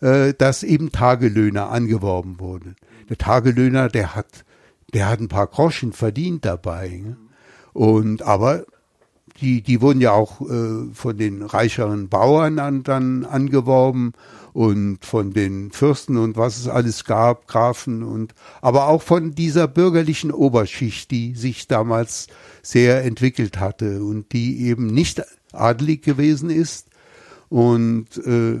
äh, 0.00 0.34
dass 0.34 0.64
eben 0.64 0.90
Tagelöhner 0.90 1.70
angeworben 1.70 2.40
wurden. 2.40 2.74
Der 3.08 3.18
Tagelöhner, 3.18 3.88
der 3.88 4.14
hat, 4.14 4.44
der 4.92 5.08
hat 5.08 5.20
ein 5.20 5.28
paar 5.28 5.46
Groschen 5.46 5.92
verdient 5.92 6.44
dabei. 6.44 7.02
Ne? 7.04 7.16
Und 7.72 8.22
aber 8.22 8.64
die, 9.40 9.62
die 9.62 9.80
wurden 9.80 10.00
ja 10.00 10.12
auch 10.12 10.40
äh, 10.40 10.92
von 10.92 11.16
den 11.16 11.42
reicheren 11.42 12.08
Bauern 12.08 12.58
an, 12.58 12.82
dann 12.82 13.24
angeworben 13.24 14.12
und 14.52 15.04
von 15.04 15.32
den 15.32 15.70
Fürsten 15.70 16.16
und 16.16 16.36
was 16.36 16.56
es 16.56 16.68
alles 16.68 17.04
gab, 17.04 17.46
Grafen 17.46 18.02
und 18.02 18.34
aber 18.62 18.88
auch 18.88 19.02
von 19.02 19.34
dieser 19.34 19.68
bürgerlichen 19.68 20.32
Oberschicht, 20.32 21.10
die 21.10 21.34
sich 21.34 21.68
damals 21.68 22.28
sehr 22.62 23.04
entwickelt 23.04 23.60
hatte 23.60 24.02
und 24.02 24.32
die 24.32 24.62
eben 24.62 24.86
nicht 24.86 25.22
adelig 25.52 26.02
gewesen 26.02 26.48
ist 26.48 26.88
und 27.48 28.16
äh, 28.16 28.60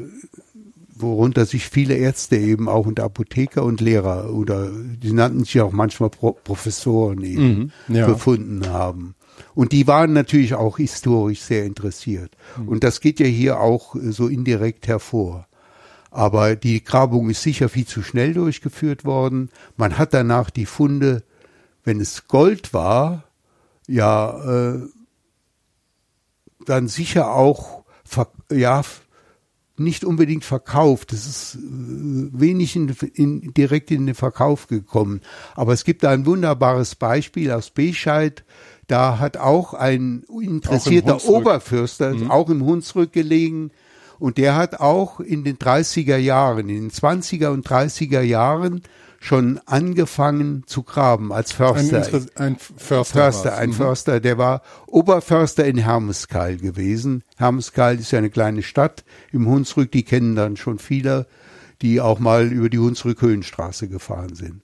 worunter 0.98 1.46
sich 1.46 1.68
viele 1.68 1.94
Ärzte 1.94 2.36
eben 2.36 2.68
auch 2.68 2.86
und 2.86 3.00
Apotheker 3.00 3.62
und 3.62 3.80
Lehrer 3.80 4.32
oder 4.32 4.70
die 4.70 5.12
nannten 5.12 5.44
sich 5.44 5.60
auch 5.60 5.72
manchmal 5.72 6.10
Pro 6.10 6.32
Professoren 6.32 7.22
eben 7.22 7.72
mhm, 7.86 7.94
ja. 7.94 8.06
befunden 8.06 8.68
haben. 8.68 9.14
Und 9.54 9.72
die 9.72 9.86
waren 9.86 10.12
natürlich 10.12 10.54
auch 10.54 10.78
historisch 10.78 11.40
sehr 11.42 11.64
interessiert. 11.64 12.36
Mhm. 12.58 12.68
Und 12.68 12.84
das 12.84 13.00
geht 13.00 13.20
ja 13.20 13.26
hier 13.26 13.60
auch 13.60 13.94
so 14.00 14.28
indirekt 14.28 14.88
hervor. 14.88 15.46
Aber 16.10 16.56
die 16.56 16.82
Grabung 16.82 17.28
ist 17.28 17.42
sicher 17.42 17.68
viel 17.68 17.86
zu 17.86 18.02
schnell 18.02 18.32
durchgeführt 18.32 19.04
worden. 19.04 19.50
Man 19.76 19.98
hat 19.98 20.14
danach 20.14 20.50
die 20.50 20.66
Funde, 20.66 21.22
wenn 21.84 22.00
es 22.00 22.26
Gold 22.26 22.72
war, 22.72 23.24
ja, 23.86 24.74
äh, 24.74 24.80
dann 26.64 26.88
sicher 26.88 27.32
auch, 27.32 27.84
ja, 28.50 28.82
nicht 29.78 30.04
unbedingt 30.04 30.44
verkauft. 30.44 31.12
Es 31.12 31.26
ist 31.26 31.54
äh, 31.56 31.58
wenig 31.60 32.76
in, 32.76 32.94
in, 33.14 33.54
direkt 33.54 33.90
in 33.90 34.06
den 34.06 34.14
Verkauf 34.14 34.66
gekommen. 34.66 35.20
Aber 35.54 35.72
es 35.72 35.84
gibt 35.84 36.02
da 36.02 36.10
ein 36.10 36.26
wunderbares 36.26 36.94
Beispiel 36.94 37.50
aus 37.50 37.70
Bescheid. 37.70 38.44
Da 38.86 39.18
hat 39.18 39.36
auch 39.36 39.74
ein 39.74 40.24
interessierter 40.40 41.16
auch 41.16 41.24
Oberfürster, 41.24 42.14
mhm. 42.14 42.30
auch 42.30 42.48
im 42.50 42.64
Hunsrück 42.64 43.12
gelegen, 43.12 43.70
und 44.18 44.38
der 44.38 44.56
hat 44.56 44.80
auch 44.80 45.20
in 45.20 45.44
den 45.44 45.58
30er 45.58 46.16
Jahren, 46.16 46.68
in 46.68 46.88
den 46.88 46.90
20er 46.90 47.48
und 47.48 47.68
30er 47.68 48.22
Jahren 48.22 48.82
schon 49.20 49.60
angefangen 49.66 50.64
zu 50.66 50.82
graben 50.82 51.32
als 51.32 51.52
Förster. 51.52 52.04
Ein, 52.36 52.52
ein 52.52 52.56
Förster, 52.56 53.04
Förster 53.04 53.56
ein 53.56 53.70
mhm. 53.70 53.74
Förster, 53.74 54.20
der 54.20 54.38
war 54.38 54.62
Oberförster 54.86 55.64
in 55.64 55.78
Hermeskeil 55.78 56.58
gewesen. 56.58 57.22
Hermeskeil 57.36 57.98
ist 57.98 58.10
ja 58.12 58.18
eine 58.18 58.30
kleine 58.30 58.62
Stadt 58.62 59.04
im 59.32 59.46
Hunsrück, 59.46 59.90
die 59.92 60.04
kennen 60.04 60.36
dann 60.36 60.56
schon 60.56 60.78
viele, 60.78 61.26
die 61.82 62.00
auch 62.00 62.18
mal 62.18 62.46
über 62.52 62.68
die 62.68 62.78
Hunsrück-Höhenstraße 62.78 63.88
gefahren 63.88 64.34
sind 64.34 64.62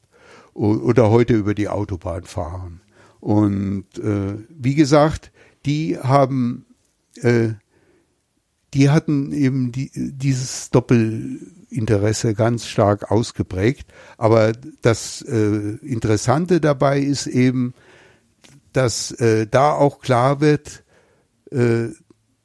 oder 0.54 1.10
heute 1.10 1.34
über 1.34 1.54
die 1.54 1.68
Autobahn 1.68 2.24
fahren. 2.24 2.80
Und 3.20 3.86
äh, 3.98 4.34
wie 4.48 4.74
gesagt, 4.74 5.32
die 5.64 5.98
haben 5.98 6.66
äh, 7.16 7.50
die 8.74 8.90
hatten 8.90 9.32
eben 9.32 9.70
die, 9.72 9.90
dieses 9.94 10.70
Doppelinteresse 11.72 12.34
ganz 12.34 12.66
stark 12.66 13.10
ausgeprägt. 13.10 13.92
Aber 14.18 14.52
das 14.82 15.22
äh, 15.22 15.76
Interessante 15.82 16.60
dabei 16.60 17.00
ist 17.00 17.26
eben, 17.26 17.74
dass 18.72 19.10
äh, 19.12 19.46
da 19.46 19.72
auch 19.72 20.00
klar 20.00 20.40
wird, 20.40 20.84
äh, 21.50 21.88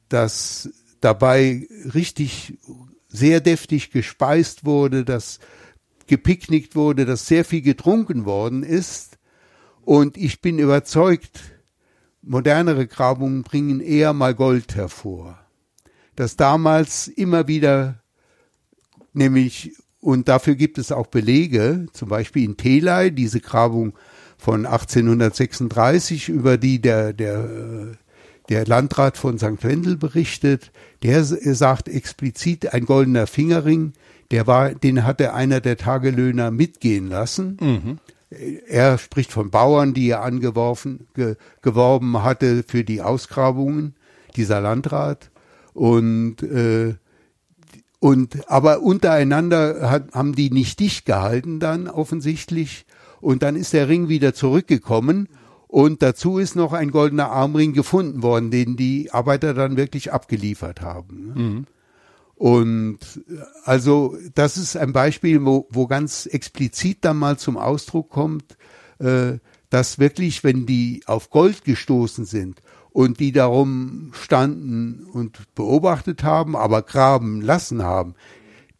dass 0.08 0.70
dabei 1.00 1.66
richtig 1.94 2.58
sehr 3.08 3.40
deftig 3.40 3.90
gespeist 3.90 4.64
wurde, 4.64 5.04
dass 5.04 5.38
gepicknickt 6.06 6.74
wurde, 6.74 7.04
dass 7.04 7.26
sehr 7.26 7.44
viel 7.44 7.62
getrunken 7.62 8.24
worden 8.24 8.62
ist. 8.62 9.18
Und 9.82 10.16
ich 10.16 10.40
bin 10.40 10.58
überzeugt, 10.58 11.40
modernere 12.22 12.86
Grabungen 12.86 13.42
bringen 13.42 13.80
eher 13.80 14.12
mal 14.12 14.34
Gold 14.34 14.74
hervor 14.74 15.38
dass 16.18 16.34
damals 16.34 17.06
immer 17.06 17.46
wieder, 17.46 18.02
nämlich, 19.18 19.72
und 20.00 20.28
dafür 20.28 20.54
gibt 20.54 20.78
es 20.78 20.92
auch 20.92 21.08
Belege, 21.08 21.86
zum 21.92 22.08
Beispiel 22.08 22.44
in 22.44 22.56
Telei, 22.56 23.10
diese 23.10 23.40
Grabung 23.40 23.92
von 24.38 24.64
1836, 24.64 26.28
über 26.28 26.56
die 26.56 26.80
der, 26.80 27.12
der, 27.12 27.98
der 28.48 28.64
Landrat 28.64 29.18
von 29.18 29.38
St. 29.38 29.62
Wendel 29.62 29.96
berichtet, 29.96 30.72
der 31.02 31.24
sagt 31.24 31.88
explizit, 31.88 32.72
ein 32.72 32.86
goldener 32.86 33.26
Fingerring, 33.26 33.92
der 34.30 34.46
war, 34.46 34.74
den 34.74 35.04
hatte 35.04 35.34
einer 35.34 35.60
der 35.60 35.76
Tagelöhner 35.76 36.50
mitgehen 36.50 37.08
lassen. 37.08 37.56
Mhm. 37.60 37.98
Er 38.68 38.98
spricht 38.98 39.32
von 39.32 39.50
Bauern, 39.50 39.94
die 39.94 40.10
er 40.10 40.22
angeworfen, 40.22 41.08
ge, 41.14 41.36
geworben 41.62 42.22
hatte 42.22 42.62
für 42.66 42.84
die 42.84 43.00
Ausgrabungen, 43.00 43.94
dieser 44.36 44.60
Landrat. 44.60 45.30
Und, 45.72 46.42
äh, 46.42 46.94
und 48.00 48.48
aber 48.48 48.80
untereinander 48.82 49.90
hat, 49.90 50.12
haben 50.12 50.34
die 50.34 50.50
nicht 50.50 50.78
dicht 50.80 51.04
gehalten 51.04 51.58
dann 51.58 51.88
offensichtlich. 51.88 52.86
Und 53.20 53.42
dann 53.42 53.56
ist 53.56 53.72
der 53.72 53.88
Ring 53.88 54.08
wieder 54.08 54.34
zurückgekommen. 54.34 55.28
Und 55.66 56.02
dazu 56.02 56.38
ist 56.38 56.56
noch 56.56 56.72
ein 56.72 56.90
goldener 56.90 57.30
Armring 57.30 57.74
gefunden 57.74 58.22
worden, 58.22 58.50
den 58.50 58.76
die 58.76 59.10
Arbeiter 59.10 59.52
dann 59.52 59.76
wirklich 59.76 60.12
abgeliefert 60.12 60.80
haben. 60.80 61.26
Ne? 61.26 61.42
Mhm. 61.42 61.66
Und 62.36 62.98
also 63.64 64.16
das 64.34 64.56
ist 64.56 64.76
ein 64.76 64.92
Beispiel, 64.92 65.44
wo, 65.44 65.66
wo 65.70 65.88
ganz 65.88 66.26
explizit 66.26 66.98
dann 67.04 67.18
mal 67.18 67.36
zum 67.36 67.56
Ausdruck 67.56 68.10
kommt, 68.10 68.56
äh, 69.00 69.38
dass 69.70 69.98
wirklich, 69.98 70.44
wenn 70.44 70.64
die 70.64 71.02
auf 71.06 71.30
Gold 71.30 71.64
gestoßen 71.64 72.24
sind 72.24 72.62
und 72.98 73.20
die 73.20 73.30
darum 73.30 74.10
standen 74.12 75.06
und 75.12 75.54
beobachtet 75.54 76.24
haben, 76.24 76.56
aber 76.56 76.82
graben 76.82 77.40
lassen 77.40 77.84
haben, 77.84 78.16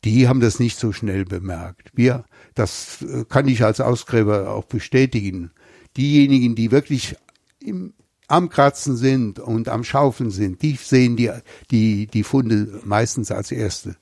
die 0.03 0.27
haben 0.27 0.41
das 0.41 0.59
nicht 0.59 0.77
so 0.77 0.91
schnell 0.91 1.25
bemerkt. 1.25 1.93
Wir, 1.95 2.25
das 2.57 3.01
äh, 3.03 3.25
kann 3.29 3.47
ich 3.47 3.63
als 3.63 3.81
Ausgräber 3.81 4.51
auch 4.51 4.65
bestätigen. 4.65 5.53
Diejenigen, 5.97 6.57
die 6.57 6.73
wirklich 6.73 7.15
im, 7.61 7.93
am 8.27 8.49
Kratzen 8.49 8.97
sind 8.97 9.39
und 9.39 9.69
am 9.69 9.85
Schaufeln 9.85 10.33
sind, 10.33 10.63
die 10.63 10.75
sehen 10.75 11.17
die, 11.17 11.31
die, 11.71 12.09
die 12.09 12.25
Funde 12.25 12.81
meistens 12.83 13.31
als 13.31 13.53
erste. 13.53 13.95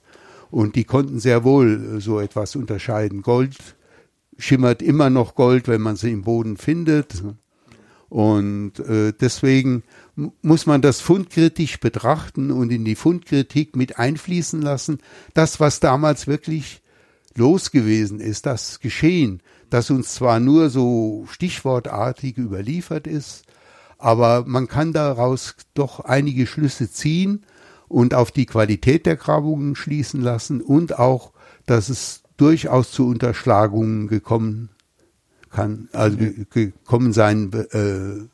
Und 0.51 0.77
die 0.77 0.85
konnten 0.85 1.21
sehr 1.21 1.45
wohl 1.45 2.01
so 2.01 2.21
etwas 2.21 2.57
unterscheiden. 2.57 3.21
Gold 3.21 3.59
schimmert 4.39 4.81
immer 4.81 5.11
noch 5.11 5.35
Gold, 5.35 5.69
wenn 5.69 5.83
man 5.83 5.97
sie 5.97 6.11
im 6.11 6.23
Boden 6.23 6.57
findet. 6.57 7.23
Und 8.09 8.79
äh, 8.79 9.13
deswegen 9.13 9.83
muss 10.17 10.67
man 10.67 10.81
das 10.81 11.01
fundkritisch 11.01 11.79
betrachten 11.79 12.51
und 12.51 12.73
in 12.73 12.85
die 12.85 12.95
Fundkritik 12.95 13.77
mit 13.77 13.99
einfließen 13.99 14.63
lassen. 14.63 14.99
Das, 15.35 15.61
was 15.61 15.81
damals 15.81 16.27
wirklich 16.27 16.83
los 17.35 17.71
gewesen 17.71 18.21
ist, 18.21 18.47
das 18.47 18.81
Geschehen, 18.81 19.43
das 19.69 19.91
uns 19.91 20.15
zwar 20.15 20.41
nur 20.41 20.71
so 20.71 21.27
stichwortartig 21.31 22.39
überliefert 22.39 23.07
ist, 23.07 23.45
aber 23.99 24.45
man 24.47 24.69
kann 24.69 24.93
daraus 24.93 25.57
doch 25.75 26.01
einige 26.01 26.47
Schlüsse 26.47 26.91
ziehen 26.91 27.45
und 27.89 28.15
auf 28.15 28.31
die 28.31 28.47
Qualität 28.47 29.07
der 29.07 29.17
Grabungen 29.17 29.75
schließen 29.75 30.21
lassen 30.23 30.61
und 30.63 30.99
auch, 30.99 31.33
dass 31.67 31.89
es 31.89 32.23
durchaus 32.37 32.91
zu 32.91 33.07
Unterschlagungen 33.07 34.09
gekommen 34.09 34.71
kann, 35.51 35.89
also 35.93 36.19
gekommen 36.51 37.13
sein 37.13 37.53
äh, 37.53 38.29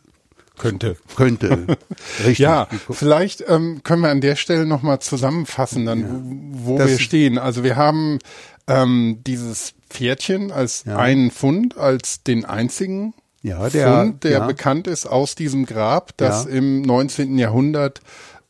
könnte. 0.59 0.97
Könnte. 1.17 1.67
Richtig. 2.19 2.39
ja, 2.39 2.69
vielleicht 2.91 3.45
ähm, 3.49 3.83
können 3.83 4.03
wir 4.03 4.11
an 4.11 4.21
der 4.21 4.37
Stelle 4.37 4.67
nochmal 4.67 5.01
zusammenfassen, 5.01 5.87
dann, 5.87 6.01
ja. 6.01 6.67
wo 6.67 6.79
das 6.79 6.89
wir 6.89 6.99
stehen. 6.99 7.39
Also 7.39 7.65
wir 7.65 7.77
haben 7.77 8.19
ähm, 8.67 9.21
dieses 9.27 9.75
Pferdchen 9.89 10.53
als 10.53 10.85
ja. 10.85 10.97
einen 10.97 11.31
Fund, 11.31 11.77
als 11.77 12.23
den 12.23 12.45
einzigen 12.45 13.15
ja, 13.43 13.69
der, 13.69 13.99
Fund, 13.99 14.25
der 14.25 14.31
ja. 14.31 14.47
bekannt 14.47 14.87
ist 14.87 15.07
aus 15.07 15.35
diesem 15.35 15.67
Grab, 15.67 16.17
das 16.17 16.47
im 16.47 16.83
19. 16.83 17.39
Jahrhundert 17.39 18.01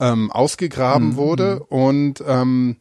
ähm, 0.01 0.31
ausgegraben 0.31 1.11
mhm. 1.11 1.17
wurde. 1.17 1.55
Mhm. 1.71 1.77
Und 1.77 2.25
ähm, 2.27 2.77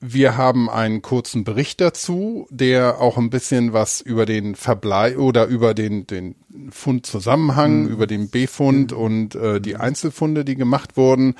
wir 0.00 0.38
haben 0.38 0.70
einen 0.70 1.02
kurzen 1.02 1.44
Bericht 1.44 1.80
dazu, 1.80 2.46
der 2.50 3.00
auch 3.00 3.18
ein 3.18 3.28
bisschen 3.28 3.74
was 3.74 4.00
über 4.00 4.24
den 4.24 4.54
Verblei 4.54 5.18
oder 5.18 5.44
über 5.44 5.74
den, 5.74 6.06
den 6.06 6.36
Fundzusammenhang, 6.70 7.82
mhm. 7.82 7.88
über 7.88 8.06
den 8.06 8.30
Befund 8.30 8.92
mhm. 8.92 8.98
und 8.98 9.34
äh, 9.34 9.60
die 9.60 9.76
Einzelfunde, 9.76 10.46
die 10.46 10.56
gemacht 10.56 10.96
wurden, 10.96 11.34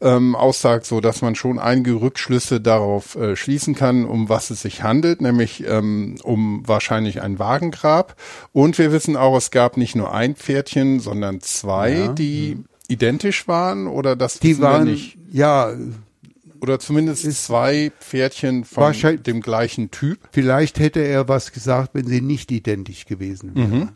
ähm, 0.00 0.36
aussagt, 0.36 0.86
so 0.86 1.00
dass 1.00 1.20
man 1.20 1.34
schon 1.34 1.58
einige 1.58 2.00
Rückschlüsse 2.00 2.62
darauf 2.62 3.14
äh, 3.16 3.36
schließen 3.36 3.74
kann, 3.74 4.06
um 4.06 4.30
was 4.30 4.48
es 4.48 4.62
sich 4.62 4.82
handelt, 4.82 5.20
nämlich 5.20 5.64
ähm, 5.66 6.16
um 6.22 6.62
wahrscheinlich 6.66 7.20
ein 7.20 7.38
Wagengrab. 7.38 8.16
Und 8.52 8.78
wir 8.78 8.90
wissen 8.90 9.16
auch, 9.16 9.36
es 9.36 9.50
gab 9.50 9.76
nicht 9.76 9.96
nur 9.96 10.14
ein 10.14 10.34
Pferdchen, 10.34 11.00
sondern 11.00 11.40
zwei, 11.40 11.92
ja. 11.92 12.12
die 12.12 12.54
mhm. 12.56 12.64
identisch 12.88 13.48
waren 13.48 13.86
oder 13.86 14.16
das 14.16 14.38
die 14.38 14.58
waren, 14.60 14.84
nicht. 14.84 15.18
Ja, 15.30 15.72
oder 16.60 16.78
zumindest 16.78 17.30
zwei 17.44 17.92
Pferdchen 18.00 18.64
von 18.64 18.94
dem 19.26 19.40
gleichen 19.40 19.90
Typ. 19.90 20.18
Vielleicht 20.32 20.78
hätte 20.78 21.00
er 21.00 21.28
was 21.28 21.52
gesagt, 21.52 21.90
wenn 21.94 22.06
sie 22.06 22.20
nicht 22.20 22.50
identisch 22.50 23.06
gewesen 23.06 23.54
wären. 23.54 23.70
Mhm. 23.70 23.88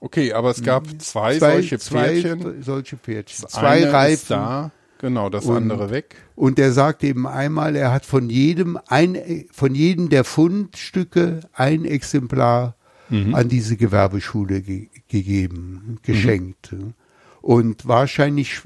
Okay, 0.00 0.32
aber 0.32 0.50
es 0.50 0.62
gab 0.62 0.86
mhm. 0.86 1.00
zwei, 1.00 1.38
zwei 1.38 1.52
solche 1.52 1.78
Pferdchen. 1.78 2.40
Zwei 2.40 2.62
solche 2.62 2.96
Pferdchen. 2.96 3.42
Das 3.42 3.52
zwei 3.52 3.84
Reifen. 3.88 4.26
da, 4.28 4.70
genau, 4.98 5.28
das 5.28 5.46
und, 5.46 5.56
andere 5.56 5.90
weg. 5.90 6.16
Und 6.36 6.58
er 6.58 6.72
sagt 6.72 7.02
eben 7.02 7.26
einmal, 7.26 7.74
er 7.74 7.92
hat 7.92 8.06
von 8.06 8.30
jedem 8.30 8.78
ein, 8.86 9.46
von 9.50 9.74
jedem 9.74 10.08
der 10.08 10.24
Fundstücke 10.24 11.40
ein 11.52 11.84
Exemplar 11.84 12.76
mhm. 13.08 13.34
an 13.34 13.48
diese 13.48 13.76
Gewerbeschule 13.76 14.62
ge 14.62 14.88
gegeben, 15.08 15.98
geschenkt. 16.02 16.72
Mhm. 16.72 16.94
Und 17.40 17.88
wahrscheinlich 17.88 18.60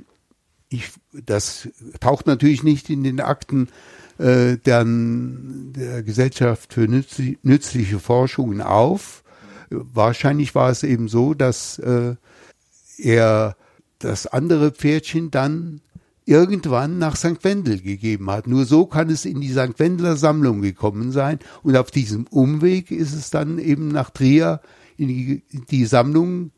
ich, 0.72 0.90
das 1.12 1.68
taucht 2.00 2.26
natürlich 2.26 2.62
nicht 2.62 2.90
in 2.90 3.04
den 3.04 3.20
Akten 3.20 3.68
äh, 4.18 4.56
dann 4.62 5.72
der 5.76 6.02
Gesellschaft 6.02 6.72
für 6.74 6.88
nützlich, 6.88 7.38
nützliche 7.42 7.98
Forschungen 7.98 8.60
auf. 8.60 9.22
Wahrscheinlich 9.70 10.54
war 10.54 10.70
es 10.70 10.82
eben 10.82 11.08
so, 11.08 11.34
dass 11.34 11.78
äh, 11.78 12.14
er 12.98 13.56
das 13.98 14.26
andere 14.26 14.70
Pferdchen 14.70 15.30
dann 15.30 15.80
irgendwann 16.24 16.98
nach 16.98 17.16
St. 17.16 17.42
Wendel 17.42 17.80
gegeben 17.80 18.30
hat. 18.30 18.46
Nur 18.46 18.64
so 18.64 18.86
kann 18.86 19.10
es 19.10 19.24
in 19.24 19.40
die 19.40 19.50
St. 19.50 19.78
Wendeler 19.78 20.16
Sammlung 20.16 20.60
gekommen 20.60 21.10
sein. 21.10 21.38
Und 21.62 21.76
auf 21.76 21.90
diesem 21.90 22.26
Umweg 22.28 22.90
ist 22.90 23.14
es 23.14 23.30
dann 23.30 23.58
eben 23.58 23.88
nach 23.88 24.10
Trier 24.10 24.60
in 24.96 25.08
die, 25.08 25.42
in 25.50 25.66
die 25.70 25.84
Sammlung 25.84 26.52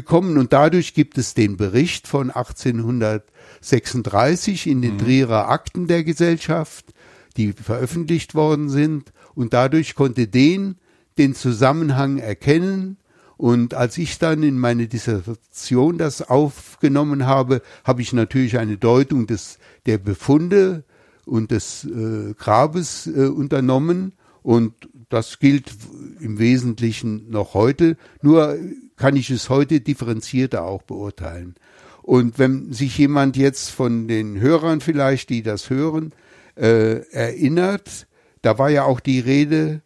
gekommen. 0.00 0.38
Und 0.38 0.52
dadurch 0.52 0.94
gibt 0.94 1.18
es 1.18 1.34
den 1.34 1.56
Bericht 1.56 2.06
von 2.06 2.30
1800 2.30 3.24
36 3.60 4.66
in 4.66 4.82
den 4.82 4.94
mhm. 4.94 4.98
Trierer 4.98 5.48
Akten 5.48 5.86
der 5.86 6.04
Gesellschaft, 6.04 6.92
die 7.36 7.52
veröffentlicht 7.52 8.34
worden 8.34 8.68
sind. 8.68 9.12
Und 9.34 9.52
dadurch 9.52 9.94
konnte 9.94 10.26
den 10.26 10.76
den 11.18 11.34
Zusammenhang 11.34 12.18
erkennen. 12.18 12.98
Und 13.36 13.74
als 13.74 13.98
ich 13.98 14.18
dann 14.18 14.42
in 14.42 14.58
meine 14.58 14.86
Dissertation 14.86 15.98
das 15.98 16.22
aufgenommen 16.22 17.26
habe, 17.26 17.62
habe 17.84 18.02
ich 18.02 18.12
natürlich 18.12 18.58
eine 18.58 18.78
Deutung 18.78 19.26
des, 19.26 19.58
der 19.84 19.98
Befunde 19.98 20.84
und 21.24 21.50
des 21.50 21.84
äh, 21.84 22.34
Grabes 22.34 23.06
äh, 23.06 23.26
unternommen. 23.26 24.12
Und 24.42 24.74
das 25.08 25.38
gilt 25.38 25.72
im 26.20 26.38
Wesentlichen 26.38 27.30
noch 27.30 27.54
heute. 27.54 27.96
Nur 28.22 28.56
kann 28.96 29.16
ich 29.16 29.30
es 29.30 29.48
heute 29.50 29.80
differenzierter 29.80 30.64
auch 30.64 30.82
beurteilen. 30.82 31.54
Und 32.02 32.38
wenn 32.38 32.72
sich 32.72 32.96
jemand 32.98 33.36
jetzt 33.36 33.70
von 33.70 34.08
den 34.08 34.40
Hörern 34.40 34.80
vielleicht, 34.80 35.28
die 35.28 35.42
das 35.42 35.70
hören, 35.70 36.12
äh, 36.56 37.00
erinnert, 37.10 38.06
da 38.42 38.58
war 38.58 38.70
ja 38.70 38.84
auch 38.84 39.00
die 39.00 39.20
Rede 39.20 39.82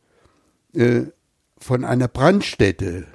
äh, 0.74 1.02
von 1.58 1.84
einer 1.84 2.08
Brandstätte 2.08 3.06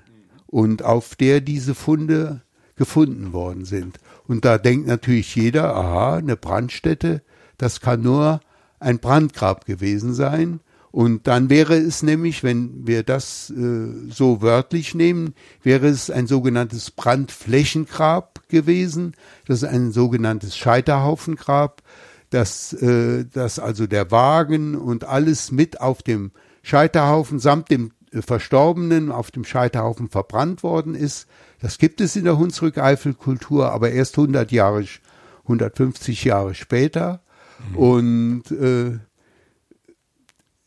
und 0.48 0.84
auf 0.84 1.16
der 1.16 1.42
diese 1.42 1.76
Funde 1.76 2.42
gefunden 2.76 3.32
worden 3.32 3.66
sind. 3.66 4.00
Und 4.28 4.44
da 4.44 4.58
denkt 4.58 4.88
natürlich 4.88 5.36
jeder, 5.36 5.76
aha, 5.76 6.18
eine 6.18 6.36
Brandstätte, 6.36 7.22
das 7.58 7.80
kann 7.80 8.02
nur 8.02 8.42
ein 8.80 9.00
Brandgrab 9.00 9.66
gewesen 9.66 10.14
sein. 10.14 10.60
Und 10.96 11.28
dann 11.28 11.50
wäre 11.50 11.76
es 11.76 12.04
nämlich, 12.04 12.42
wenn 12.42 12.88
wir 12.88 13.04
das 13.04 13.50
äh, 13.50 13.88
so 14.10 14.42
wörtlich 14.42 14.96
nehmen, 14.96 15.34
wäre 15.62 15.88
es 15.88 16.10
ein 16.10 16.26
sogenanntes 16.26 16.90
Brandflächengrab 16.90 18.48
gewesen. 18.48 19.14
Das 19.46 19.62
ist 19.62 19.68
ein 19.68 19.92
sogenanntes 19.92 20.56
Scheiterhaufengrab, 20.56 21.82
dass, 22.30 22.72
äh, 22.72 23.26
dass 23.26 23.60
also 23.60 23.88
der 23.88 24.10
Wagen 24.10 24.76
und 24.76 25.04
alles 25.04 25.52
mit 25.52 25.82
auf 25.82 26.02
dem 26.02 26.32
Scheiterhaufen 26.64 27.40
samt 27.40 27.72
dem 27.72 27.92
äh, 28.14 28.22
Verstorbenen 28.22 29.12
auf 29.12 29.32
dem 29.32 29.44
Scheiterhaufen 29.44 30.08
verbrannt 30.08 30.64
worden 30.64 30.96
ist. 30.96 31.28
Das 31.60 31.78
gibt 31.78 32.00
es 32.00 32.16
in 32.16 32.24
der 32.24 32.38
Hunsrück-Eifel-Kultur, 32.38 33.70
aber 33.74 33.92
erst 33.92 34.18
100 34.18 34.50
Jahre, 34.54 34.86
150 35.44 36.24
Jahre 36.24 36.56
später. 36.56 37.20
Mhm. 37.72 37.76
Und 37.76 38.52
äh, 38.52 39.00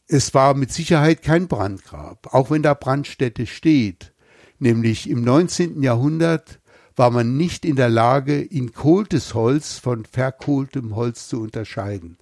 es 0.08 0.32
war 0.32 0.54
mit 0.54 0.72
Sicherheit 0.72 1.22
kein 1.22 1.48
Brandgrab, 1.48 2.32
auch 2.32 2.50
wenn 2.50 2.62
da 2.62 2.72
Brandstätte 2.72 3.46
steht. 3.46 4.12
Nämlich 4.58 5.08
im 5.08 5.22
19. 5.22 5.82
Jahrhundert 5.82 6.60
war 6.96 7.10
man 7.10 7.36
nicht 7.36 7.64
in 7.64 7.76
der 7.76 7.90
Lage, 7.90 8.40
inkohltes 8.40 9.34
Holz 9.34 9.78
von 9.78 10.04
verkohltem 10.06 10.96
Holz 10.96 11.28
zu 11.28 11.40
unterscheiden. 11.40 12.16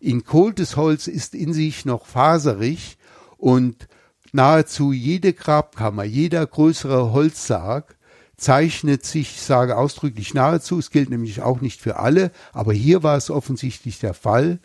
Inkohltes 0.00 0.76
Holz 0.76 1.06
ist 1.08 1.34
in 1.34 1.54
sich 1.54 1.86
noch 1.86 2.06
faserig 2.06 2.98
und 3.38 3.88
nahezu 4.32 4.92
jede 4.92 5.32
Grabkammer, 5.32 6.04
jeder 6.04 6.46
größere 6.46 7.12
Holzsarg 7.12 7.96
zeichnet 8.36 9.04
sich, 9.06 9.36
ich 9.36 9.42
sage 9.42 9.76
ausdrücklich 9.78 10.34
nahezu, 10.34 10.78
es 10.78 10.90
gilt 10.90 11.08
nämlich 11.08 11.40
auch 11.40 11.60
nicht 11.60 11.80
für 11.80 11.98
alle, 11.98 12.30
aber 12.52 12.74
hier 12.74 13.02
war 13.02 13.16
es 13.16 13.30
offensichtlich 13.30 13.98
der 13.98 14.12
Fall, 14.12 14.58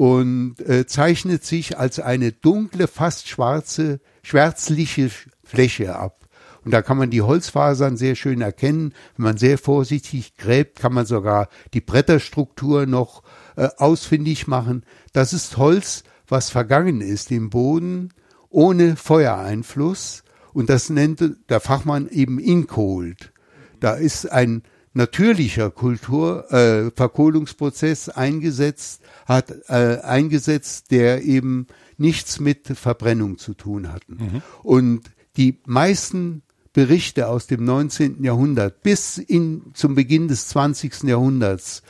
und 0.00 0.54
äh, 0.60 0.86
zeichnet 0.86 1.44
sich 1.44 1.76
als 1.78 2.00
eine 2.00 2.32
dunkle, 2.32 2.88
fast 2.88 3.28
schwarze, 3.28 4.00
schwärzliche 4.22 5.10
Fläche 5.44 5.94
ab. 5.94 6.26
Und 6.64 6.70
da 6.70 6.80
kann 6.80 6.96
man 6.96 7.10
die 7.10 7.20
Holzfasern 7.20 7.98
sehr 7.98 8.14
schön 8.14 8.40
erkennen. 8.40 8.94
Wenn 9.18 9.24
man 9.24 9.36
sehr 9.36 9.58
vorsichtig 9.58 10.38
gräbt, 10.38 10.78
kann 10.78 10.94
man 10.94 11.04
sogar 11.04 11.50
die 11.74 11.82
Bretterstruktur 11.82 12.86
noch 12.86 13.22
äh, 13.56 13.68
ausfindig 13.76 14.46
machen. 14.46 14.86
Das 15.12 15.34
ist 15.34 15.58
Holz, 15.58 16.04
was 16.26 16.48
vergangen 16.48 17.02
ist 17.02 17.30
im 17.30 17.50
Boden, 17.50 18.14
ohne 18.48 18.96
Feuereinfluss. 18.96 20.22
Und 20.54 20.70
das 20.70 20.88
nennt 20.88 21.22
der 21.50 21.60
Fachmann 21.60 22.08
eben 22.08 22.38
Inkohlt. 22.38 23.34
Da 23.80 23.96
ist 23.96 24.32
ein 24.32 24.62
natürlicher 24.92 25.70
Kultur, 25.70 26.50
äh, 26.52 26.90
Verkohlungsprozess 26.90 28.08
eingesetzt, 28.08 29.02
hat 29.26 29.52
äh, 29.68 29.98
eingesetzt, 30.02 30.90
der 30.90 31.22
eben 31.22 31.66
nichts 31.96 32.40
mit 32.40 32.66
Verbrennung 32.66 33.38
zu 33.38 33.54
tun 33.54 33.92
hatten. 33.92 34.14
Mhm. 34.14 34.42
Und 34.62 35.10
die 35.36 35.60
meisten 35.64 36.42
Berichte 36.72 37.28
aus 37.28 37.46
dem 37.46 37.64
19. 37.64 38.22
Jahrhundert 38.24 38.82
bis 38.82 39.18
in, 39.18 39.72
zum 39.74 39.94
Beginn 39.94 40.28
des 40.28 40.48
20. 40.48 41.04
Jahrhunderts, 41.04 41.82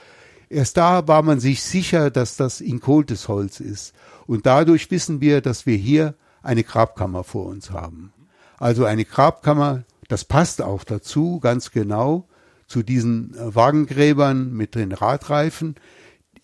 erst 0.49 0.77
da 0.77 1.07
war 1.09 1.23
man 1.23 1.41
sich 1.41 1.63
sicher, 1.63 2.11
dass 2.11 2.37
das 2.37 2.61
inkohltes 2.61 3.29
Holz 3.29 3.61
ist. 3.61 3.95
Und 4.27 4.47
dadurch 4.47 4.91
wissen 4.91 5.21
wir, 5.21 5.41
dass 5.41 5.67
wir 5.67 5.77
hier 5.77 6.15
eine 6.43 6.65
Grabkammer 6.65 7.25
vor 7.25 7.47
uns 7.47 7.71
haben. 7.71 8.13
Also 8.59 8.85
eine 8.85 9.05
Grabkammer 9.05 9.85
das 10.11 10.25
passt 10.25 10.61
auch 10.61 10.83
dazu, 10.83 11.39
ganz 11.39 11.71
genau, 11.71 12.27
zu 12.71 12.85
diesen 12.85 13.35
äh, 13.35 13.55
Wagengräbern 13.55 14.53
mit 14.53 14.77
den 14.77 14.93
Radreifen. 14.93 15.75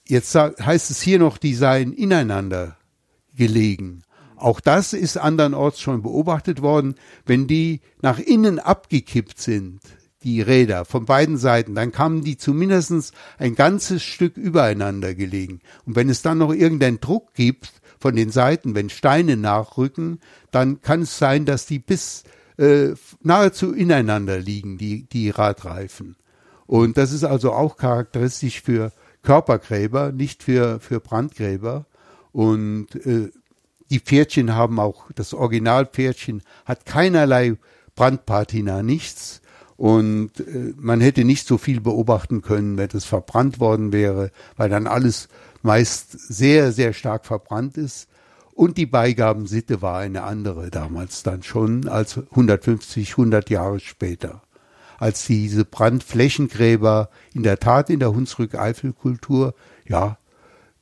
Jetzt 0.08 0.34
heißt 0.34 0.90
es 0.90 1.00
hier 1.00 1.20
noch, 1.20 1.38
die 1.38 1.54
seien 1.54 1.92
ineinander 1.92 2.76
gelegen. 3.36 4.02
Auch 4.34 4.60
das 4.60 4.92
ist 4.92 5.16
andernorts 5.16 5.80
schon 5.80 6.02
beobachtet 6.02 6.62
worden. 6.62 6.96
Wenn 7.24 7.46
die 7.46 7.80
nach 8.02 8.18
innen 8.18 8.58
abgekippt 8.58 9.40
sind, 9.40 9.80
die 10.24 10.40
Räder 10.42 10.84
von 10.84 11.04
beiden 11.04 11.38
Seiten, 11.38 11.76
dann 11.76 11.92
kamen 11.92 12.24
die 12.24 12.36
zumindest 12.36 13.12
ein 13.38 13.54
ganzes 13.54 14.02
Stück 14.02 14.36
übereinander 14.36 15.14
gelegen. 15.14 15.60
Und 15.86 15.94
wenn 15.94 16.08
es 16.08 16.22
dann 16.22 16.38
noch 16.38 16.52
irgendeinen 16.52 17.00
Druck 17.00 17.34
gibt 17.34 17.72
von 18.00 18.16
den 18.16 18.30
Seiten, 18.30 18.74
wenn 18.74 18.90
Steine 18.90 19.36
nachrücken, 19.36 20.18
dann 20.50 20.82
kann 20.82 21.02
es 21.02 21.18
sein, 21.18 21.44
dass 21.44 21.66
die 21.66 21.78
bis 21.78 22.24
äh, 22.58 22.94
nahezu 23.22 23.72
ineinander 23.72 24.38
liegen, 24.38 24.78
die, 24.78 25.04
die 25.04 25.30
Radreifen. 25.30 26.16
Und 26.66 26.96
das 26.96 27.12
ist 27.12 27.24
also 27.24 27.52
auch 27.52 27.76
charakteristisch 27.76 28.62
für 28.62 28.92
Körpergräber, 29.22 30.12
nicht 30.12 30.42
für, 30.42 30.80
für 30.80 31.00
Brandgräber. 31.00 31.86
Und 32.32 32.94
äh, 33.06 33.30
die 33.90 34.00
Pferdchen 34.00 34.54
haben 34.54 34.80
auch, 34.80 35.10
das 35.14 35.34
Originalpferdchen 35.34 36.42
hat 36.64 36.86
keinerlei 36.86 37.56
Brandpatina, 37.94 38.82
nichts. 38.82 39.42
Und 39.76 40.40
äh, 40.40 40.72
man 40.76 41.00
hätte 41.00 41.24
nicht 41.24 41.46
so 41.46 41.58
viel 41.58 41.80
beobachten 41.80 42.42
können, 42.42 42.78
wenn 42.78 42.88
es 42.92 43.04
verbrannt 43.04 43.60
worden 43.60 43.92
wäre, 43.92 44.30
weil 44.56 44.70
dann 44.70 44.86
alles 44.86 45.28
meist 45.62 46.12
sehr, 46.12 46.72
sehr 46.72 46.92
stark 46.92 47.26
verbrannt 47.26 47.76
ist. 47.76 48.08
Und 48.56 48.78
die 48.78 48.86
Beigabensitte 48.86 49.82
war 49.82 49.98
eine 49.98 50.22
andere 50.22 50.70
damals 50.70 51.22
dann 51.22 51.42
schon 51.42 51.88
als 51.88 52.16
150, 52.16 53.10
100 53.10 53.50
Jahre 53.50 53.80
später. 53.80 54.40
Als 54.98 55.26
diese 55.26 55.66
Brandflächengräber 55.66 57.10
in 57.34 57.42
der 57.42 57.58
Tat 57.58 57.90
in 57.90 58.00
der 58.00 58.14
Hunsrück-Eifel-Kultur, 58.14 59.54
ja, 59.86 60.16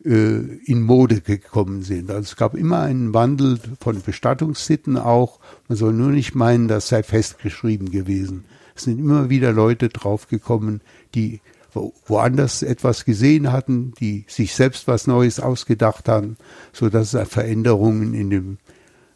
äh, 0.04 0.36
in 0.66 0.82
Mode 0.82 1.20
gekommen 1.20 1.82
sind. 1.82 2.12
Also 2.12 2.22
es 2.22 2.36
gab 2.36 2.54
immer 2.54 2.78
einen 2.78 3.12
Wandel 3.12 3.58
von 3.80 4.00
Bestattungssitten 4.00 4.96
auch. 4.96 5.40
Man 5.66 5.76
soll 5.76 5.94
nur 5.94 6.10
nicht 6.10 6.36
meinen, 6.36 6.68
das 6.68 6.86
sei 6.86 7.02
festgeschrieben 7.02 7.90
gewesen. 7.90 8.44
Es 8.76 8.84
sind 8.84 9.00
immer 9.00 9.30
wieder 9.30 9.52
Leute 9.52 9.88
draufgekommen, 9.88 10.80
die 11.16 11.40
woanders 11.74 12.62
etwas 12.62 13.04
gesehen 13.04 13.52
hatten, 13.52 13.92
die 14.00 14.24
sich 14.28 14.54
selbst 14.54 14.88
was 14.88 15.06
Neues 15.06 15.40
ausgedacht 15.40 16.08
haben, 16.08 16.36
so 16.72 16.88
dass 16.88 17.14
es 17.14 17.28
Veränderungen 17.28 18.14
in 18.14 18.30
dem 18.30 18.58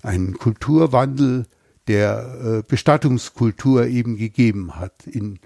einen 0.03 0.35
Kulturwandel 0.35 1.47
der 1.89 2.59
äh, 2.59 2.63
Bestattungskultur 2.67 3.87
eben 3.87 4.17
gegeben 4.17 4.77
hat. 4.77 5.07
In, 5.07 5.39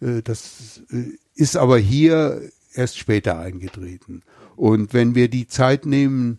äh, 0.00 0.22
das 0.22 0.82
äh, 0.90 1.18
ist 1.34 1.56
aber 1.56 1.78
hier 1.78 2.42
erst 2.74 2.98
später 2.98 3.38
eingetreten. 3.38 4.22
Und 4.56 4.92
wenn 4.94 5.14
wir 5.14 5.28
die 5.28 5.46
Zeit 5.48 5.84
nehmen, 5.86 6.38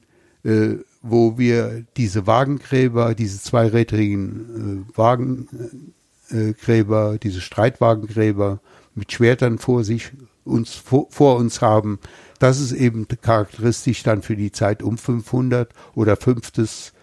wo 1.04 1.38
wir 1.38 1.86
diese 1.98 2.26
Wagengräber, 2.26 3.14
diese 3.14 3.40
zweirädrigen 3.40 4.88
Wagengräber, 4.96 7.20
diese 7.22 7.42
Streitwagengräber 7.42 8.60
mit 8.96 9.12
Schwertern 9.12 9.58
vor 9.58 9.84
sich 9.84 10.12
uns 10.44 10.74
vor, 10.76 11.08
vor 11.10 11.38
uns 11.38 11.62
haben. 11.62 12.00
Das 12.39 12.60
ist 12.60 12.72
eben 12.72 13.08
charakteristisch 13.08 14.04
dann 14.04 14.22
für 14.22 14.36
die 14.36 14.52
Zeit 14.52 14.82
um 14.82 14.98
500 14.98 15.72
oder 15.94 16.18
fünftes 16.18 16.94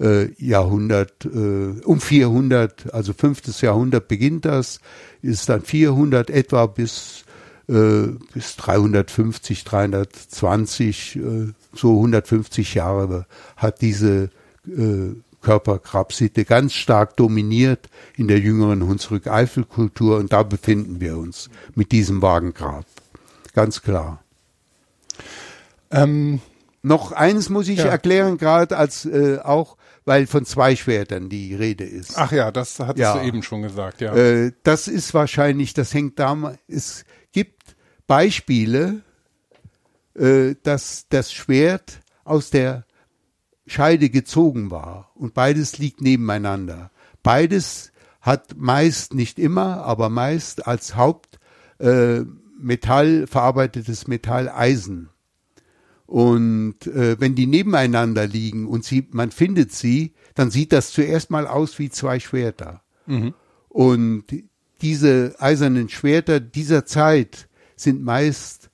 äh, 0.00 0.32
Jahrhundert, 0.42 1.24
äh, 1.24 1.80
um 1.84 2.00
400, 2.00 2.94
also 2.94 3.12
fünftes 3.12 3.60
Jahrhundert 3.60 4.08
beginnt 4.08 4.44
das, 4.44 4.80
ist 5.22 5.48
dann 5.48 5.62
400 5.62 6.30
etwa 6.30 6.66
bis 6.66 7.24
äh, 7.68 8.14
bis 8.32 8.56
350, 8.56 9.64
320, 9.64 11.16
äh, 11.16 11.20
so 11.74 11.96
150 11.96 12.74
Jahre 12.74 13.26
hat 13.56 13.82
diese 13.82 14.30
Körpergrabsitte 15.40 16.44
ganz 16.44 16.72
stark 16.74 17.16
dominiert 17.16 17.88
in 18.16 18.28
der 18.28 18.38
jüngeren 18.38 18.86
Hunsrück-Eifel-Kultur 18.86 20.18
und 20.18 20.32
da 20.32 20.42
befinden 20.42 21.00
wir 21.00 21.16
uns 21.16 21.48
mit 21.74 21.92
diesem 21.92 22.22
Wagengrab. 22.22 22.84
Ganz 23.54 23.82
klar. 23.82 24.22
Ähm, 25.90 26.40
Noch 26.82 27.12
eines 27.12 27.48
muss 27.48 27.68
ich 27.68 27.78
ja. 27.78 27.86
erklären, 27.86 28.38
gerade 28.38 28.76
als 28.76 29.04
äh, 29.04 29.38
auch, 29.38 29.76
weil 30.04 30.26
von 30.26 30.44
zwei 30.44 30.76
Schwertern 30.76 31.28
die 31.28 31.54
Rede 31.54 31.84
ist. 31.84 32.16
Ach 32.16 32.32
ja, 32.32 32.50
das 32.50 32.78
hattest 32.78 32.98
ja. 32.98 33.18
du 33.18 33.26
eben 33.26 33.42
schon 33.42 33.62
gesagt, 33.62 34.00
ja. 34.00 34.14
Äh, 34.14 34.52
das 34.62 34.88
ist 34.88 35.12
wahrscheinlich, 35.12 35.74
das 35.74 35.92
hängt 35.92 36.18
da, 36.18 36.54
es 36.66 37.04
gibt 37.32 37.76
Beispiele, 38.06 39.02
äh, 40.14 40.54
dass 40.62 41.06
das 41.08 41.32
Schwert 41.32 42.00
aus 42.24 42.50
der 42.50 42.84
Scheide 43.68 44.10
gezogen 44.10 44.70
war 44.70 45.10
und 45.14 45.34
beides 45.34 45.78
liegt 45.78 46.00
nebeneinander. 46.00 46.90
Beides 47.22 47.92
hat 48.20 48.56
meist, 48.56 49.14
nicht 49.14 49.38
immer, 49.38 49.84
aber 49.84 50.08
meist 50.08 50.66
als 50.66 50.96
Hauptmetall, 50.96 53.22
äh, 53.22 53.26
verarbeitetes 53.26 54.06
Metall 54.06 54.48
Eisen. 54.48 55.10
Und 56.06 56.86
äh, 56.86 57.20
wenn 57.20 57.34
die 57.34 57.46
nebeneinander 57.46 58.26
liegen 58.26 58.66
und 58.66 58.84
sie, 58.84 59.06
man 59.10 59.30
findet 59.30 59.72
sie, 59.72 60.14
dann 60.34 60.50
sieht 60.50 60.72
das 60.72 60.90
zuerst 60.90 61.30
mal 61.30 61.46
aus 61.46 61.78
wie 61.78 61.90
zwei 61.90 62.18
Schwerter. 62.18 62.82
Mhm. 63.06 63.34
Und 63.68 64.24
diese 64.80 65.36
eisernen 65.38 65.88
Schwerter 65.88 66.40
dieser 66.40 66.86
Zeit 66.86 67.48
sind 67.76 68.02
meist 68.02 68.67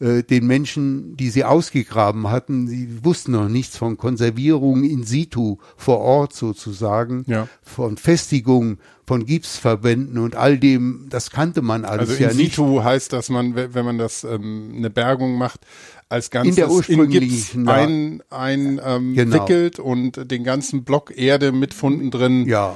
äh, 0.00 0.22
den 0.22 0.46
Menschen, 0.46 1.16
die 1.16 1.28
sie 1.28 1.44
ausgegraben 1.44 2.30
hatten, 2.30 2.68
sie 2.68 3.04
wussten 3.04 3.32
noch 3.32 3.48
nichts 3.48 3.76
von 3.76 3.98
Konservierung 3.98 4.82
in 4.82 5.04
situ 5.04 5.58
vor 5.76 5.98
Ort 5.98 6.32
sozusagen, 6.32 7.24
ja. 7.26 7.48
von 7.62 7.98
Festigung, 7.98 8.78
von 9.06 9.26
Gipsverbänden 9.26 10.18
und 10.18 10.36
all 10.36 10.58
dem, 10.58 11.06
das 11.10 11.30
kannte 11.30 11.60
man 11.62 11.84
alles 11.84 12.10
also 12.10 12.22
ja 12.22 12.28
nicht. 12.28 12.58
Also 12.58 12.62
in 12.62 12.68
situ 12.70 12.84
heißt, 12.84 13.12
dass 13.12 13.28
man, 13.28 13.54
wenn 13.54 13.84
man 13.84 13.98
das 13.98 14.24
ähm, 14.24 14.72
eine 14.74 14.88
Bergung 14.88 15.36
macht, 15.36 15.60
als 16.08 16.30
Ganzes 16.30 16.56
in, 16.56 16.56
der 16.56 16.70
ursprünglichen, 16.70 17.60
in 17.60 17.66
Gips 17.66 17.68
ein, 17.68 18.22
ein 18.30 18.80
ähm, 18.84 19.14
genau. 19.14 19.34
wickelt 19.34 19.78
und 19.78 20.30
den 20.30 20.44
ganzen 20.44 20.84
Block 20.84 21.16
Erde 21.16 21.52
mit 21.52 21.74
Funden 21.74 22.10
drin 22.10 22.46
ja. 22.46 22.74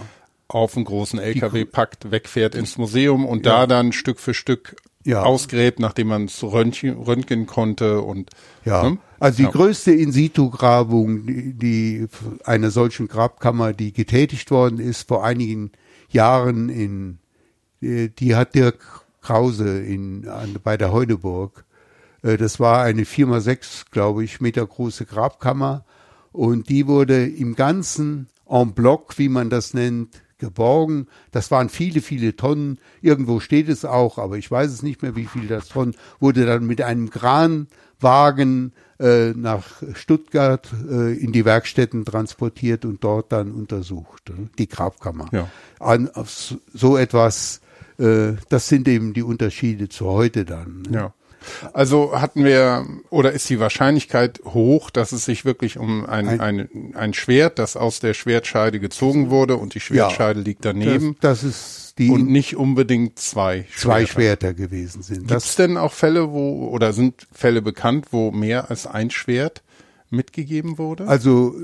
auf 0.48 0.76
einen 0.76 0.84
großen 0.84 1.18
LKW 1.18 1.64
packt, 1.64 2.10
wegfährt 2.10 2.54
ins 2.54 2.76
Museum 2.78 3.24
und 3.24 3.46
ja. 3.46 3.60
da 3.60 3.66
dann 3.66 3.92
Stück 3.92 4.20
für 4.20 4.34
Stück 4.34 4.76
ja. 5.04 5.22
ausgräbt, 5.22 5.78
nachdem 5.78 6.08
man 6.08 6.24
es 6.24 6.42
röntgen, 6.42 6.96
röntgen 6.96 7.46
konnte 7.46 8.00
und 8.00 8.30
ja. 8.64 8.90
Ne? 8.90 8.98
Also 9.20 9.38
die 9.38 9.42
ja. 9.44 9.50
größte 9.50 9.92
In-situ-Grabung, 9.92 11.26
die, 11.26 11.54
die 11.54 12.06
einer 12.44 12.70
solchen 12.70 13.08
Grabkammer, 13.08 13.72
die 13.72 13.92
getätigt 13.92 14.50
worden 14.50 14.78
ist 14.78 15.08
vor 15.08 15.24
einigen 15.24 15.72
Jahren 16.10 16.68
in, 16.68 17.18
die 17.80 18.34
hat 18.34 18.54
Dirk 18.54 19.04
Krause 19.20 19.80
in, 19.80 20.28
an, 20.28 20.56
bei 20.62 20.76
der 20.76 20.92
Heudeburg. 20.92 21.64
Äh, 22.22 22.36
das 22.36 22.60
war 22.60 22.82
eine 22.82 23.04
4 23.04 23.26
mal 23.26 23.40
6, 23.40 23.86
glaube 23.90 24.24
ich, 24.24 24.40
Meter 24.40 24.66
große 24.66 25.06
Grabkammer 25.06 25.84
und 26.32 26.68
die 26.68 26.86
wurde 26.86 27.26
im 27.26 27.54
Ganzen 27.54 28.28
en 28.46 28.74
bloc, 28.74 29.18
wie 29.18 29.28
man 29.28 29.50
das 29.50 29.72
nennt, 29.72 30.23
geborgen. 30.38 31.06
Das 31.30 31.50
waren 31.50 31.68
viele, 31.68 32.00
viele 32.00 32.36
Tonnen. 32.36 32.78
Irgendwo 33.00 33.40
steht 33.40 33.68
es 33.68 33.84
auch, 33.84 34.18
aber 34.18 34.36
ich 34.36 34.50
weiß 34.50 34.70
es 34.70 34.82
nicht 34.82 35.02
mehr, 35.02 35.16
wie 35.16 35.26
viel 35.26 35.46
das 35.46 35.68
Tonnen. 35.68 35.94
Wurde 36.20 36.46
dann 36.46 36.66
mit 36.66 36.82
einem 36.82 37.10
Kranwagen 37.10 38.72
äh, 38.98 39.30
nach 39.30 39.82
Stuttgart 39.94 40.68
äh, 40.88 41.14
in 41.14 41.32
die 41.32 41.44
Werkstätten 41.44 42.04
transportiert 42.04 42.84
und 42.84 43.02
dort 43.02 43.32
dann 43.32 43.52
untersucht. 43.52 44.30
Äh, 44.30 44.48
die 44.58 44.68
Grabkammer. 44.68 45.28
Ja. 45.32 45.48
An, 45.80 46.10
so 46.72 46.96
etwas, 46.96 47.60
äh, 47.98 48.32
das 48.48 48.68
sind 48.68 48.88
eben 48.88 49.12
die 49.12 49.22
Unterschiede 49.22 49.88
zu 49.88 50.06
heute 50.06 50.44
dann. 50.44 50.82
Ne? 50.88 50.98
Ja. 50.98 51.14
Also 51.72 52.20
hatten 52.20 52.44
wir, 52.44 52.86
oder 53.10 53.32
ist 53.32 53.48
die 53.48 53.60
Wahrscheinlichkeit 53.60 54.40
hoch, 54.44 54.90
dass 54.90 55.12
es 55.12 55.24
sich 55.24 55.44
wirklich 55.44 55.78
um 55.78 56.06
ein, 56.06 56.28
ein, 56.28 56.40
ein, 56.40 56.92
ein 56.94 57.14
Schwert, 57.14 57.58
das 57.58 57.76
aus 57.76 58.00
der 58.00 58.14
Schwertscheide 58.14 58.80
gezogen 58.80 59.30
wurde 59.30 59.56
und 59.56 59.74
die 59.74 59.80
Schwertscheide 59.80 60.40
ja, 60.40 60.44
liegt 60.44 60.64
daneben. 60.64 61.16
Das, 61.20 61.40
das 61.40 61.50
ist 61.50 61.98
die. 61.98 62.10
Und 62.10 62.28
nicht 62.28 62.56
unbedingt 62.56 63.18
zwei 63.18 63.66
Schwerter. 63.70 63.78
Zwei 63.78 64.06
Schwerter 64.06 64.54
gewesen 64.54 65.02
sind. 65.02 65.28
Gibt 65.28 65.32
es 65.32 65.56
denn 65.56 65.76
auch 65.76 65.92
Fälle, 65.92 66.30
wo, 66.32 66.68
oder 66.68 66.92
sind 66.92 67.26
Fälle 67.32 67.62
bekannt, 67.62 68.06
wo 68.10 68.30
mehr 68.30 68.70
als 68.70 68.86
ein 68.86 69.10
Schwert 69.10 69.62
mitgegeben 70.10 70.78
wurde? 70.78 71.06
Also, 71.06 71.54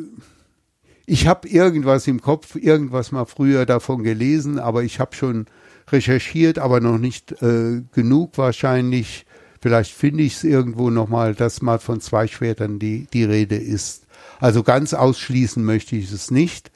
ich 1.07 1.27
habe 1.27 1.49
irgendwas 1.49 2.07
im 2.07 2.23
Kopf, 2.23 2.55
irgendwas 2.55 3.13
mal 3.13 3.25
früher 3.25 3.67
davon 3.67 4.03
gelesen, 4.03 4.59
aber 4.59 4.85
ich 4.85 5.01
habe 5.01 5.17
schon 5.17 5.47
recherchiert, 5.91 6.59
aber 6.59 6.81
noch 6.81 6.99
nicht 6.99 7.33
äh, 7.43 7.83
genug 7.93 8.39
wahrscheinlich 8.39 9.27
Vielleicht 9.61 9.93
finde 9.93 10.23
ich 10.23 10.37
es 10.37 10.45
irgendwo 10.45 10.91
nochmal, 10.91 11.35
dass 11.35 11.63
mal 11.63 11.79
von 11.79 12.01
zwei 12.01 12.27
Schwertern 12.27 12.79
die, 12.79 13.07
die 13.13 13.25
Rede 13.25 13.57
ist. 13.57 14.07
Also 14.39 14.63
ganz 14.63 14.95
ausschließen 14.95 15.63
möchte 15.65 15.97
ich 15.97 16.11
es 16.13 16.31
nicht, 16.31 16.71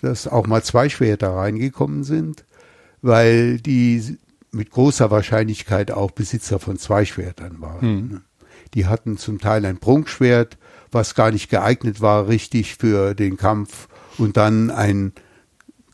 dass 0.00 0.26
auch 0.26 0.46
mal 0.46 0.62
zwei 0.62 0.88
Schwerter 0.88 1.30
reingekommen 1.30 2.04
sind. 2.04 2.44
weil 3.02 3.58
die 3.58 4.16
mit 4.52 4.70
großer 4.70 5.10
Wahrscheinlichkeit 5.10 5.90
auch 5.90 6.12
Besitzer 6.12 6.58
von 6.58 6.78
zwei 6.78 7.04
Schwertern 7.04 7.60
waren. 7.60 7.80
Hm. 7.80 8.20
Die 8.74 8.86
hatten 8.86 9.18
zum 9.18 9.38
Teil 9.38 9.66
ein 9.66 9.78
Prunkschwert, 9.78 10.56
was 10.90 11.14
gar 11.14 11.30
nicht 11.30 11.50
geeignet 11.50 12.00
war, 12.00 12.28
richtig 12.28 12.76
für 12.76 13.14
den 13.14 13.36
Kampf, 13.36 13.88
und 14.18 14.36
dann 14.36 14.70
ein 14.70 15.12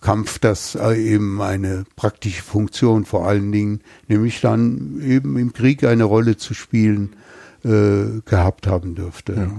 Kampf, 0.01 0.39
das 0.39 0.75
äh, 0.75 0.95
eben 0.95 1.41
eine 1.43 1.85
praktische 1.97 2.43
Funktion 2.43 3.05
vor 3.05 3.27
allen 3.27 3.51
Dingen, 3.53 3.81
nämlich 4.07 4.41
dann 4.41 5.01
eben 5.05 5.37
im 5.39 5.53
Krieg 5.53 5.85
eine 5.85 6.05
Rolle 6.05 6.37
zu 6.37 6.55
spielen, 6.55 7.17
äh, 7.65 8.21
gehabt 8.25 8.67
haben 8.67 8.95
dürfte. 8.95 9.35
Ja. 9.35 9.51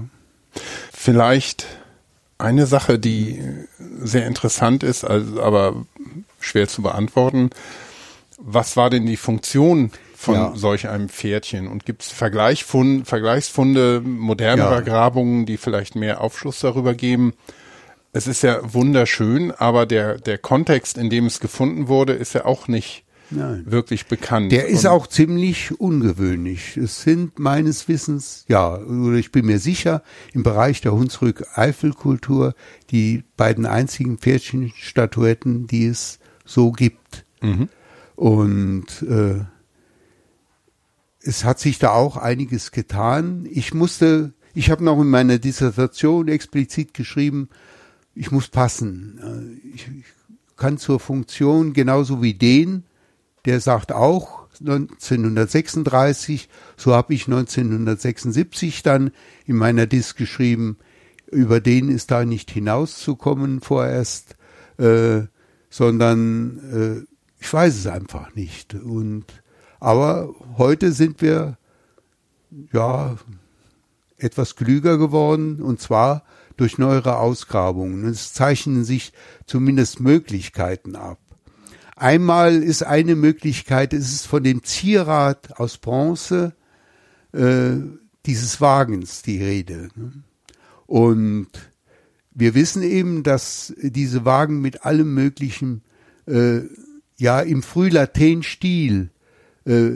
Vielleicht 0.93 1.67
eine 2.37 2.65
Sache, 2.65 2.99
die 2.99 3.41
sehr 3.99 4.25
interessant 4.25 4.83
ist, 4.83 5.03
also 5.03 5.41
aber 5.43 5.85
schwer 6.39 6.67
zu 6.67 6.81
beantworten. 6.81 7.49
Was 8.37 8.77
war 8.77 8.89
denn 8.89 9.05
die 9.05 9.17
Funktion 9.17 9.91
von 10.15 10.35
Ja. 10.35 10.53
solch 10.55 10.87
einem 10.87 11.09
Pferdchen? 11.09 11.67
Und 11.67 11.85
gibt 11.85 12.03
es 12.03 12.11
Vergleichsfunde 12.13 14.01
modernerer 14.01 14.75
Ja. 14.75 14.81
Grabungen, 14.81 15.45
die 15.45 15.57
vielleicht 15.57 15.95
mehr 15.95 16.21
Aufschluss 16.21 16.61
darüber 16.61 16.93
geben? 16.93 17.33
Es 18.11 18.27
ist 18.27 18.41
ja 18.41 18.73
wunderschön, 18.73 19.51
aber 19.51 19.85
der, 19.85 20.17
der 20.17 20.37
Kontext, 20.37 20.97
in 20.97 21.09
dem 21.09 21.25
es 21.27 21.39
gefunden 21.39 21.87
wurde, 21.87 22.13
ist 22.13 22.33
ja 22.33 22.45
auch 22.45 22.67
nicht 22.67 23.05
Nein. 23.29 23.63
wirklich 23.67 24.07
bekannt. 24.07 24.51
Der 24.51 24.67
ist 24.67 24.87
auch 24.87 25.05
ziemlich 25.05 25.79
ungewöhnlich. 25.79 26.75
Es 26.77 27.03
sind 27.03 27.37
meines 27.37 27.87
Wissens, 27.87 28.45
ja, 28.47 28.75
oder 28.75 29.17
ich 29.17 29.31
bin 29.31 29.45
mir 29.45 29.59
sicher, 29.59 30.01
im 30.33 30.41
Bereich 30.41 30.81
der 30.81 30.93
Hunsrück-Eifelkultur 30.93 32.55
die 32.89 33.23
beiden 33.37 33.67
einzigen 33.67 34.17
Pferdchenstatuetten, 34.17 35.67
die 35.67 35.85
es 35.85 36.19
so 36.45 36.71
gibt. 36.71 37.25
Mhm. 37.41 37.69
Und 38.15 38.87
äh, 39.07 39.45
es 41.21 41.43
hat 41.43 41.59
sich 41.59 41.77
da 41.77 41.91
auch 41.91 42.17
einiges 42.17 42.71
getan. 42.71 43.47
Ich 43.51 43.73
musste, 43.73 44.33
ich 44.55 44.71
habe 44.71 44.83
noch 44.83 44.99
in 44.99 45.09
meiner 45.09 45.37
Dissertation 45.37 46.27
explizit 46.27 46.95
geschrieben, 46.95 47.49
ich 48.15 48.31
muss 48.31 48.47
passen. 48.47 49.19
Äh, 49.63 49.69
Ich, 49.75 49.87
ich 49.87 50.05
kann 50.57 50.77
zur 50.77 50.99
Funktion 50.99 51.73
genauso 51.73 52.21
wie 52.21 52.33
den, 52.33 52.83
der 53.45 53.61
sagt 53.61 53.91
auch 53.91 54.47
1936, 54.59 56.49
so 56.75 56.93
habe 56.93 57.13
ich 57.13 57.27
1976 57.27 58.83
dann 58.83 59.11
in 59.45 59.55
meiner 59.55 59.87
Dis 59.87 60.15
geschrieben, 60.15 60.77
über 61.31 61.61
den 61.61 61.89
ist 61.89 62.11
da 62.11 62.25
nicht 62.25 62.51
hinauszukommen 62.51 63.61
vorerst, 63.61 64.35
äh, 64.77 65.21
sondern 65.69 67.05
äh, 67.07 67.15
ich 67.39 67.53
weiß 67.53 67.75
es 67.77 67.87
einfach 67.87 68.35
nicht. 68.35 68.73
Und 68.73 69.25
aber 69.79 70.35
heute 70.57 70.91
sind 70.91 71.21
wir 71.21 71.57
ja 72.73 73.17
etwas 74.17 74.55
klüger 74.55 74.97
geworden 74.97 75.61
und 75.61 75.79
zwar 75.79 76.23
durch 76.59 76.77
neuere 76.77 77.17
Ausgrabungen. 77.17 78.05
Es 78.05 78.33
zeichnen 78.33 78.83
sich 78.83 79.13
zumindest 79.45 79.99
Möglichkeiten 80.01 80.95
ab. 80.95 81.19
Einmal 81.95 82.61
ist 82.63 82.83
eine 82.83 83.15
Möglichkeit, 83.15 83.93
es 83.93 84.13
ist 84.13 84.25
von 84.25 84.43
dem 84.43 84.63
Zierrad 84.63 85.59
aus 85.59 85.77
Bronze 85.77 86.53
äh, 87.33 87.75
dieses 88.25 88.59
Wagens 88.61 89.21
die 89.21 89.41
Rede. 89.43 89.89
ne? 89.95 90.11
Und 90.85 91.49
wir 92.31 92.55
wissen 92.55 92.83
eben, 92.83 93.23
dass 93.23 93.73
diese 93.81 94.25
Wagen 94.25 94.59
mit 94.59 94.85
allem 94.85 95.13
möglichen, 95.13 95.83
äh, 96.25 96.61
ja, 97.17 97.41
im 97.41 97.63
Frühlateinstil, 97.63 99.11
äh, 99.65 99.91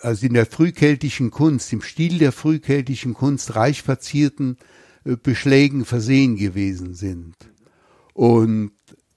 also 0.00 0.26
in 0.26 0.34
der 0.34 0.46
frühkeltischen 0.46 1.30
Kunst, 1.30 1.72
im 1.72 1.82
Stil 1.82 2.18
der 2.18 2.32
frühkeltischen 2.32 3.14
Kunst 3.14 3.56
reich 3.56 3.82
verzierten 3.82 4.56
Beschlägen 5.04 5.84
versehen 5.84 6.36
gewesen 6.36 6.94
sind. 6.94 7.34
Und 8.14 8.72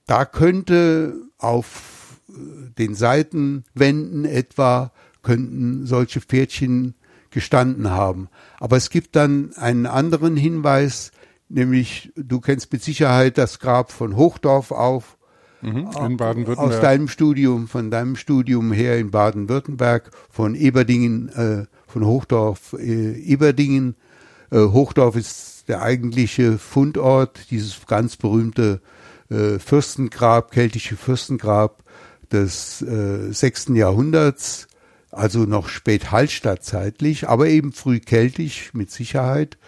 da 0.06 0.24
könnte 0.24 1.14
auf 1.38 2.20
äh, 2.28 2.32
den 2.78 2.94
Seitenwänden 2.94 4.24
etwa 4.24 4.92
könnten 5.22 5.86
solche 5.86 6.20
Pferdchen 6.20 6.94
gestanden 7.30 7.90
haben. 7.90 8.28
Aber 8.60 8.76
es 8.76 8.90
gibt 8.90 9.16
dann 9.16 9.52
einen 9.56 9.86
anderen 9.86 10.36
Hinweis, 10.36 11.10
nämlich 11.48 12.12
du 12.16 12.40
kennst 12.40 12.72
mit 12.72 12.82
Sicherheit 12.82 13.36
das 13.36 13.58
Grab 13.58 13.90
von 13.90 14.16
Hochdorf 14.16 14.70
auf, 14.70 15.16
Mhm. 15.62 15.78
In 15.78 15.86
aus 15.86 16.16
Baden-Württemberg. 16.16 16.82
deinem 16.82 17.08
Studium, 17.08 17.66
von 17.66 17.90
deinem 17.90 18.16
Studium 18.16 18.72
her 18.72 18.98
in 18.98 19.10
Baden-Württemberg, 19.10 20.10
von 20.30 20.54
Eberdingen, 20.54 21.28
äh, 21.30 21.66
von 21.86 22.04
Hochdorf, 22.04 22.74
äh, 22.78 23.12
Eberdingen. 23.12 23.96
Äh, 24.50 24.58
Hochdorf 24.58 25.16
ist 25.16 25.55
der 25.68 25.82
eigentliche 25.82 26.58
Fundort, 26.58 27.50
dieses 27.50 27.86
ganz 27.86 28.16
berühmte 28.16 28.80
äh, 29.30 29.58
Fürstengrab, 29.58 30.50
keltische 30.50 30.96
Fürstengrab 30.96 31.82
des 32.30 32.82
äh, 32.82 33.32
6. 33.32 33.68
Jahrhunderts, 33.70 34.68
also 35.10 35.40
noch 35.40 35.68
spät 35.68 36.10
Hallstattzeitlich, 36.10 37.28
aber 37.28 37.48
eben 37.48 37.72
früh 37.72 38.00
keltisch 38.00 38.74
mit 38.74 38.90
Sicherheit. 38.90 39.58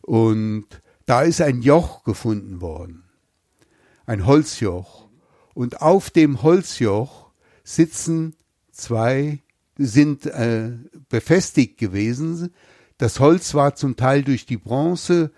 Und 0.00 0.66
da 1.06 1.22
ist 1.22 1.40
ein 1.40 1.62
Joch 1.62 2.04
gefunden 2.04 2.60
worden, 2.60 3.04
ein 4.06 4.26
Holzjoch. 4.26 5.08
Und 5.54 5.82
auf 5.82 6.10
dem 6.10 6.42
Holzjoch 6.42 7.30
sitzen 7.64 8.34
zwei, 8.70 9.40
sind 9.76 10.26
äh, 10.26 10.72
befestigt 11.08 11.78
gewesen. 11.78 12.52
Das 12.98 13.20
Holz 13.20 13.54
war 13.54 13.74
zum 13.74 13.96
Teil 13.96 14.22
durch 14.22 14.46
die 14.46 14.56
Bronze, 14.56 15.32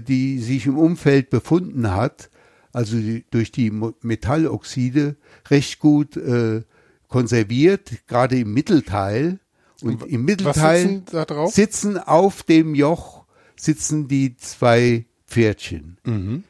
die 0.00 0.38
sich 0.40 0.66
im 0.66 0.78
Umfeld 0.78 1.30
befunden 1.30 1.94
hat, 1.94 2.30
also 2.72 2.96
durch 3.30 3.52
die 3.52 3.70
Metalloxide, 4.02 5.16
recht 5.50 5.78
gut 5.78 6.16
äh, 6.16 6.62
konserviert, 7.08 8.06
gerade 8.06 8.38
im 8.38 8.52
Mittelteil. 8.52 9.38
Und 9.82 10.06
im 10.06 10.24
Mittelteil 10.24 11.02
sitzen 11.06 11.48
sitzen 11.48 11.98
auf 11.98 12.42
dem 12.42 12.74
Joch 12.74 13.26
sitzen 13.56 14.08
die 14.08 14.36
zwei 14.36 15.06
Pferdchen. 15.26 15.98
Mhm. 16.04 16.44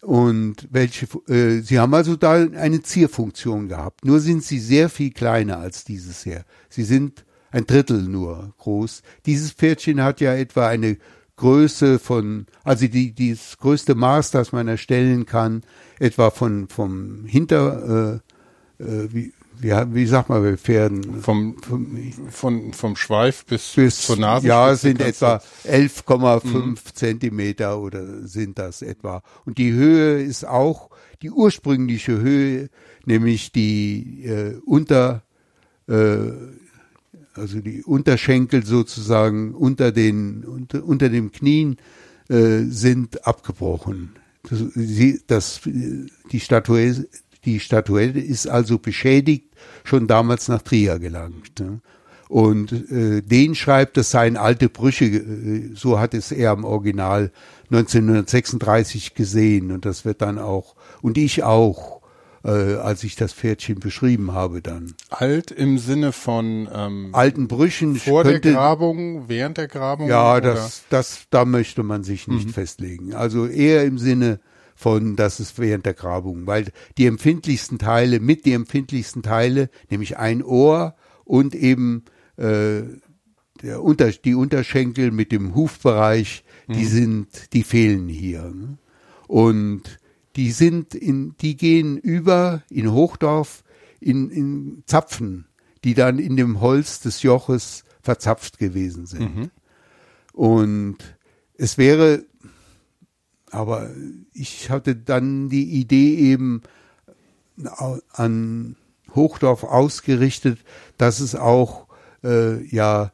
Und 0.00 0.68
welche, 0.70 1.06
äh, 1.28 1.60
sie 1.60 1.78
haben 1.78 1.94
also 1.94 2.16
da 2.16 2.34
eine 2.34 2.82
Zierfunktion 2.82 3.68
gehabt. 3.68 4.04
Nur 4.04 4.18
sind 4.18 4.42
sie 4.42 4.58
sehr 4.58 4.88
viel 4.88 5.12
kleiner 5.12 5.58
als 5.58 5.84
dieses 5.84 6.24
hier. 6.24 6.44
Sie 6.68 6.82
sind 6.82 7.24
ein 7.52 7.66
Drittel 7.66 8.02
nur 8.02 8.52
groß. 8.58 9.02
Dieses 9.26 9.52
Pferdchen 9.52 10.02
hat 10.02 10.20
ja 10.20 10.34
etwa 10.34 10.66
eine 10.66 10.96
Größe 11.36 11.98
von, 11.98 12.46
also 12.62 12.86
die, 12.86 13.12
die 13.12 13.30
das 13.30 13.58
größte 13.58 13.94
Maß, 13.94 14.30
das 14.30 14.52
man 14.52 14.68
erstellen 14.68 15.26
kann, 15.26 15.62
etwa 15.98 16.30
von, 16.30 16.68
vom 16.68 17.24
Hinter, 17.26 18.20
äh, 18.78 18.84
äh, 18.84 19.08
wie, 19.12 19.32
wie, 19.58 19.70
wie 19.70 20.06
sagt 20.06 20.28
man 20.28 20.42
bei 20.42 20.56
Pferden? 20.56 21.20
Vom, 21.22 21.56
von, 22.30 22.72
vom 22.72 22.96
Schweif 22.96 23.46
bis, 23.46 23.72
bis 23.74 24.02
zur 24.02 24.16
Nase. 24.18 24.46
ja, 24.46 24.74
sind 24.74 25.00
etwa 25.00 25.40
11,5 25.64 26.94
Zentimeter 26.94 27.78
oder 27.80 28.26
sind 28.26 28.58
das 28.58 28.82
etwa. 28.82 29.22
Und 29.44 29.58
die 29.58 29.72
Höhe 29.72 30.22
ist 30.22 30.46
auch 30.46 30.90
die 31.22 31.30
ursprüngliche 31.30 32.18
Höhe, 32.18 32.68
nämlich 33.06 33.52
die 33.52 34.24
äh, 34.24 34.58
unter 34.66 35.22
äh, 35.88 36.32
also 37.34 37.60
die 37.60 37.82
Unterschenkel 37.82 38.64
sozusagen 38.64 39.54
unter 39.54 39.92
den 39.92 40.44
unter, 40.44 40.84
unter 40.84 41.08
dem 41.08 41.32
Knien 41.32 41.76
äh, 42.28 42.64
sind 42.64 43.26
abgebrochen. 43.26 44.12
Das, 44.48 44.58
sie, 44.74 45.20
das, 45.26 45.60
die 45.64 46.40
Statue 46.40 47.06
die 47.44 47.60
Statuette 47.60 48.20
ist 48.20 48.46
also 48.46 48.78
beschädigt, 48.78 49.46
schon 49.84 50.06
damals 50.06 50.48
nach 50.48 50.62
Trier 50.62 50.98
gelangt. 50.98 51.58
Ne? 51.60 51.80
Und 52.28 52.72
äh, 52.90 53.20
den 53.20 53.54
schreibt, 53.54 53.96
das 53.96 54.10
seien 54.10 54.36
alte 54.36 54.68
Brüche, 54.68 55.04
äh, 55.04 55.70
so 55.74 55.98
hat 55.98 56.14
es 56.14 56.32
er 56.32 56.52
im 56.52 56.64
Original 56.64 57.30
1936 57.70 59.14
gesehen 59.14 59.72
und 59.72 59.84
das 59.84 60.04
wird 60.04 60.22
dann 60.22 60.38
auch, 60.38 60.76
und 61.02 61.18
ich 61.18 61.42
auch, 61.42 62.01
äh, 62.44 62.74
als 62.74 63.04
ich 63.04 63.16
das 63.16 63.32
Pferdchen 63.32 63.78
beschrieben 63.78 64.32
habe 64.32 64.62
dann. 64.62 64.94
Alt 65.10 65.50
im 65.50 65.78
Sinne 65.78 66.12
von 66.12 66.68
ähm, 66.72 67.10
Alten 67.12 67.48
Brüchen 67.48 67.96
vor 67.96 68.22
könnte, 68.22 68.40
der 68.40 68.52
Grabung, 68.52 69.28
während 69.28 69.58
der 69.58 69.68
Grabung? 69.68 70.08
ja, 70.08 70.36
oder? 70.36 70.54
das, 70.54 70.84
das, 70.88 71.26
da 71.30 71.44
möchte 71.44 71.82
man 71.82 72.02
sich 72.04 72.28
nicht 72.28 72.50
festlegen. 72.50 73.14
Also 73.14 73.46
eher 73.46 73.84
im 73.84 73.98
Sinne 73.98 74.40
von, 74.74 75.16
dass 75.16 75.38
es 75.38 75.56
während 75.58 75.86
der 75.86 75.94
Grabung, 75.94 76.46
weil 76.46 76.72
die 76.98 77.06
empfindlichsten 77.06 77.78
Teile, 77.78 78.20
mit 78.20 78.44
die 78.44 78.52
empfindlichsten 78.52 79.22
Teile, 79.22 79.70
nämlich 79.90 80.16
ein 80.18 80.42
Ohr 80.42 80.96
und 81.24 81.54
eben 81.54 82.04
äh, 82.36 82.82
der 83.62 83.82
Unter, 83.82 84.10
die 84.10 84.34
Unterschenkel 84.34 85.12
mit 85.12 85.30
dem 85.30 85.54
Hufbereich, 85.54 86.44
die 86.68 86.84
sind, 86.84 87.52
die 87.52 87.62
fehlen 87.62 88.08
hier. 88.08 88.42
Ne? 88.42 88.78
Und 89.28 90.00
die 90.36 90.52
sind 90.52 90.94
in, 90.94 91.34
die 91.40 91.56
gehen 91.56 91.98
über 91.98 92.62
in 92.70 92.92
Hochdorf 92.92 93.64
in, 94.00 94.30
in 94.30 94.82
Zapfen, 94.86 95.46
die 95.84 95.94
dann 95.94 96.18
in 96.18 96.36
dem 96.36 96.60
Holz 96.60 97.00
des 97.00 97.22
Joches 97.22 97.84
verzapft 98.02 98.58
gewesen 98.58 99.06
sind. 99.06 99.36
Mhm. 99.36 99.50
Und 100.32 100.96
es 101.56 101.78
wäre, 101.78 102.24
aber 103.50 103.90
ich 104.32 104.70
hatte 104.70 104.96
dann 104.96 105.48
die 105.48 105.80
Idee 105.80 106.16
eben 106.16 106.62
an 108.10 108.76
Hochdorf 109.14 109.62
ausgerichtet, 109.64 110.58
dass 110.96 111.20
es 111.20 111.34
auch 111.34 111.86
äh, 112.24 112.64
ja 112.64 113.12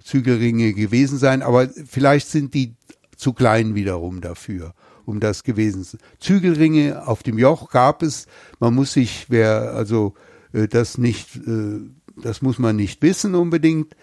Zügelringe 0.04 0.74
gewesen 0.74 1.18
sein, 1.18 1.42
aber 1.42 1.70
vielleicht 1.70 2.28
sind 2.28 2.54
die 2.54 2.76
zu 3.22 3.34
klein 3.34 3.76
wiederum 3.76 4.20
dafür, 4.20 4.74
um 5.06 5.20
das 5.20 5.44
gewesen 5.44 5.84
zu 5.84 5.98
Zügelringe 6.20 7.08
auf 7.08 7.22
dem 7.22 7.38
Joch 7.38 7.70
gab 7.70 8.02
es, 8.02 8.26
man 8.60 8.74
muss 8.74 8.94
sich, 8.94 9.28
wer 9.30 9.74
also 9.74 10.16
äh, 10.54 10.68
das 10.68 10.98
nicht, 10.98 11.36
äh, 11.36 11.82
das 12.18 12.42
muss 12.42 12.58
man 12.58 12.76
nicht 12.76 13.02
wissen 13.04 13.36
unbedingt, 13.36 13.96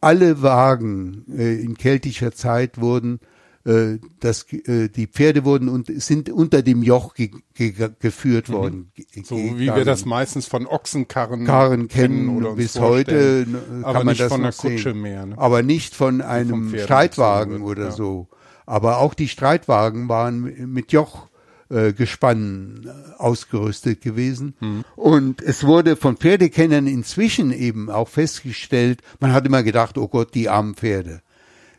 alle 0.00 0.42
Wagen 0.42 1.24
äh, 1.28 1.60
in 1.62 1.76
keltischer 1.76 2.32
Zeit 2.32 2.80
wurden, 2.80 3.20
äh, 3.64 3.98
das, 4.20 4.46
äh, 4.52 4.88
die 4.88 5.06
Pferde 5.06 5.44
wurden 5.44 5.68
und 5.68 5.86
sind 5.86 6.30
unter 6.30 6.62
dem 6.62 6.82
Joch 6.82 7.14
ge 7.14 7.30
ge 7.54 7.90
geführt 7.98 8.48
mhm. 8.48 8.52
worden. 8.54 8.92
So 9.24 9.36
wie 9.36 9.66
wir 9.66 9.84
das 9.84 10.04
meistens 10.04 10.46
von 10.46 10.66
Ochsenkarren 10.66 11.44
Karren 11.44 11.88
kennen 11.88 12.36
oder 12.36 12.54
bis 12.54 12.78
heute 12.80 13.46
kann 13.46 13.84
aber 13.84 14.04
man 14.04 14.16
das 14.16 14.28
von 14.28 14.40
einer 14.40 14.52
Kutsche 14.52 14.94
mehr. 14.94 15.26
Ne? 15.26 15.38
Aber 15.38 15.62
nicht 15.62 15.94
von 15.94 16.20
einem 16.20 16.76
Streitwagen 16.76 17.62
oder 17.62 17.86
ja. 17.86 17.90
so. 17.92 18.28
Aber 18.66 18.98
auch 18.98 19.14
die 19.14 19.28
Streitwagen 19.28 20.08
waren 20.08 20.72
mit 20.72 20.92
Joch 20.92 21.28
äh, 21.72 21.92
Gespann 21.92 22.82
äh, 22.84 23.22
ausgerüstet 23.22 24.02
gewesen. 24.02 24.54
Mhm. 24.60 24.84
Und 24.94 25.40
es 25.40 25.64
wurde 25.64 25.96
von 25.96 26.16
Pferdekennern 26.16 26.86
inzwischen 26.86 27.50
eben 27.50 27.90
auch 27.90 28.08
festgestellt, 28.08 29.00
man 29.20 29.32
hat 29.32 29.46
immer 29.46 29.62
gedacht, 29.62 29.96
oh 29.98 30.08
Gott, 30.08 30.34
die 30.34 30.48
armen 30.48 30.74
Pferde. 30.74 31.22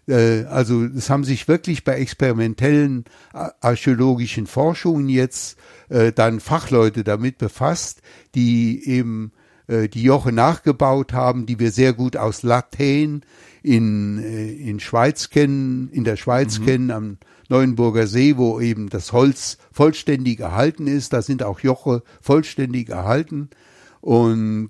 Äh, 0.07 0.43
also 0.43 0.83
es 0.83 1.09
haben 1.09 1.23
sich 1.23 1.47
wirklich 1.47 1.83
bei 1.83 1.95
experimentellen 1.99 3.05
archäologischen 3.31 4.47
Forschungen 4.47 5.09
jetzt 5.09 5.57
äh, 5.89 6.11
dann 6.11 6.39
Fachleute 6.39 7.03
damit 7.03 7.37
befasst, 7.37 8.01
die 8.35 8.87
eben 8.87 9.31
äh, 9.67 9.87
die 9.87 10.03
Joche 10.03 10.31
nachgebaut 10.31 11.13
haben, 11.13 11.45
die 11.45 11.59
wir 11.59 11.71
sehr 11.71 11.93
gut 11.93 12.17
aus 12.17 12.43
Latein 12.43 13.21
in, 13.61 14.19
äh, 14.19 14.51
in 14.51 14.79
Schweiz 14.79 15.29
kennen, 15.29 15.89
in 15.91 16.03
der 16.03 16.17
Schweiz 16.17 16.59
mhm. 16.59 16.65
kennen, 16.65 16.91
am 16.91 17.17
Neuenburger 17.49 18.07
See, 18.07 18.37
wo 18.37 18.59
eben 18.59 18.89
das 18.89 19.13
Holz 19.13 19.57
vollständig 19.71 20.39
erhalten 20.39 20.87
ist. 20.87 21.13
Da 21.13 21.21
sind 21.21 21.43
auch 21.43 21.59
Joche 21.59 22.03
vollständig 22.21 22.89
erhalten. 22.89 23.49
Und 24.01 24.69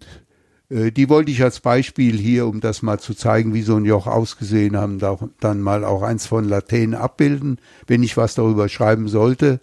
die 0.70 1.10
wollte 1.10 1.32
ich 1.32 1.44
als 1.44 1.60
Beispiel 1.60 2.18
hier, 2.18 2.48
um 2.48 2.60
das 2.60 2.82
mal 2.82 3.00
zu 3.00 3.14
zeigen, 3.14 3.54
wie 3.54 3.62
so 3.62 3.76
ein 3.76 3.86
Joch 3.86 4.08
ausgesehen 4.08 4.78
haben, 4.78 5.00
da, 5.00 5.18
dann 5.40 5.62
mal 5.62 5.84
auch 5.86 6.02
eins 6.02 6.26
von 6.26 6.46
Latein 6.46 6.96
abbilden, 6.96 7.60
wenn 7.86 8.02
ich 8.02 8.18
was 8.18 8.36
darüber 8.36 8.70
schreiben 8.70 9.08
sollte. 9.08 9.60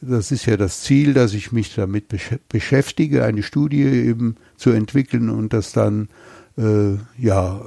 Das 0.00 0.32
ist 0.32 0.46
ja 0.46 0.56
das 0.56 0.80
Ziel, 0.80 1.14
dass 1.14 1.32
ich 1.32 1.52
mich 1.52 1.74
damit 1.74 2.08
besch 2.08 2.30
beschäftige, 2.48 3.24
eine 3.24 3.44
Studie 3.44 3.82
eben 3.82 4.36
zu 4.56 4.70
entwickeln 4.70 5.30
und 5.30 5.52
das 5.52 5.72
dann 5.72 6.08
äh, 6.58 6.94
ja 7.18 7.60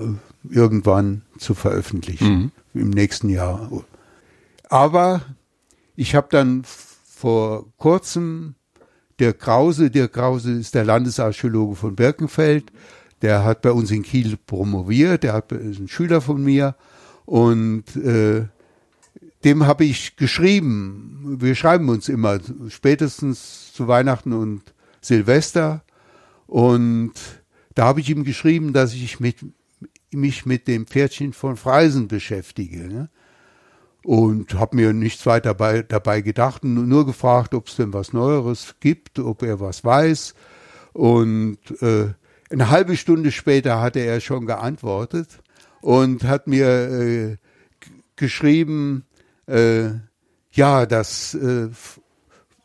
irgendwann 0.50 1.22
zu 1.38 1.54
veröffentlichen 1.54 2.52
mhm. 2.74 2.82
im 2.82 2.90
nächsten 2.90 3.30
Jahr 3.30 3.70
aber 4.70 5.22
ich 5.96 6.16
habe 6.16 6.28
dann 6.30 6.64
vor 6.66 7.66
kurzem 7.78 8.56
der 9.20 9.34
Krause, 9.34 9.90
der 9.90 10.08
Krause 10.08 10.54
ist 10.54 10.76
der 10.76 10.86
Landesarchäologe 10.86 11.76
von 11.76 11.96
Birkenfeld, 11.96 12.72
der 13.22 13.44
hat 13.44 13.62
bei 13.62 13.72
uns 13.72 13.92
in 13.92 14.04
Kiel 14.04 14.38
promoviert, 14.46 15.24
der 15.24 15.34
hat, 15.34 15.52
ist 15.52 15.80
ein 15.80 15.88
Schüler 15.88 16.22
von 16.22 16.44
mir 16.44 16.76
und 17.26 17.96
äh, 17.96 18.46
dem 19.44 19.68
habe 19.68 19.86
ich 19.86 20.16
geschrieben, 20.16 21.38
wir 21.40 21.56
schreiben 21.56 21.90
uns 21.90 22.10
immer, 22.10 22.40
spätestens 22.70 23.74
zu 23.74 23.88
Weihnachten 23.88 24.34
und 24.34 24.62
Silvester 25.02 25.84
und 26.48 27.14
da 27.74 27.86
habe 27.86 28.00
ich 28.00 28.10
ihm 28.10 28.24
geschrieben, 28.24 28.74
dass 28.74 28.94
ich 28.94 29.20
mit, 29.20 29.38
mich 30.12 30.46
mit 30.46 30.68
dem 30.68 30.88
Pferdchen 30.88 31.34
von 31.34 31.58
Freisen 31.58 32.08
beschäftige. 32.08 32.88
Ne? 32.88 33.10
Und 34.06 34.54
habe 34.54 34.76
mir 34.76 34.94
nichts 34.94 35.26
weiter 35.26 35.56
dabei, 35.56 35.82
dabei 35.82 36.22
gedacht, 36.22 36.64
nur 36.64 37.08
gefragt, 37.08 37.56
ob 37.56 37.68
es 37.68 37.76
denn 37.76 37.92
was 37.92 38.14
Neueres 38.14 38.76
gibt, 38.80 39.18
ob 39.18 39.42
er 39.42 39.60
was 39.60 39.84
weiß. 39.84 40.36
Und 40.94 41.58
äh, 41.82 42.14
eine 42.52 42.70
halbe 42.70 42.98
Stunde 42.98 43.32
später 43.32 43.82
hatte 43.82 44.02
er 44.02 44.22
schon 44.22 44.46
geantwortet 44.46 45.40
und 45.82 46.24
hat 46.24 46.46
mir 46.46 46.68
äh, 46.68 47.38
geschrieben, 48.16 49.06
äh, 49.48 49.90
ja, 50.52 50.86
dass 50.86 51.34
äh, 51.34 51.70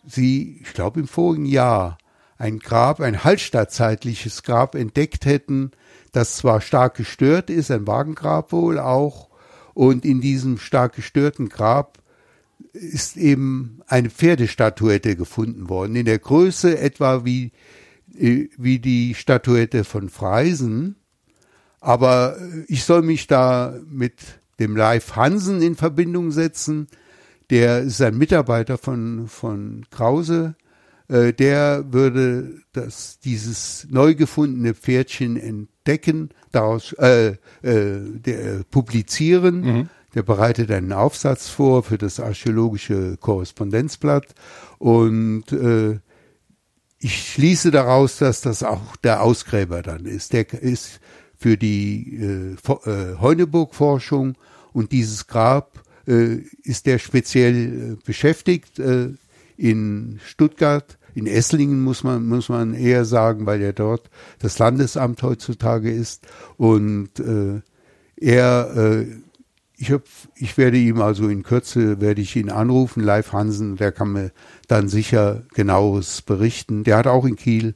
sie, 0.07 0.61
ich 0.61 0.75
glaube 0.75 1.01
im 1.01 1.09
vorigen 1.09 1.47
Jahr, 1.47 1.97
ein 2.37 2.59
Grab, 2.59 3.01
ein 3.01 3.25
hallstattzeitliches 3.25 4.43
Grab 4.43 4.75
entdeckt 4.75 5.25
hätten, 5.25 5.71
das 6.13 6.37
zwar 6.37 6.61
stark 6.61 6.97
gestört 6.97 7.49
ist, 7.49 7.71
ein 7.71 7.87
Wagengrab 7.87 8.53
wohl 8.53 8.79
auch, 8.79 9.30
und 9.81 10.05
in 10.05 10.21
diesem 10.21 10.59
stark 10.59 10.95
gestörten 10.95 11.49
Grab 11.49 12.01
ist 12.75 13.17
eben 13.17 13.81
eine 13.87 14.11
Pferdestatuette 14.11 15.17
gefunden 15.17 15.71
worden, 15.71 15.97
in 15.97 16.05
der 16.05 16.19
Größe 16.19 16.79
etwa 16.79 17.25
wie, 17.25 17.53
äh, 18.15 18.49
wie 18.59 18.79
die 18.79 19.15
Statuette 19.15 19.85
von 19.85 20.11
Freisen. 20.11 20.97
Aber 21.81 22.37
ich 22.69 22.85
soll 22.85 23.01
mich 23.01 23.27
da 23.27 23.75
mit 23.89 24.21
dem 24.59 24.77
Leif 24.77 25.17
Hansen 25.17 25.63
in 25.63 25.77
Verbindung 25.77 26.31
setzen. 26.31 26.87
Der 27.49 27.81
ist 27.81 28.03
ein 28.03 28.19
Mitarbeiter 28.19 28.77
von, 28.77 29.29
von 29.29 29.87
Krause. 29.91 30.57
Äh, 31.11 31.33
der 31.33 31.93
würde 31.93 32.63
das, 32.73 33.19
dieses 33.19 33.87
neu 33.91 34.15
gefundene 34.15 34.75
Pferdchen 34.75 35.37
entdecken 35.37 36.31
daraus 36.53 36.93
äh, 36.95 37.31
äh, 37.31 37.37
der, 37.63 38.63
publizieren. 38.71 39.61
Mhm. 39.61 39.89
Der 40.15 40.23
bereitet 40.23 40.71
einen 40.71 40.93
Aufsatz 40.93 41.49
vor 41.49 41.83
für 41.83 41.99
das 41.99 42.21
archäologische 42.21 43.17
Korrespondenzblatt 43.19 44.35
und 44.79 45.53
äh, 45.53 45.99
ich 46.99 47.33
schließe 47.33 47.71
daraus, 47.71 48.19
dass 48.19 48.41
das 48.41 48.63
auch 48.63 48.97
der 48.97 49.23
Ausgräber 49.23 49.83
dann 49.83 50.05
ist. 50.05 50.33
Der 50.33 50.53
ist 50.53 51.01
für 51.37 51.57
die 51.57 52.19
äh, 52.21 52.91
äh, 52.91 53.17
Heuneburg-Forschung 53.21 54.37
und 54.73 54.93
dieses 54.93 55.27
Grab 55.27 55.83
äh, 56.07 56.39
ist 56.63 56.87
der 56.87 56.99
speziell 56.99 57.93
äh, 57.93 57.97
beschäftigt 58.05 58.79
äh, 58.79 59.11
in 59.57 60.21
Stuttgart 60.25 60.99
in 61.15 61.27
Esslingen 61.27 61.83
muss 61.83 62.05
man, 62.05 62.27
muss 62.27 62.49
man 62.49 62.75
eher 62.75 63.05
sagen, 63.05 63.47
weil 63.47 63.61
er 63.63 63.73
dort 63.73 64.11
das 64.39 64.59
Landesamt 64.59 65.23
heutzutage 65.23 65.91
ist. 65.91 66.27
Und 66.57 67.21
äh, 67.21 67.61
er, 68.17 68.77
äh, 68.77 69.07
ich, 69.77 69.93
hab, 69.93 70.03
ich 70.35 70.59
werde 70.59 70.77
ihm 70.77 71.01
also 71.01 71.29
in 71.29 71.43
Kürze, 71.43 72.01
werde 72.01 72.21
ich 72.21 72.37
ihn 72.37 72.51
anrufen, 72.51 73.03
Live 73.03 73.33
Hansen, 73.33 73.77
der 73.77 73.93
kann 73.93 74.13
mir 74.13 74.33
dann 74.69 74.89
sicher 74.89 75.43
genaues 75.55 76.23
berichten. 76.23 76.85
Der 76.85 76.97
hat 76.97 77.07
auch 77.07 77.25
in 77.25 77.37
Kiel 77.37 77.75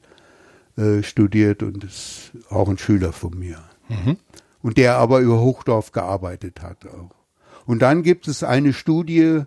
äh, 0.76 1.03
studiert 1.03 1.62
und 1.62 1.85
ist 1.85 2.32
auch 2.51 2.68
ein 2.68 2.78
Schüler 2.78 3.12
von 3.12 3.39
mir. 3.39 3.59
Mhm. 3.89 4.16
Und 4.62 4.76
der 4.76 4.97
aber 4.97 5.20
über 5.20 5.41
Hochdorf 5.41 5.93
gearbeitet 5.93 6.62
hat 6.62 6.87
auch. 6.87 7.11
Und 7.66 7.80
dann 7.80 8.03
gibt 8.03 8.28
es 8.28 8.43
eine 8.43 8.72
Studie, 8.72 9.43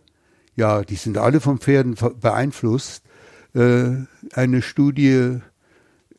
ja, 0.56 0.82
die 0.84 0.96
sind 0.96 1.18
alle 1.18 1.40
von 1.40 1.60
Pferden 1.60 1.96
beeinflusst, 2.20 3.04
eine 3.54 4.62
Studie 4.62 5.40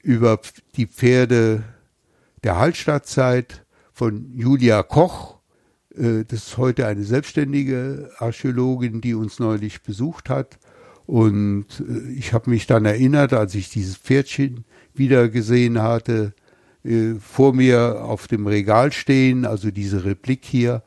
über 0.03 0.41
die 0.77 0.87
Pferde 0.87 1.63
der 2.43 2.57
Hallstattzeit 2.57 3.65
von 3.93 4.33
Julia 4.35 4.83
Koch. 4.83 5.39
Äh, 5.97 6.25
das 6.27 6.49
ist 6.49 6.57
heute 6.57 6.87
eine 6.87 7.05
selbstständige 7.05 8.11
Archäologin, 8.19 9.01
die 9.01 9.15
uns 9.15 9.39
neulich 9.39 9.83
besucht 9.83 10.31
hat. 10.31 10.59
Und 11.07 11.67
äh, 11.81 12.13
ich 12.13 12.33
habe 12.33 12.51
mich 12.51 12.67
dann 12.67 12.85
erinnert, 12.85 13.33
als 13.33 13.55
ich 13.55 13.71
dieses 13.71 13.97
Pferdchen 13.97 14.65
wieder 14.95 15.29
gesehen 15.29 15.83
hatte, 15.83 16.33
äh, 16.85 17.15
vor 17.15 17.53
mir 17.55 18.05
auf 18.05 18.29
dem 18.29 18.47
Regal 18.47 18.93
stehen, 18.93 19.45
also 19.45 19.71
diese 19.71 20.05
Replik 20.05 20.45
hier, 20.45 20.83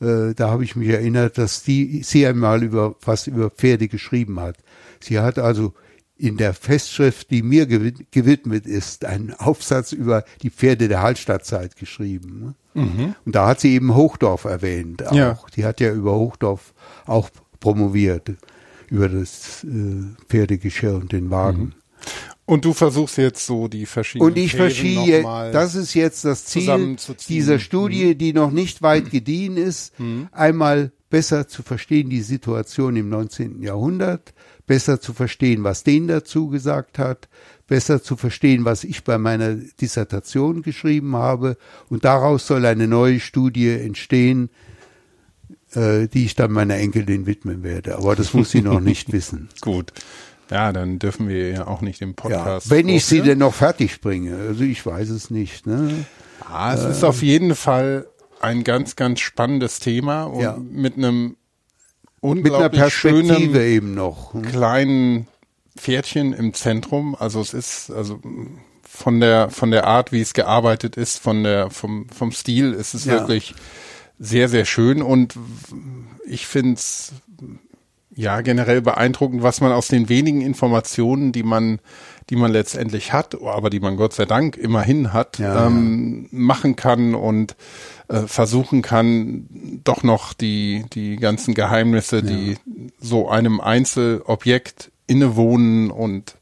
äh, 0.00 0.34
da 0.34 0.50
habe 0.50 0.64
ich 0.64 0.76
mich 0.76 0.88
erinnert, 0.88 1.38
dass 1.38 1.62
die, 1.62 2.02
sie 2.02 2.26
einmal 2.26 2.62
über 2.62 2.96
was 3.02 3.26
über 3.26 3.50
Pferde 3.50 3.88
geschrieben 3.88 4.40
hat. 4.40 4.56
Sie 5.02 5.18
hat 5.18 5.38
also 5.38 5.74
in 6.16 6.36
der 6.36 6.52
Festschrift, 6.52 7.30
die 7.30 7.42
mir 7.42 7.66
gewidmet 7.66 8.66
ist, 8.66 9.06
einen 9.06 9.32
Aufsatz 9.32 9.92
über 9.92 10.24
die 10.42 10.50
Pferde 10.50 10.88
der 10.88 11.00
Hallstattzeit 11.00 11.76
geschrieben. 11.76 12.54
Ne? 12.74 12.82
Mhm. 12.82 13.14
Und 13.24 13.34
da 13.34 13.48
hat 13.48 13.60
sie 13.60 13.74
eben 13.74 13.94
Hochdorf 13.94 14.44
erwähnt. 14.44 15.06
Auch. 15.06 15.14
Ja. 15.14 15.38
Die 15.56 15.64
hat 15.64 15.80
ja 15.80 15.92
über 15.92 16.14
Hochdorf 16.14 16.74
auch 17.06 17.30
promoviert, 17.58 18.32
über 18.90 19.08
das 19.08 19.64
äh, 19.64 20.14
Pferdegeschirr 20.28 20.94
und 20.94 21.12
den 21.12 21.30
Wagen. 21.30 21.62
Mhm. 21.62 21.72
Und 22.44 22.64
du 22.64 22.72
versuchst 22.72 23.16
jetzt 23.16 23.46
so 23.46 23.68
die 23.68 23.86
verschiedenen 23.86 24.32
Und 24.32 24.36
ich 24.36 24.56
verschiebe, 24.56 25.22
das 25.52 25.76
ist 25.76 25.94
jetzt 25.94 26.24
das 26.24 26.44
Ziel 26.44 26.96
dieser 27.28 27.60
Studie, 27.60 28.06
mhm. 28.06 28.18
die 28.18 28.32
noch 28.32 28.50
nicht 28.50 28.82
weit 28.82 29.10
gediehen 29.10 29.56
ist, 29.56 29.98
mhm. 30.00 30.28
einmal 30.32 30.92
besser 31.10 31.46
zu 31.48 31.62
verstehen 31.62 32.10
die 32.10 32.22
Situation 32.22 32.96
im 32.96 33.08
19. 33.08 33.62
Jahrhundert, 33.62 34.34
besser 34.70 35.00
zu 35.00 35.12
verstehen, 35.14 35.64
was 35.64 35.82
den 35.82 36.06
dazu 36.06 36.46
gesagt 36.46 37.00
hat, 37.00 37.28
besser 37.66 38.04
zu 38.04 38.14
verstehen, 38.14 38.64
was 38.64 38.84
ich 38.84 39.02
bei 39.02 39.18
meiner 39.18 39.56
Dissertation 39.56 40.62
geschrieben 40.62 41.16
habe. 41.16 41.56
Und 41.88 42.04
daraus 42.04 42.46
soll 42.46 42.64
eine 42.64 42.86
neue 42.86 43.18
Studie 43.18 43.68
entstehen, 43.68 44.48
äh, 45.72 46.06
die 46.06 46.24
ich 46.24 46.36
dann 46.36 46.52
meiner 46.52 46.76
Enkelin 46.76 47.26
widmen 47.26 47.64
werde. 47.64 47.96
Aber 47.96 48.14
das 48.14 48.32
muss 48.32 48.52
sie 48.52 48.62
noch 48.62 48.78
nicht 48.78 49.10
wissen. 49.12 49.48
Gut. 49.60 49.92
Ja, 50.52 50.72
dann 50.72 51.00
dürfen 51.00 51.26
wir 51.26 51.50
ja 51.50 51.66
auch 51.66 51.80
nicht 51.80 52.00
im 52.00 52.14
Podcast. 52.14 52.70
Ja, 52.70 52.76
wenn 52.76 52.88
ich 52.88 53.04
sie 53.04 53.22
denn 53.22 53.38
noch 53.38 53.54
fertig 53.54 54.00
bringe. 54.00 54.36
Also 54.36 54.62
ich 54.62 54.86
weiß 54.86 55.10
es 55.10 55.30
nicht. 55.30 55.66
Ne? 55.66 56.04
Ah, 56.48 56.74
es 56.74 56.84
äh, 56.84 56.92
ist 56.92 57.02
auf 57.02 57.24
jeden 57.24 57.56
Fall 57.56 58.06
ein 58.40 58.62
ganz, 58.62 58.94
ganz 58.94 59.18
spannendes 59.18 59.80
Thema 59.80 60.26
und 60.26 60.42
ja. 60.42 60.56
mit 60.56 60.96
einem 60.96 61.34
Mit 62.22 62.52
einer 62.52 62.68
Perspektive 62.68 63.34
schönen, 63.34 63.56
eben 63.56 63.94
noch. 63.94 64.34
Hm. 64.34 64.42
Kleinen 64.42 65.26
Pferdchen 65.76 66.32
im 66.32 66.52
Zentrum. 66.52 67.16
Also 67.18 67.40
es 67.40 67.54
ist, 67.54 67.90
also 67.90 68.20
von 68.84 69.20
der, 69.20 69.50
von 69.50 69.70
der 69.70 69.86
Art, 69.86 70.12
wie 70.12 70.20
es 70.20 70.34
gearbeitet 70.34 70.96
ist, 70.96 71.18
von 71.18 71.44
der, 71.44 71.70
vom, 71.70 72.08
vom 72.10 72.32
Stil 72.32 72.72
ist 72.72 72.94
es 72.94 73.04
ja. 73.04 73.12
wirklich 73.12 73.54
sehr, 74.18 74.48
sehr 74.48 74.66
schön 74.66 75.00
und 75.00 75.34
ich 76.26 76.46
finde 76.46 76.74
es 76.74 77.12
ja 78.14 78.42
generell 78.42 78.82
beeindruckend, 78.82 79.42
was 79.42 79.60
man 79.60 79.72
aus 79.72 79.88
den 79.88 80.08
wenigen 80.08 80.42
Informationen, 80.42 81.32
die 81.32 81.42
man, 81.42 81.78
die 82.28 82.36
man 82.36 82.52
letztendlich 82.52 83.12
hat, 83.12 83.40
aber 83.40 83.70
die 83.70 83.80
man 83.80 83.96
Gott 83.96 84.12
sei 84.12 84.26
Dank 84.26 84.56
immerhin 84.56 85.12
hat, 85.12 85.38
ja, 85.38 85.66
ähm, 85.66 86.28
ja. 86.30 86.38
machen 86.38 86.76
kann 86.76 87.14
und 87.14 87.56
äh, 88.10 88.26
versuchen 88.26 88.82
kann, 88.82 89.46
doch 89.84 90.02
noch 90.02 90.32
die, 90.32 90.84
die 90.92 91.14
ganzen 91.14 91.54
Geheimnisse, 91.54 92.16
ja. 92.16 92.22
die 92.22 92.56
so 93.00 93.28
einem 93.28 93.60
Einzelobjekt 93.60 94.90
innewohnen 95.06 95.92
und 95.92 96.36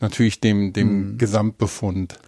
natürlich 0.00 0.40
dem, 0.40 0.74
dem 0.74 1.12
mhm. 1.12 1.18
Gesamtbefund. 1.18 2.18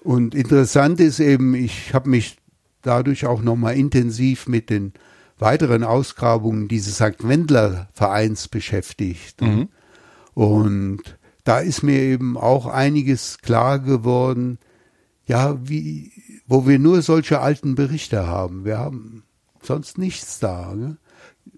Und 0.00 0.34
interessant 0.34 1.00
ist 1.00 1.20
eben, 1.20 1.54
ich 1.54 1.94
habe 1.94 2.10
mich 2.10 2.36
dadurch 2.82 3.24
auch 3.24 3.40
nochmal 3.40 3.76
intensiv 3.76 4.46
mit 4.46 4.68
den 4.68 4.92
weiteren 5.38 5.82
Ausgrabungen 5.82 6.68
dieses 6.68 6.96
St. 6.96 7.26
Wendler 7.26 7.88
Vereins 7.94 8.48
beschäftigt. 8.48 9.40
Mhm. 9.40 9.68
Und 10.34 11.00
da 11.44 11.60
ist 11.60 11.82
mir 11.82 11.98
eben 11.98 12.36
auch 12.36 12.66
einiges 12.66 13.38
klar 13.38 13.78
geworden, 13.78 14.58
ja, 15.26 15.58
wie, 15.66 16.12
wo 16.48 16.66
wir 16.66 16.78
nur 16.78 17.02
solche 17.02 17.40
alten 17.40 17.74
Berichte 17.74 18.26
haben. 18.26 18.64
Wir 18.64 18.78
haben 18.78 19.22
sonst 19.62 19.98
nichts 19.98 20.40
da. 20.40 20.74
Ne? 20.74 20.96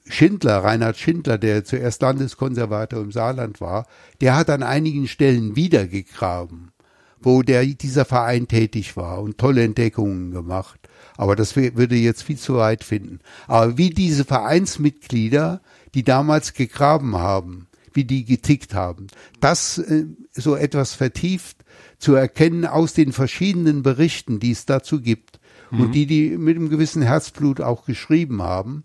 Schindler, 0.06 0.58
Reinhard 0.58 0.98
Schindler, 0.98 1.38
der 1.38 1.64
zuerst 1.64 2.02
Landeskonservator 2.02 3.00
im 3.00 3.12
Saarland 3.12 3.60
war, 3.60 3.86
der 4.20 4.36
hat 4.36 4.50
an 4.50 4.64
einigen 4.64 5.06
Stellen 5.06 5.54
wiedergegraben, 5.54 6.72
wo 7.20 7.42
der, 7.42 7.64
dieser 7.64 8.04
Verein 8.04 8.48
tätig 8.48 8.96
war 8.96 9.22
und 9.22 9.38
tolle 9.38 9.62
Entdeckungen 9.62 10.32
gemacht. 10.32 10.80
Aber 11.16 11.36
das 11.36 11.54
würde 11.54 11.94
jetzt 11.94 12.22
viel 12.24 12.38
zu 12.38 12.56
weit 12.56 12.82
finden. 12.82 13.20
Aber 13.46 13.78
wie 13.78 13.90
diese 13.90 14.24
Vereinsmitglieder, 14.24 15.60
die 15.94 16.02
damals 16.02 16.54
gegraben 16.54 17.16
haben, 17.16 17.68
wie 17.92 18.04
die 18.04 18.24
getickt 18.24 18.74
haben, 18.74 19.08
das 19.40 19.78
äh, 19.78 20.06
so 20.32 20.56
etwas 20.56 20.94
vertieft 20.94 21.58
zu 22.00 22.14
erkennen 22.14 22.66
aus 22.66 22.94
den 22.94 23.12
verschiedenen 23.12 23.82
Berichten, 23.82 24.40
die 24.40 24.50
es 24.50 24.66
dazu 24.66 25.00
gibt 25.00 25.38
mhm. 25.70 25.80
und 25.80 25.92
die 25.92 26.06
die 26.06 26.36
mit 26.36 26.56
einem 26.56 26.70
gewissen 26.70 27.02
Herzblut 27.02 27.60
auch 27.60 27.84
geschrieben 27.84 28.42
haben, 28.42 28.84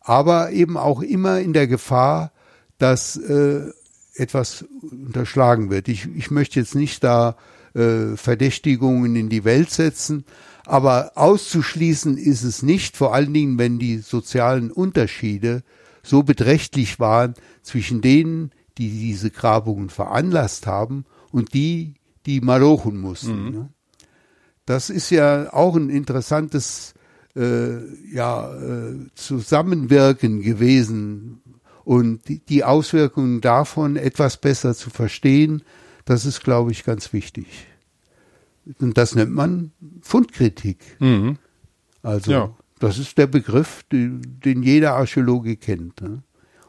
aber 0.00 0.52
eben 0.52 0.76
auch 0.76 1.02
immer 1.02 1.40
in 1.40 1.52
der 1.52 1.66
Gefahr, 1.66 2.32
dass 2.78 3.16
äh, 3.16 3.70
etwas 4.14 4.64
unterschlagen 4.82 5.70
wird. 5.70 5.88
Ich, 5.88 6.08
ich 6.14 6.30
möchte 6.30 6.60
jetzt 6.60 6.74
nicht 6.74 7.02
da 7.02 7.36
äh, 7.74 8.16
Verdächtigungen 8.16 9.16
in 9.16 9.28
die 9.28 9.44
Welt 9.44 9.70
setzen, 9.70 10.24
aber 10.66 11.12
auszuschließen 11.16 12.16
ist 12.18 12.42
es 12.42 12.62
nicht, 12.62 12.96
vor 12.96 13.14
allen 13.14 13.32
Dingen, 13.32 13.58
wenn 13.58 13.78
die 13.78 13.98
sozialen 13.98 14.70
Unterschiede 14.70 15.62
so 16.02 16.22
beträchtlich 16.22 17.00
waren 17.00 17.34
zwischen 17.62 18.00
denen, 18.00 18.52
die 18.78 18.90
diese 18.90 19.30
Grabungen 19.30 19.90
veranlasst 19.90 20.66
haben 20.66 21.04
und 21.32 21.54
die, 21.54 21.94
die 22.26 22.40
malochen 22.40 22.98
mussten. 22.98 23.44
Mhm. 23.44 23.50
Ne? 23.50 23.68
Das 24.66 24.90
ist 24.90 25.10
ja 25.10 25.52
auch 25.52 25.76
ein 25.76 25.90
interessantes 25.90 26.94
äh, 27.36 27.78
ja, 28.12 28.54
äh, 28.54 29.06
Zusammenwirken 29.14 30.42
gewesen 30.42 31.42
und 31.84 32.28
die, 32.28 32.40
die 32.40 32.64
Auswirkungen 32.64 33.40
davon 33.40 33.96
etwas 33.96 34.36
besser 34.36 34.74
zu 34.74 34.90
verstehen, 34.90 35.62
das 36.04 36.24
ist, 36.24 36.42
glaube 36.42 36.72
ich, 36.72 36.84
ganz 36.84 37.12
wichtig. 37.12 37.46
Und 38.78 38.96
das 38.98 39.14
nennt 39.14 39.32
man 39.32 39.72
Fundkritik. 40.02 40.78
Mhm. 41.00 41.38
Also 42.02 42.30
ja. 42.30 42.56
das 42.78 42.98
ist 42.98 43.18
der 43.18 43.26
Begriff, 43.26 43.82
den, 43.90 44.40
den 44.44 44.62
jeder 44.62 44.94
Archäologe 44.94 45.56
kennt. 45.56 46.00
Ne? 46.00 46.22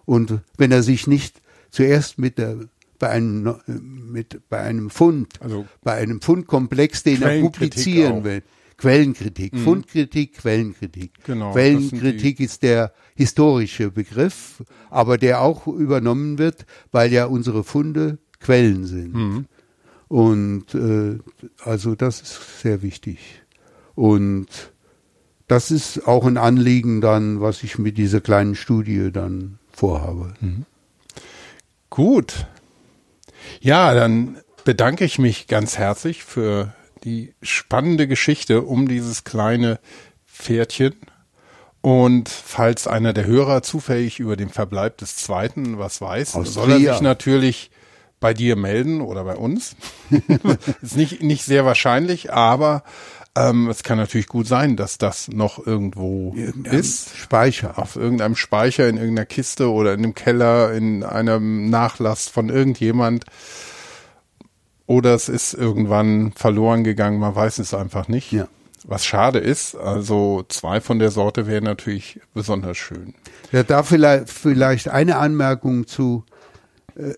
Und 0.06 0.40
wenn 0.58 0.72
er 0.72 0.84
sich 0.84 1.08
nicht 1.08 1.42
zuerst 1.70 2.18
mit 2.18 2.38
der 2.38 2.58
bei 3.02 3.10
einem, 3.10 3.56
mit, 3.66 4.48
bei 4.48 4.60
einem 4.60 4.92
Fund, 4.92 5.42
also 5.42 5.66
bei 5.82 5.96
einem 5.96 6.22
Fundkomplex, 6.22 7.02
den 7.02 7.24
er 7.24 7.42
publizieren 7.42 8.24
will. 8.24 8.44
Quellenkritik, 8.78 9.54
mhm. 9.54 9.58
Fundkritik, 9.58 10.38
Quellenkritik. 10.38 11.12
Genau, 11.24 11.52
Quellenkritik 11.52 12.40
ist 12.40 12.62
der 12.62 12.94
historische 13.16 13.90
Begriff, 13.90 14.64
aber 14.92 15.18
der 15.18 15.42
auch 15.42 15.66
übernommen 15.66 16.38
wird, 16.38 16.66
weil 16.92 17.12
ja 17.12 17.26
unsere 17.26 17.64
Funde 17.64 18.20
Quellen 18.40 18.86
sind. 18.86 19.16
Mhm. 19.16 19.46
Und 20.08 20.76
äh, 20.76 21.18
also 21.64 21.96
das 21.96 22.22
ist 22.22 22.62
sehr 22.62 22.84
wichtig. 22.84 23.42
Und 23.96 24.48
das 25.48 25.72
ist 25.72 26.08
auch 26.08 26.26
ein 26.28 26.38
Anliegen 26.38 27.02
dann, 27.02 27.42
was 27.42 27.64
ich 27.64 27.80
mit 27.80 27.98
dieser 27.98 28.22
kleinen 28.22 28.54
Studie 28.54 29.12
dann 29.12 29.58
vorhabe. 29.72 30.36
Mhm. 30.40 30.66
Gut. 31.90 32.48
Ja, 33.60 33.94
dann 33.94 34.38
bedanke 34.64 35.06
ich 35.06 35.20
mich 35.20 35.48
ganz 35.48 35.78
herzlich 35.78 36.24
für 36.24 36.74
die 37.04 37.34
spannende 37.42 38.08
Geschichte 38.08 38.62
um 38.62 38.88
dieses 38.88 39.24
kleine 39.24 39.80
Pferdchen. 40.26 40.96
Und 41.82 42.30
falls 42.30 42.86
einer 42.86 43.12
der 43.12 43.26
Hörer 43.26 43.64
zufällig 43.64 44.20
über 44.20 44.36
den 44.36 44.50
Verbleib 44.50 44.98
des 45.00 45.16
zweiten 45.16 45.80
was 45.80 46.00
weiß, 46.00 46.36
Aus 46.36 46.54
soll 46.54 46.72
er 46.72 46.94
sich 46.94 47.02
natürlich 47.02 47.72
bei 48.20 48.36
dir 48.36 48.56
melden 48.56 49.02
oder 49.02 49.24
bei 49.24 49.36
uns. 49.36 49.76
ist 50.82 50.96
nicht, 50.96 51.24
nicht 51.24 51.44
sehr 51.44 51.66
wahrscheinlich, 51.66 52.32
aber 52.32 52.84
ähm, 53.36 53.70
es 53.70 53.84
kann 53.84 53.98
natürlich 53.98 54.28
gut 54.28 54.48
sein, 54.48 54.76
dass 54.76 54.98
das 54.98 55.30
noch 55.30 55.66
irgendwo 55.66 56.36
ist. 56.64 57.16
Speicher. 57.16 57.78
Auf 57.80 57.96
irgendeinem 57.96 58.36
Speicher, 58.36 58.90
in 58.90 58.98
irgendeiner 58.98 59.26
Kiste 59.26 59.72
oder 59.72 59.94
in 59.94 60.04
einem 60.04 60.16
Keller, 60.16 60.74
in 60.74 61.04
einem 61.04 61.70
Nachlass 61.70 62.28
von 62.28 62.50
irgendjemand. 62.50 63.26
Oder 64.86 65.16
es 65.16 65.30
ist 65.30 65.54
irgendwann 65.54 66.34
verloren 66.34 66.84
gegangen, 66.84 67.20
man 67.20 67.34
weiß 67.34 67.60
es 67.60 67.74
einfach 67.74 68.10
nicht. 68.10 68.32
Ja. 68.34 68.48
Was 68.84 69.06
schade 69.06 69.40
ist, 69.40 69.76
also 69.76 70.44
zwei 70.50 70.82
von 70.82 71.00
der 71.00 71.12
Sorte 71.12 71.48
wären 71.48 71.64
natürlich 71.64 72.20
besonders 72.34 72.78
schön. 72.78 73.14
Ja, 73.52 73.64
da 73.64 73.84
vielleicht, 73.84 74.30
vielleicht 74.30 74.90
eine 74.90 75.18
Anmerkung 75.18 75.88
zu. 75.88 76.26
Äh, 76.96 77.14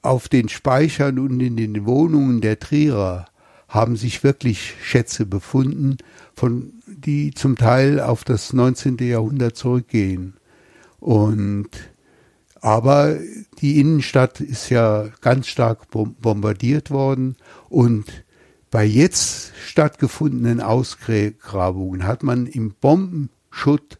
auf 0.00 0.28
den 0.28 0.48
Speichern 0.48 1.18
und 1.18 1.40
in 1.40 1.56
den 1.56 1.84
Wohnungen 1.84 2.40
der 2.40 2.60
Trierer 2.60 3.26
haben 3.68 3.96
sich 3.96 4.24
wirklich 4.24 4.74
Schätze 4.82 5.26
befunden, 5.26 5.98
von, 6.34 6.72
die 6.86 7.32
zum 7.32 7.56
Teil 7.56 8.00
auf 8.00 8.24
das 8.24 8.52
19. 8.52 8.96
Jahrhundert 8.98 9.56
zurückgehen. 9.56 10.34
Und 10.98 11.68
Aber 12.60 13.18
die 13.60 13.80
Innenstadt 13.80 14.40
ist 14.40 14.68
ja 14.70 15.08
ganz 15.20 15.46
stark 15.46 15.90
bombardiert 15.90 16.90
worden 16.90 17.36
und 17.68 18.24
bei 18.70 18.84
jetzt 18.84 19.52
stattgefundenen 19.66 20.60
Ausgrabungen 20.60 22.04
hat 22.04 22.22
man 22.22 22.46
im 22.46 22.74
Bombenschutt, 22.74 23.98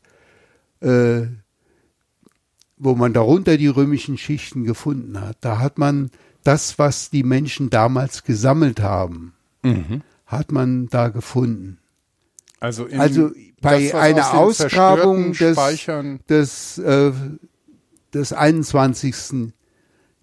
äh, 0.81 1.23
wo 2.77 2.95
man 2.95 3.13
darunter 3.13 3.57
die 3.57 3.69
römischen 3.69 4.19
Schichten 4.19 4.65
gefunden 4.65 5.21
hat, 5.21 5.39
da 5.41 5.59
hat 5.59 5.79
man 5.79 6.11
das, 6.45 6.79
was 6.79 7.11
die 7.11 7.23
Menschen 7.23 7.71
damals 7.71 8.25
gesammelt 8.25 8.81
haben, 8.81 9.35
mhm. 9.63 10.03
hat 10.27 10.53
man 10.53 10.89
da 10.89 11.09
gefunden. 11.09 11.79
Also, 12.61 12.87
in, 12.87 13.01
also 13.01 13.31
bei 13.61 13.85
das, 13.85 13.95
einer 13.95 14.35
Ausgrabung 14.35 15.33
des, 15.33 15.57
des, 16.29 16.79
äh, 16.79 17.13
des 18.13 18.33
21. 18.33 19.53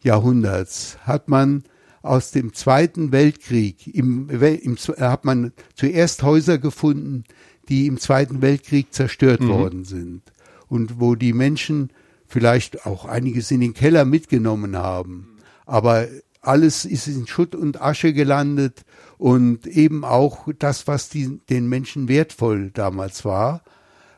Jahrhunderts 0.02 0.98
hat 1.02 1.30
man 1.30 1.64
aus 2.02 2.32
dem 2.32 2.54
Zweiten 2.54 3.12
Weltkrieg, 3.12 3.88
im, 3.88 4.30
im, 4.30 4.76
hat 4.76 5.26
man 5.26 5.54
zuerst 5.74 6.22
Häuser 6.22 6.60
gefunden, 6.60 7.24
die 7.68 7.88
im 7.88 7.98
Zweiten 7.98 8.42
Weltkrieg 8.42 8.94
zerstört 8.94 9.42
mhm. 9.42 9.50
worden 9.50 9.86
sind 9.86 10.22
und 10.68 11.00
wo 11.00 11.16
die 11.16 11.34
Menschen 11.34 11.90
vielleicht 12.28 12.86
auch 12.86 13.06
einiges 13.06 13.50
in 13.50 13.62
den 13.62 13.74
Keller 13.74 14.06
mitgenommen 14.06 14.76
haben. 14.78 15.38
Aber 15.66 16.08
alles 16.48 16.86
ist 16.86 17.08
in 17.08 17.28
Schutt 17.28 17.56
und 17.56 17.82
Asche 17.82 18.14
gelandet 18.14 18.86
und 19.18 19.68
eben 19.68 20.04
auch 20.04 20.48
das, 20.60 20.88
was 20.88 21.10
die, 21.10 21.40
den 21.50 21.68
Menschen 21.68 22.08
wertvoll 22.08 22.72
damals 22.72 23.26
war, 23.26 23.64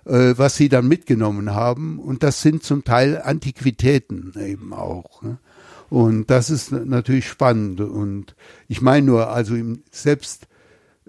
äh, 0.05 0.33
was 0.37 0.55
sie 0.55 0.69
dann 0.69 0.87
mitgenommen 0.87 1.53
haben. 1.53 1.99
Und 1.99 2.23
das 2.23 2.41
sind 2.41 2.63
zum 2.63 2.83
Teil 2.83 3.21
Antiquitäten 3.21 4.33
eben 4.39 4.73
auch. 4.73 5.21
Ne? 5.21 5.37
Und 5.89 6.29
das 6.29 6.49
ist 6.49 6.71
natürlich 6.71 7.27
spannend. 7.27 7.79
Und 7.81 8.35
ich 8.67 8.81
meine 8.81 9.05
nur, 9.05 9.29
also 9.29 9.55
im, 9.55 9.83
selbst, 9.91 10.47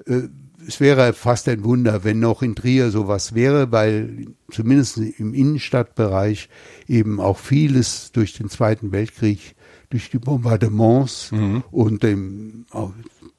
äh, 0.07 0.23
es 0.67 0.81
wäre 0.81 1.13
fast 1.13 1.49
ein 1.49 1.65
Wunder, 1.65 2.05
wenn 2.05 2.19
noch 2.19 2.43
in 2.43 2.55
Trier 2.55 2.91
sowas 2.91 3.35
wäre, 3.35 3.73
weil 3.73 4.27
zumindest 4.51 4.99
im 4.99 5.33
Innenstadtbereich 5.33 6.49
eben 6.87 7.21
auch 7.21 7.39
vieles 7.39 8.13
durch 8.13 8.35
den 8.35 8.51
Zweiten 8.51 8.93
Weltkrieg, 8.93 9.55
durch 9.91 10.11
die 10.11 10.19
Bombardements 10.19 11.33
mhm. 11.33 11.65
und 11.71 12.03
dem, 12.03 12.67
auch 12.71 12.93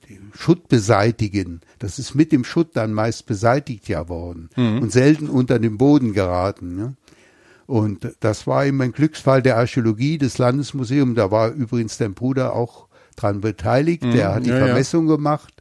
dem 0.10 0.32
Schutt 0.34 0.68
beseitigen, 0.68 1.62
das 1.78 2.00
ist 2.00 2.16
mit 2.16 2.32
dem 2.32 2.44
Schutt 2.44 2.76
dann 2.76 2.94
meist 2.94 3.26
beseitigt 3.26 3.88
ja 3.88 4.10
worden 4.10 4.50
mhm. 4.56 4.82
und 4.82 4.92
selten 4.92 5.30
unter 5.30 5.60
den 5.60 5.78
Boden 5.78 6.14
geraten. 6.14 6.76
Ne? 6.76 6.96
Und 7.68 8.16
das 8.20 8.48
war 8.48 8.66
eben 8.66 8.82
ein 8.82 8.94
Glücksfall 8.94 9.44
der 9.44 9.58
Archäologie 9.58 10.18
des 10.18 10.40
Landesmuseums. 10.40 11.16
Da 11.16 11.30
war 11.30 11.52
übrigens 11.52 11.98
dein 11.98 12.16
Bruder 12.16 12.56
auch 12.56 12.88
dran 13.16 13.42
beteiligt. 13.42 14.04
Mhm, 14.04 14.12
der 14.12 14.34
hat 14.34 14.46
die 14.46 14.50
ja, 14.50 14.58
Vermessung 14.58 15.08
ja. 15.08 15.16
gemacht. 15.16 15.59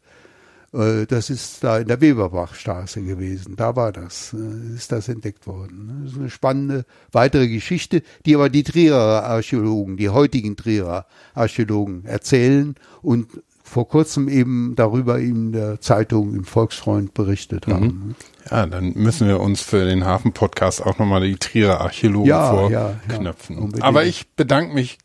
Äh, 0.73 1.07
das 1.07 1.31
ist 1.31 1.65
da 1.65 1.79
in 1.79 1.89
der 1.89 2.01
Weberbachstraße 2.01 3.03
gewesen. 3.03 3.57
Da 3.57 3.77
war 3.77 3.93
das, 3.93 4.35
äh, 4.35 4.75
ist 4.75 4.93
das 4.93 5.09
entdeckt 5.09 5.47
worden. 5.47 6.03
Das 6.03 6.13
ist 6.13 6.19
eine 6.19 6.31
spannende 6.31 6.85
weitere 7.13 7.49
Geschichte, 7.49 8.03
die 8.27 8.35
aber 8.35 8.49
die 8.51 8.65
Trierer 8.65 9.25
Archäologen, 9.25 9.97
die 9.97 10.11
heutigen 10.11 10.57
Trierer 10.57 11.07
Archäologen 11.35 12.05
erzählen 12.05 12.75
und 13.03 13.29
vor 13.63 13.87
kurzem 13.87 14.29
eben 14.29 14.75
darüber 14.77 15.19
in 15.19 15.53
der 15.53 15.81
Zeitung 15.81 16.35
im 16.35 16.45
Volksfreund 16.45 17.13
berichtet 17.13 17.67
mhm. 17.67 17.73
haben. 17.73 18.17
Ja, 18.51 18.67
dann 18.67 18.95
müssen 18.95 19.29
wir 19.29 19.41
uns 19.41 19.61
für 19.61 19.85
den 19.85 20.05
Hafen-Podcast 20.05 20.85
auch 20.85 20.99
nochmal 20.99 21.21
die 21.21 21.37
Trierer 21.37 21.81
Archäologen 21.81 22.29
ja, 22.29 22.51
vorknöpfen. 22.51 23.57
Ja, 23.57 23.79
ja, 23.79 23.85
Aber 23.85 24.05
ich 24.05 24.29
bedanke 24.37 24.75
mich 24.75 24.99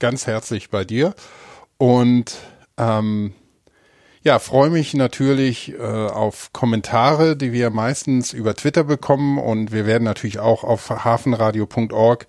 ganz 0.00 0.26
herzlich 0.26 0.70
bei 0.70 0.84
dir 0.84 1.14
und 1.76 2.36
ähm, 2.76 3.32
ja, 4.22 4.38
freue 4.38 4.70
mich 4.70 4.94
natürlich 4.94 5.74
äh, 5.78 5.82
auf 5.82 6.52
Kommentare, 6.52 7.36
die 7.36 7.52
wir 7.52 7.70
meistens 7.70 8.32
über 8.32 8.54
Twitter 8.54 8.84
bekommen 8.84 9.38
und 9.38 9.72
wir 9.72 9.86
werden 9.86 10.04
natürlich 10.04 10.38
auch 10.38 10.64
auf 10.64 10.90
hafenradio.org 10.90 12.26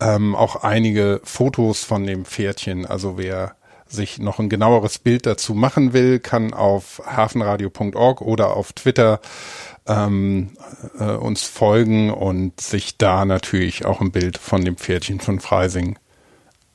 ähm, 0.00 0.34
auch 0.34 0.56
einige 0.56 1.20
Fotos 1.24 1.84
von 1.84 2.06
dem 2.06 2.24
Pferdchen, 2.24 2.86
also 2.86 3.18
wer 3.18 3.56
sich 3.90 4.18
noch 4.18 4.38
ein 4.38 4.48
genaueres 4.48 4.98
Bild 4.98 5.26
dazu 5.26 5.54
machen 5.54 5.92
will, 5.92 6.20
kann 6.20 6.52
auf 6.52 7.00
hafenradio.org 7.06 8.20
oder 8.20 8.56
auf 8.56 8.72
Twitter 8.72 9.20
ähm, 9.86 10.50
äh, 10.98 11.04
uns 11.04 11.44
folgen 11.44 12.10
und 12.10 12.60
sich 12.60 12.98
da 12.98 13.24
natürlich 13.24 13.86
auch 13.86 14.00
ein 14.00 14.12
Bild 14.12 14.38
von 14.38 14.64
dem 14.64 14.76
Pferdchen 14.76 15.20
von 15.20 15.40
Freising 15.40 15.98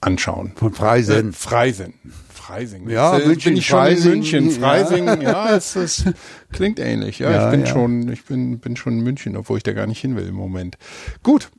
anschauen. 0.02 0.54
Von 0.56 0.74
Freising. 0.74 1.30
Äh, 1.30 1.34
Freising. 1.34 1.94
Freising. 2.44 2.90
Ja, 2.90 3.18
Jetzt, 3.18 3.28
München, 3.28 3.52
bin 3.52 3.58
ich 3.58 3.66
schon 3.68 3.80
Freising, 3.80 4.12
in 4.12 4.18
München. 4.20 4.52
Freising, 4.52 5.08
ja, 5.08 5.22
ja 5.22 5.50
es, 5.56 5.76
es 5.76 6.06
klingt 6.52 6.80
ähnlich. 6.80 7.20
Ja, 7.20 7.32
ja 7.32 7.46
ich 7.46 7.52
bin 7.52 7.62
ja. 7.62 7.68
schon, 7.68 8.12
ich 8.12 8.26
bin, 8.26 8.60
bin 8.60 8.76
schon 8.76 8.98
in 9.00 9.04
München, 9.04 9.38
obwohl 9.38 9.58
ich 9.58 9.64
da 9.64 9.72
gar 9.72 9.88
nicht 9.88 10.02
hin 10.02 10.16
will 10.18 10.28
im 10.28 10.36
Moment. 10.36 10.78
Gut. 11.24 11.50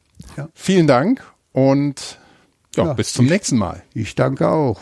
Vielen 0.55 0.87
Dank 0.87 1.23
und 1.53 2.19
ja, 2.77 2.93
bis 2.93 3.13
zum 3.13 3.27
nächsten 3.27 3.57
Mal. 3.57 3.83
Ich 3.95 4.15
danke 4.15 4.49
auch. 4.49 4.81